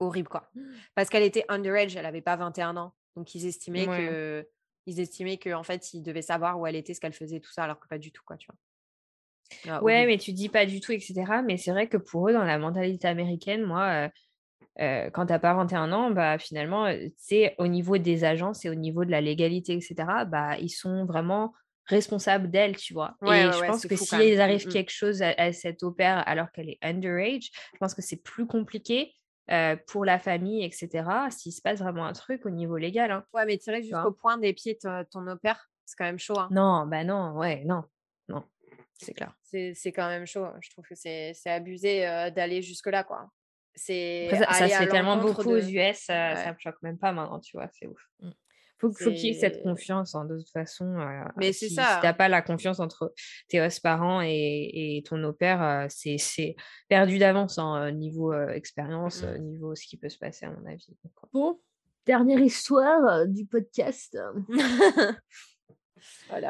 Horrible, 0.00 0.28
quoi. 0.28 0.50
Parce 0.94 1.08
qu'elle 1.08 1.24
était 1.24 1.44
underage, 1.48 1.96
elle 1.96 2.02
n'avait 2.02 2.22
pas 2.22 2.36
21 2.36 2.76
ans. 2.76 2.94
Donc, 3.16 3.34
ils 3.34 3.46
estimaient 3.46 3.86
que 3.86 4.48
ils 4.86 5.00
estimaient 5.00 5.36
qu'en 5.36 5.62
fait, 5.62 5.92
ils 5.92 6.02
devaient 6.02 6.22
savoir 6.22 6.58
où 6.58 6.66
elle 6.66 6.76
était, 6.76 6.94
ce 6.94 7.00
qu'elle 7.00 7.12
faisait, 7.12 7.40
tout 7.40 7.50
ça, 7.50 7.64
alors 7.64 7.78
que 7.78 7.86
pas 7.88 7.98
du 7.98 8.10
tout, 8.10 8.22
quoi, 8.24 8.38
tu 8.38 8.46
vois. 8.46 8.56
Ah, 9.68 9.82
ouais, 9.82 10.06
mais 10.06 10.18
tu 10.18 10.32
dis 10.32 10.48
pas 10.48 10.66
du 10.66 10.80
tout, 10.80 10.92
etc. 10.92 11.14
Mais 11.44 11.56
c'est 11.56 11.70
vrai 11.70 11.88
que 11.88 11.96
pour 11.96 12.28
eux, 12.28 12.32
dans 12.32 12.44
la 12.44 12.58
mentalité 12.58 13.08
américaine, 13.08 13.62
moi, 13.62 14.10
euh, 14.80 15.10
quand 15.10 15.26
tu 15.26 15.32
n'as 15.32 15.38
pas 15.38 15.54
21 15.54 15.92
ans, 15.92 16.10
bah, 16.10 16.38
finalement, 16.38 16.92
c'est 17.16 17.54
au 17.58 17.66
niveau 17.66 17.98
des 17.98 18.24
agences 18.24 18.64
et 18.64 18.70
au 18.70 18.74
niveau 18.74 19.04
de 19.04 19.10
la 19.10 19.20
légalité, 19.20 19.74
etc., 19.74 19.94
bah, 20.26 20.56
ils 20.58 20.70
sont 20.70 21.04
vraiment 21.04 21.52
responsables 21.86 22.50
d'elle, 22.50 22.76
tu 22.76 22.92
vois. 22.92 23.16
et 23.22 23.50
je 23.50 23.66
pense 23.66 23.86
que 23.86 23.96
s'il 23.96 24.34
si 24.34 24.40
arrive 24.40 24.66
mmh, 24.66 24.68
mmh. 24.68 24.72
quelque 24.72 24.92
chose 24.92 25.22
à, 25.22 25.52
cette 25.54 25.82
opère 25.82 26.22
alors 26.28 26.52
qu'elle 26.52 26.68
est 26.68 26.78
underage, 26.82 27.50
je 27.72 27.78
pense 27.78 27.94
que 27.94 28.02
c'est 28.02 28.22
plus 28.22 28.46
compliqué 28.46 29.14
pour 29.86 30.04
la 30.04 30.18
famille, 30.18 30.64
etc., 30.64 31.08
s'il 31.30 31.52
se 31.52 31.62
passe 31.62 31.78
vraiment 31.80 32.04
un 32.04 32.12
truc 32.12 32.44
au 32.44 32.50
niveau 32.50 32.76
légal. 32.76 33.10
Hein, 33.10 33.24
ouais, 33.32 33.46
mais 33.46 33.56
tirer 33.56 33.82
jusqu'au 33.82 34.12
point 34.12 34.36
des 34.36 34.52
pieds 34.52 34.76
ton, 34.76 35.02
ton 35.10 35.26
opère, 35.26 35.70
c'est 35.86 35.96
quand 35.96 36.04
même 36.04 36.18
chaud. 36.18 36.38
Hein. 36.38 36.48
Non, 36.50 36.86
bah 36.86 37.04
non, 37.04 37.32
ouais, 37.38 37.64
non, 37.64 37.84
non, 38.28 38.44
c'est 38.98 39.14
clair. 39.14 39.34
C'est 39.42 39.92
quand 39.92 40.08
même 40.08 40.26
chaud. 40.26 40.46
Je 40.60 40.70
trouve 40.70 40.84
que 40.86 40.94
c'est 40.94 41.34
abusé 41.46 42.00
d'aller 42.34 42.62
jusque-là, 42.62 43.04
quoi. 43.04 43.30
C'est 43.74 44.28
ça, 44.32 44.68
se 44.68 44.74
fait 44.74 44.88
tellement 44.88 45.18
beaucoup 45.18 45.50
aux 45.50 45.58
US, 45.58 45.96
ça, 45.98 46.52
me 46.52 46.58
choque 46.58 46.82
même 46.82 46.98
pas 46.98 47.12
maintenant, 47.12 47.38
tu 47.38 47.56
vois, 47.56 47.68
c'est 47.72 47.86
ouf. 47.86 48.02
Mmh. 48.20 48.30
faut, 48.78 48.90
faut 48.90 49.10
qu'il 49.10 49.26
y 49.26 49.28
ait 49.28 49.34
cette 49.34 49.62
confiance, 49.62 50.16
hein, 50.16 50.24
de 50.24 50.36
toute 50.36 50.50
façon. 50.50 50.96
Mais 51.36 51.52
c'est 51.52 51.68
ça. 51.68 51.94
Si 51.94 52.00
t'as 52.02 52.12
pas 52.12 52.28
la 52.28 52.42
confiance 52.42 52.80
entre 52.80 53.14
tes 53.48 53.64
parents 53.82 54.20
et, 54.20 55.02
ton 55.06 55.22
au-pair, 55.22 55.86
c'est 55.90 56.56
perdu 56.88 57.18
d'avance 57.18 57.58
hein, 57.58 57.92
niveau 57.92 58.32
expérience, 58.48 59.22
mmh. 59.22 59.38
niveau 59.38 59.74
ce 59.76 59.86
qui 59.86 59.96
peut 59.96 60.08
se 60.08 60.18
passer, 60.18 60.46
à 60.46 60.50
mon 60.50 60.66
avis. 60.66 60.88
Bon, 61.32 61.60
dernière 62.04 62.40
histoire 62.40 63.26
du 63.28 63.46
podcast. 63.46 64.18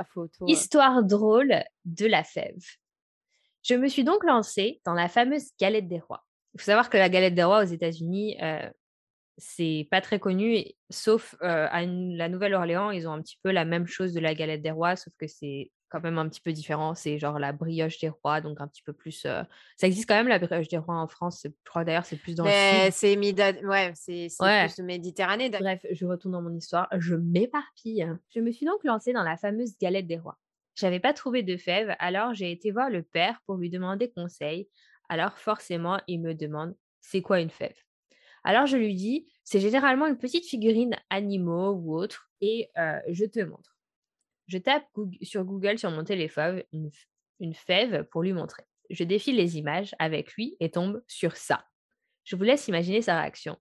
photo. 0.04 0.46
Histoire 0.46 1.02
drôle 1.02 1.62
de 1.84 2.06
la 2.06 2.24
fève. 2.24 2.62
Je 3.62 3.74
me 3.74 3.88
suis 3.88 4.04
donc 4.04 4.24
lancée 4.24 4.80
dans 4.84 4.94
la 4.94 5.08
fameuse 5.08 5.50
galette 5.60 5.88
des 5.88 5.98
rois. 5.98 6.24
Il 6.54 6.60
faut 6.60 6.66
savoir 6.66 6.90
que 6.90 6.96
la 6.96 7.08
galette 7.08 7.34
des 7.34 7.44
rois 7.44 7.62
aux 7.62 7.66
États-Unis, 7.66 8.38
c'est 9.38 9.88
pas 9.90 10.00
très 10.00 10.18
connu, 10.18 10.64
sauf 10.90 11.36
à 11.40 11.82
la 11.84 12.28
Nouvelle-Orléans, 12.28 12.90
ils 12.90 13.08
ont 13.08 13.12
un 13.12 13.22
petit 13.22 13.38
peu 13.42 13.50
la 13.50 13.64
même 13.64 13.86
chose 13.86 14.12
de 14.12 14.20
la 14.20 14.34
galette 14.34 14.62
des 14.62 14.70
rois, 14.70 14.96
sauf 14.96 15.14
que 15.16 15.26
c'est 15.26 15.70
quand 15.90 16.02
même 16.02 16.18
un 16.18 16.28
petit 16.28 16.42
peu 16.42 16.52
différent. 16.52 16.94
C'est 16.94 17.18
genre 17.18 17.38
la 17.38 17.52
brioche 17.52 17.98
des 17.98 18.10
rois, 18.10 18.42
donc 18.42 18.60
un 18.60 18.68
petit 18.68 18.82
peu 18.82 18.92
plus. 18.92 19.20
Ça 19.22 19.46
existe 19.80 20.06
quand 20.06 20.16
même 20.16 20.28
la 20.28 20.38
brioche 20.38 20.68
des 20.68 20.76
rois 20.76 20.96
en 20.96 21.08
France. 21.08 21.42
Je 21.44 21.50
crois 21.64 21.84
d'ailleurs 21.84 22.04
c'est 22.04 22.16
plus 22.16 22.34
dans 22.34 22.44
le 22.44 22.50
sud. 22.50 22.92
C'est 22.92 23.16
ouais, 23.64 23.92
c'est 23.94 24.28
plus 24.74 24.82
Méditerranée. 24.82 25.48
Bref, 25.48 25.86
je 25.90 26.04
retourne 26.04 26.32
dans 26.32 26.42
mon 26.42 26.54
histoire. 26.54 26.88
Je 26.98 27.14
m'éparpille. 27.14 28.06
Je 28.34 28.40
me 28.40 28.52
suis 28.52 28.66
donc 28.66 28.84
lancée 28.84 29.14
dans 29.14 29.22
la 29.22 29.36
fameuse 29.38 29.78
galette 29.80 30.06
des 30.06 30.18
rois. 30.18 30.36
J'avais 30.74 31.00
pas 31.00 31.14
trouvé 31.14 31.42
de 31.42 31.56
fèves, 31.56 31.96
alors 31.98 32.34
j'ai 32.34 32.52
été 32.52 32.70
voir 32.70 32.90
le 32.90 33.02
père 33.02 33.40
pour 33.46 33.56
lui 33.56 33.70
demander 33.70 34.10
conseil. 34.10 34.68
Alors 35.08 35.38
forcément, 35.38 35.98
il 36.06 36.20
me 36.20 36.34
demande 36.34 36.76
c'est 37.00 37.22
quoi 37.22 37.40
une 37.40 37.50
fève? 37.50 37.74
Alors 38.48 38.64
je 38.64 38.78
lui 38.78 38.94
dis, 38.94 39.26
c'est 39.44 39.60
généralement 39.60 40.06
une 40.06 40.16
petite 40.16 40.46
figurine 40.46 40.96
animaux 41.10 41.72
ou 41.72 41.94
autre, 41.94 42.30
et 42.40 42.70
je 43.10 43.26
te 43.26 43.40
montre. 43.40 43.76
Je 44.46 44.56
tape 44.56 44.86
sur 45.20 45.44
Google 45.44 45.78
sur 45.78 45.90
mon 45.90 46.02
téléphone 46.02 46.62
une, 46.72 47.54
fève 47.54 48.04
pour 48.04 48.22
lui 48.22 48.32
montrer. 48.32 48.62
Je 48.88 49.04
défile 49.04 49.36
les 49.36 49.58
images 49.58 49.94
avec 49.98 50.32
lui 50.32 50.56
et 50.60 50.70
tombe 50.70 51.02
sur 51.06 51.36
ça. 51.36 51.62
Je 52.24 52.36
vous 52.36 52.42
laisse 52.42 52.68
imaginer 52.68 53.02
sa 53.02 53.20
réaction. 53.20 53.58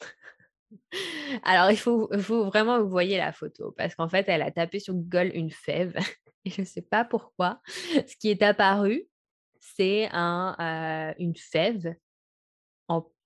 Alors, 1.42 1.70
il 1.70 1.76
faut, 1.76 2.08
vraiment 2.46 2.78
que 2.78 2.84
vous 2.84 2.88
voyez 2.88 3.18
la 3.18 3.32
photo 3.32 3.72
parce 3.72 3.94
qu'en 3.94 4.08
fait, 4.08 4.26
elle 4.26 4.40
a 4.40 4.50
tapé 4.50 4.78
sur 4.78 4.94
Google 4.94 5.32
une 5.34 5.50
fève 5.50 5.94
et 6.46 6.50
je 6.50 6.62
ne 6.62 6.66
sais 6.66 6.80
pas 6.80 7.04
pourquoi. 7.04 7.60
Ce 8.06 8.16
qui 8.16 8.30
est 8.30 8.42
apparu, 8.42 9.06
c'est 9.58 10.08
un, 10.12 11.14
une 11.18 11.36
fève 11.36 11.94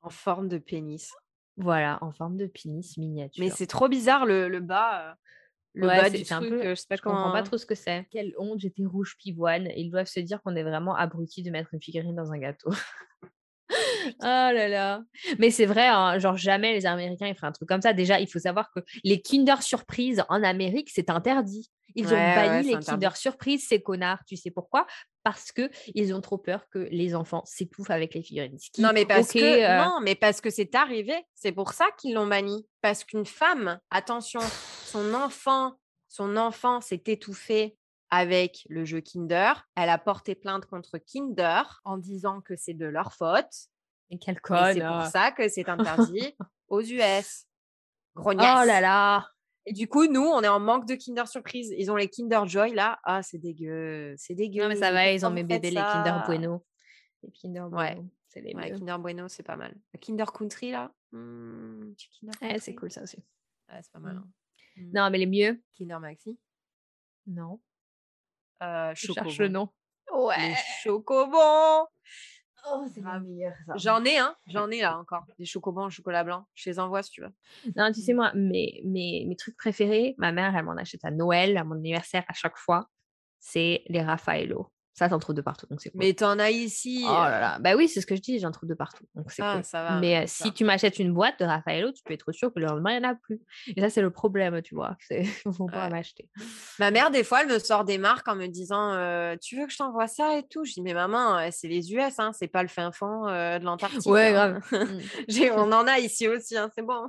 en 0.05 0.11
forme 0.11 0.49
de 0.49 0.59
pénis. 0.59 1.11
Voilà, 1.57 1.99
en 2.03 2.13
forme 2.13 2.37
de 2.37 2.47
pénis 2.47 2.97
miniature. 2.99 3.43
Mais 3.43 3.51
c'est 3.51 3.67
trop 3.67 3.89
bizarre 3.89 4.27
le, 4.27 4.49
le 4.49 4.61
bas. 4.61 5.11
Euh, 5.11 5.15
le 5.75 5.87
bas 5.89 6.09
du 6.09 6.23
truc, 6.23 6.49
peu, 6.49 6.69
je 6.71 6.75
sais 6.75 6.87
pas 6.89 6.99
comprends 6.99 7.33
pas 7.33 7.43
trop 7.43 7.59
ce 7.59 7.67
que 7.67 7.75
c'est. 7.75 8.07
Quelle 8.11 8.33
honte, 8.39 8.61
j'étais 8.61 8.85
rouge 8.85 9.17
pivoine. 9.19 9.69
Ils 9.77 9.91
doivent 9.91 10.07
se 10.07 10.21
dire 10.21 10.41
qu'on 10.43 10.55
est 10.55 10.63
vraiment 10.63 10.95
abrutis 10.95 11.43
de 11.43 11.51
mettre 11.51 11.75
une 11.75 11.83
figurine 11.83 12.15
dans 12.15 12.33
un 12.33 12.39
gâteau. 12.39 12.71
Oh 13.71 14.15
là 14.21 14.69
là. 14.69 15.03
Mais 15.39 15.51
c'est 15.51 15.67
vrai, 15.67 15.87
hein, 15.87 16.19
genre 16.19 16.37
jamais 16.37 16.73
les 16.73 16.87
Américains 16.87 17.29
ils 17.29 17.35
feraient 17.35 17.47
un 17.47 17.53
truc 17.53 17.69
comme 17.69 17.83
ça. 17.83 17.93
Déjà, 17.93 18.21
il 18.21 18.29
faut 18.29 18.39
savoir 18.39 18.71
que 18.75 18.81
les 19.03 19.21
Kinder 19.21 19.63
Surprise 19.63 20.23
en 20.29 20.43
Amérique, 20.43 20.91
c'est 20.93 21.11
interdit. 21.11 21.71
Ils 21.95 22.09
ont 22.09 22.35
banni 22.35 22.75
les 22.75 22.79
Kinder 22.79 23.17
Surprise, 23.17 23.67
ces 23.69 23.81
connards. 23.81 24.21
Tu 24.27 24.37
sais 24.37 24.51
pourquoi? 24.51 24.87
Parce 25.23 25.53
que 25.53 25.71
ils 25.95 26.13
ont 26.13 26.21
trop 26.21 26.39
peur 26.39 26.69
que 26.69 26.89
les 26.91 27.15
enfants 27.15 27.43
s'étouffent 27.47 27.91
avec 27.91 28.15
les 28.15 28.23
figurines. 28.23 28.59
non, 28.79 28.91
mais 28.93 29.07
parce 29.07 29.33
que 29.33 29.39
euh 29.39 29.85
non, 29.85 30.01
mais 30.03 30.15
parce 30.15 30.41
que 30.41 30.51
c'est 30.51 30.75
arrivé. 30.75 31.15
C'est 31.35 31.53
pour 31.53 31.73
ça 31.73 31.87
qu'ils 31.99 32.15
l'ont 32.15 32.27
banni. 32.27 32.67
Parce 32.83 33.05
qu'une 33.05 33.27
femme, 33.27 33.79
attention, 33.91 34.41
son 34.85 35.15
enfant, 35.15 35.75
son 36.09 36.37
enfant 36.37 36.81
s'est 36.81 37.03
étouffé 37.07 37.77
avec 38.11 38.67
le 38.69 38.85
jeu 38.85 39.01
Kinder. 39.01 39.67
Elle 39.77 39.89
a 39.89 39.99
porté 39.99 40.35
plainte 40.35 40.67
contre 40.67 40.99
Kinder 40.99 41.81
en 41.85 41.99
disant 41.99 42.41
que 42.41 42.57
c'est 42.57 42.75
de 42.75 42.87
leur 42.87 43.13
faute. 43.13 43.71
Et 44.11 44.19
quelle 44.19 44.41
conne. 44.41 44.75
C'est 44.75 44.87
pour 44.87 45.07
ça 45.07 45.33
que 45.33 45.49
c'est 45.49 45.69
interdit 45.69 46.37
aux 46.69 46.83
US. 46.83 47.47
Grognasse. 48.15 48.61
Oh 48.63 48.67
là 48.67 48.81
là. 48.81 49.29
Et 49.67 49.73
du 49.73 49.89
coup, 49.89 50.07
nous, 50.07 50.23
on 50.25 50.43
est 50.43 50.49
en 50.49 50.61
manque 50.61 50.87
de 50.87 50.95
Kinder 50.95 51.27
Surprise. 51.27 51.75
Ils 51.77 51.91
ont 51.91 51.97
les 51.97 52.09
Kinder 52.09 52.47
Joy 52.47 52.75
là. 52.75 52.99
Ah, 53.03 53.23
c'est 53.23 53.39
dégueu. 53.39 54.15
C'est 54.19 54.35
dégueu. 54.35 54.63
Non, 54.63 54.69
mais 54.69 54.77
ça 54.77 54.93
va, 54.93 55.11
ils 55.11 55.25
ont 55.25 55.31
mes 55.31 55.43
bébés, 55.43 55.71
les 55.71 55.77
Kinder 55.77 56.23
Bueno. 56.27 56.65
Les 57.23 57.31
Kinder 57.31 57.69
Bueno. 57.71 57.77
Ouais. 57.77 58.05
C'est 58.29 58.41
les 58.41 58.55
ouais, 58.55 58.73
Kinder 58.73 58.99
Bueno, 58.99 59.29
c'est 59.29 59.43
pas 59.45 59.57
mal. 59.57 59.75
Le 59.93 59.99
Kinder 59.99 60.27
Country 60.33 60.73
là? 60.73 60.93
Mmh, 61.13 61.93
Kinder 62.19 62.59
c'est 62.59 62.75
cool 62.75 62.91
ça 62.91 63.03
aussi. 63.03 63.19
Ouais, 63.69 63.81
c'est 63.81 63.93
pas 63.93 64.01
mal. 64.01 64.17
Hein. 64.17 64.29
Mmh. 64.77 64.91
Non, 64.93 65.11
mais 65.11 65.19
les 65.19 65.27
mieux? 65.27 65.63
Kinder 65.73 66.01
Maxi. 66.01 66.37
Non. 67.29 67.61
Euh, 68.63 68.93
Je 68.95 69.13
cherche 69.13 69.39
le 69.39 69.49
nom. 69.49 69.69
Ouais. 70.13 70.49
Les 70.51 70.55
chocobons. 70.83 71.87
Oh, 72.67 72.87
c'est 72.95 73.03
la 73.03 73.21
meilleure, 73.21 73.53
J'en 73.77 74.03
ai, 74.05 74.17
hein. 74.17 74.35
J'en 74.47 74.71
ai 74.71 74.81
là 74.81 74.97
encore. 74.99 75.25
Des 75.39 75.45
chocobons 75.45 75.85
au 75.87 75.91
chocolat 75.91 76.25
blanc. 76.25 76.47
Je 76.55 76.71
les 76.71 76.79
envoie 76.79 77.03
si 77.03 77.11
tu 77.11 77.21
veux. 77.21 77.33
Non, 77.77 77.93
tu 77.93 78.01
sais, 78.01 78.15
moi, 78.15 78.33
mes, 78.35 78.81
mes, 78.87 79.27
mes 79.29 79.37
trucs 79.37 79.57
préférés, 79.57 80.15
ma 80.17 80.33
mère, 80.33 80.57
elle 80.57 80.65
m'en 80.65 80.77
achète 80.77 81.05
à 81.05 81.11
Noël, 81.11 81.59
à 81.59 81.65
mon 81.65 81.75
anniversaire, 81.75 82.25
à 82.27 82.33
chaque 82.33 82.57
fois. 82.57 82.89
C'est 83.39 83.83
les 83.89 84.01
Raffaello. 84.01 84.71
Ça, 84.95 85.09
t'en 85.09 85.19
trouves 85.19 85.35
de 85.35 85.43
partout. 85.43 85.67
Donc 85.69 85.81
c'est 85.81 85.91
cool. 85.91 85.99
Mais 85.99 86.15
t'en 86.15 86.39
as 86.39 86.51
ici. 86.51 87.03
Oh 87.05 87.13
là 87.13 87.41
là. 87.41 87.59
Bah 87.59 87.75
oui, 87.75 87.89
c'est 87.89 88.01
ce 88.01 88.07
que 88.07 88.15
je 88.15 88.21
dis, 88.21 88.39
j'en 88.39 88.53
trouve 88.53 88.69
de 88.69 88.75
partout. 88.75 89.05
Donc 89.17 89.33
c'est 89.33 89.43
ah, 89.43 89.57
cool. 89.57 89.65
Ça 89.65 89.83
va, 89.83 89.99
Mais 89.99 90.25
si 90.29 90.53
tu 90.53 90.65
m'achètes 90.65 91.01
une 91.01 91.13
boîte 91.13 91.41
de 91.41 91.45
Raffaello, 91.45 91.91
tu 91.91 92.05
peux 92.05 92.15
être 92.15 92.31
sûr 92.31 92.55
que 92.55 92.61
le 92.61 92.67
lendemain, 92.67 92.93
il 92.93 93.01
n'y 93.01 93.07
en 93.07 93.11
a 93.11 93.15
plus. 93.17 93.41
Et 93.77 93.81
ça, 93.81 93.91
c'est 93.91 94.03
le 94.03 94.11
problème, 94.11 94.63
tu 94.63 94.77
vois. 94.77 94.97
Il 95.11 95.27
faut 95.53 95.67
pas 95.67 95.89
m'acheter. 95.89 96.31
Ma 96.79 96.93
mère, 96.93 97.11
des 97.11 97.25
fois, 97.25 97.43
elle 97.43 97.49
me 97.49 97.59
sort 97.59 97.85
des 97.85 97.99
marques 97.99 98.29
en 98.29 98.37
me 98.37 98.47
disant 98.47 98.93
Tu 99.39 99.59
veux 99.59 99.67
que 99.67 99.73
je 99.73 99.79
t'envoie 99.79 100.07
ça 100.07 100.39
et 100.39 100.47
tout? 100.47 100.65
Je 100.65 100.75
dis 100.75 100.83
Mais 100.83 100.95
maman, 100.95 101.51
c'est 101.51 101.69
les 101.69 101.93
US, 101.93 102.19
hein, 102.19 102.31
c'est 102.33 102.49
pas 102.49 102.63
le 102.63 102.69
fin 102.69 102.93
fond 102.93 103.25
de 103.25 103.65
l'Antarctique. 103.65 104.07
Ouais, 104.07 104.35
hein. 104.35 104.61
grave. 104.71 105.57
On 105.57 105.73
en 105.73 105.87
a 105.89 105.99
ici 105.99 106.29
aussi, 106.29 106.57
hein, 106.57 106.71
c'est 106.75 106.85
bon. 106.85 107.09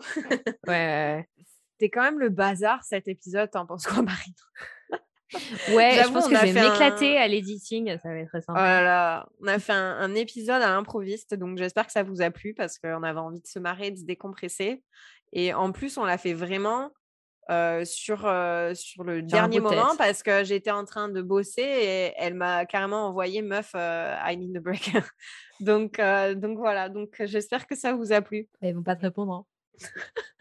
ouais. 0.68 1.28
C'était 1.74 1.90
quand 1.90 2.04
même 2.04 2.20
le 2.20 2.30
bazar 2.30 2.84
cet 2.84 3.08
épisode, 3.08 3.52
t'en 3.52 3.66
penses 3.66 3.86
quoi, 3.86 4.02
Marine? 4.02 4.34
Ouais, 5.74 6.02
je 6.04 6.12
pense 6.12 6.28
que 6.28 6.36
je 6.36 6.42
vais 6.42 6.54
m'éclater 6.54 7.18
à 7.18 7.28
l'editing, 7.28 7.98
ça 7.98 8.10
va 8.10 8.18
être 8.18 8.30
très 8.30 8.42
sympa. 8.42 8.60
Voilà, 8.60 9.28
on 9.42 9.48
a 9.48 9.60
fait 9.60 9.74
un, 9.74 10.14
épisode 10.16 10.62
à 10.62 10.70
l'improviste, 10.70 11.34
donc 11.34 11.58
j'espère 11.58 11.86
que 11.86 11.92
ça 11.92 12.04
vous 12.04 12.22
a 12.22 12.30
plu 12.32 12.54
parce 12.54 12.78
qu'on 12.78 13.04
avait 13.04 13.20
envie 13.20 13.42
de 13.42 13.48
se 13.48 13.60
marrer, 13.60 13.92
de 13.92 13.98
se 13.98 14.06
décompresser. 14.06 14.84
Et 15.34 15.54
en 15.54 15.72
plus, 15.72 15.98
on 15.98 16.06
l'a 16.06 16.18
fait 16.18 16.34
vraiment 16.34 16.92
sur, 17.84 18.20
sur 18.74 19.04
le 19.04 19.22
dernier 19.22 19.60
moment 19.60 19.96
parce 19.98 20.24
que 20.24 20.44
j'étais 20.44 20.72
en 20.72 20.86
train 20.86 21.10
de 21.10 21.22
bosser 21.22 21.62
et 21.62 22.14
elle 22.18 22.36
m'a 22.36 22.66
carrément 22.66 23.08
envoyé 23.08 23.42
meuf 23.42 23.72
I 23.76 24.38
need 24.38 24.56
a 24.58 24.60
break. 24.60 24.92
donc, 25.60 26.00
donc 26.36 26.58
voilà, 26.58 26.90
donc 26.90 27.16
j'espère 27.26 27.68
que 27.68 27.76
ça 27.76 27.94
vous 27.94 28.14
a 28.14 28.22
plu. 28.22 28.48
Ils 28.62 28.76
vont 28.76 28.84
pas 28.84 28.96
te 28.96 29.02
répondre. 29.02 29.34
Hein. 29.34 29.88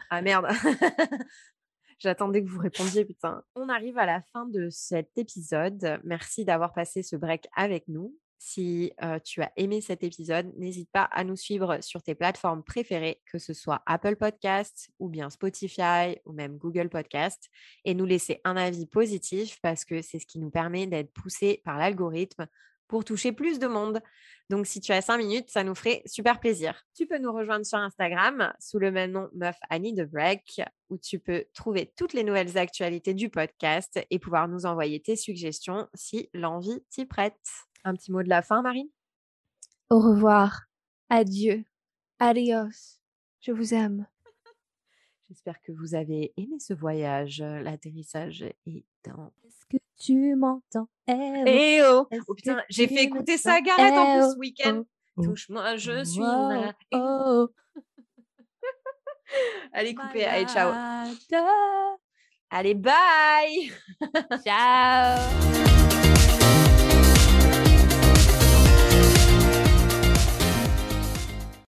ah 0.09 0.21
merde. 0.21 0.47
J'attendais 1.99 2.43
que 2.43 2.49
vous 2.49 2.59
répondiez, 2.59 3.05
putain. 3.05 3.43
On 3.55 3.69
arrive 3.69 3.97
à 3.97 4.05
la 4.05 4.21
fin 4.33 4.45
de 4.45 4.69
cet 4.69 5.17
épisode. 5.17 5.99
Merci 6.03 6.45
d'avoir 6.45 6.73
passé 6.73 7.03
ce 7.03 7.15
break 7.15 7.47
avec 7.55 7.87
nous. 7.87 8.15
Si 8.37 8.91
tu 9.23 9.41
as 9.41 9.51
aimé 9.55 9.81
cet 9.81 10.03
épisode, 10.03 10.53
n'hésite 10.57 10.89
pas 10.91 11.03
à 11.03 11.23
nous 11.23 11.37
suivre 11.37 11.79
sur 11.81 12.03
tes 12.03 12.13
plateformes 12.13 12.63
préférées, 12.63 13.21
que 13.25 13.39
ce 13.39 13.53
soit 13.53 13.81
Apple 13.87 14.17
Podcast 14.17 14.91
ou 14.99 15.09
bien 15.09 15.29
Spotify 15.29 16.17
ou 16.25 16.33
même 16.33 16.57
Google 16.57 16.89
Podcast, 16.89 17.49
et 17.85 17.95
nous 17.95 18.05
laisser 18.05 18.41
un 18.43 18.55
avis 18.55 18.85
positif 18.85 19.59
parce 19.61 19.83
que 19.83 20.01
c'est 20.01 20.19
ce 20.19 20.27
qui 20.27 20.37
nous 20.37 20.51
permet 20.51 20.85
d'être 20.85 21.11
poussés 21.13 21.61
par 21.63 21.77
l'algorithme 21.79 22.45
pour 22.87 23.05
toucher 23.05 23.31
plus 23.31 23.59
de 23.59 23.67
monde. 23.67 23.99
Donc, 24.49 24.67
si 24.67 24.79
tu 24.79 24.91
as 24.91 25.01
cinq 25.01 25.17
minutes, 25.17 25.49
ça 25.49 25.63
nous 25.63 25.73
ferait 25.73 26.03
super 26.05 26.39
plaisir. 26.39 26.83
Tu 26.95 27.07
peux 27.07 27.17
nous 27.17 27.33
rejoindre 27.33 27.65
sur 27.65 27.79
Instagram 27.79 28.53
sous 28.59 28.77
le 28.77 28.91
même 28.91 29.11
nom 29.11 29.29
Meuf 29.33 29.57
Annie 29.69 29.93
de 29.93 30.05
Break, 30.05 30.61
où 30.89 30.97
tu 30.97 31.19
peux 31.19 31.45
trouver 31.53 31.91
toutes 31.97 32.13
les 32.13 32.23
nouvelles 32.23 32.57
actualités 32.57 33.13
du 33.13 33.29
podcast 33.29 33.99
et 34.09 34.19
pouvoir 34.19 34.47
nous 34.47 34.65
envoyer 34.65 35.01
tes 35.01 35.15
suggestions 35.15 35.87
si 35.95 36.29
l'envie 36.33 36.83
t'y 36.89 37.05
prête. 37.05 37.39
Un 37.83 37.95
petit 37.95 38.11
mot 38.11 38.21
de 38.21 38.29
la 38.29 38.41
fin, 38.41 38.61
Marine? 38.61 38.89
Au 39.89 39.99
revoir. 39.99 40.61
Adieu. 41.09 41.63
Adios. 42.19 42.99
Je 43.41 43.51
vous 43.51 43.73
aime. 43.73 44.07
J'espère 45.29 45.59
que 45.61 45.71
vous 45.71 45.95
avez 45.95 46.33
aimé 46.37 46.59
ce 46.59 46.73
voyage. 46.73 47.41
L'atterrissage 47.41 48.43
est 48.43 48.85
dans 49.03 49.31
tu 49.97 50.35
m'entends? 50.35 50.89
Eh 51.07 51.81
oh, 51.83 52.07
oh 52.27 52.33
putain, 52.33 52.61
j'ai 52.69 52.87
fait 52.87 53.03
écouter 53.03 53.37
ça 53.37 53.53
à 53.53 53.61
Gareth 53.61 53.93
en 53.93 54.19
plus 54.19 54.33
ce 54.33 54.37
week-end. 54.37 54.83
Oh, 54.83 54.87
oh. 55.17 55.23
Touche-moi, 55.23 55.77
je 55.77 56.03
suis 56.03 56.19
là. 56.19 56.73
Oh. 56.91 57.47
Allez, 59.73 59.95
coupez. 59.95 60.25
Allez, 60.25 60.45
ciao. 60.47 60.73
Allez, 62.49 62.73
bye. 62.73 63.71
ciao. 64.43 65.91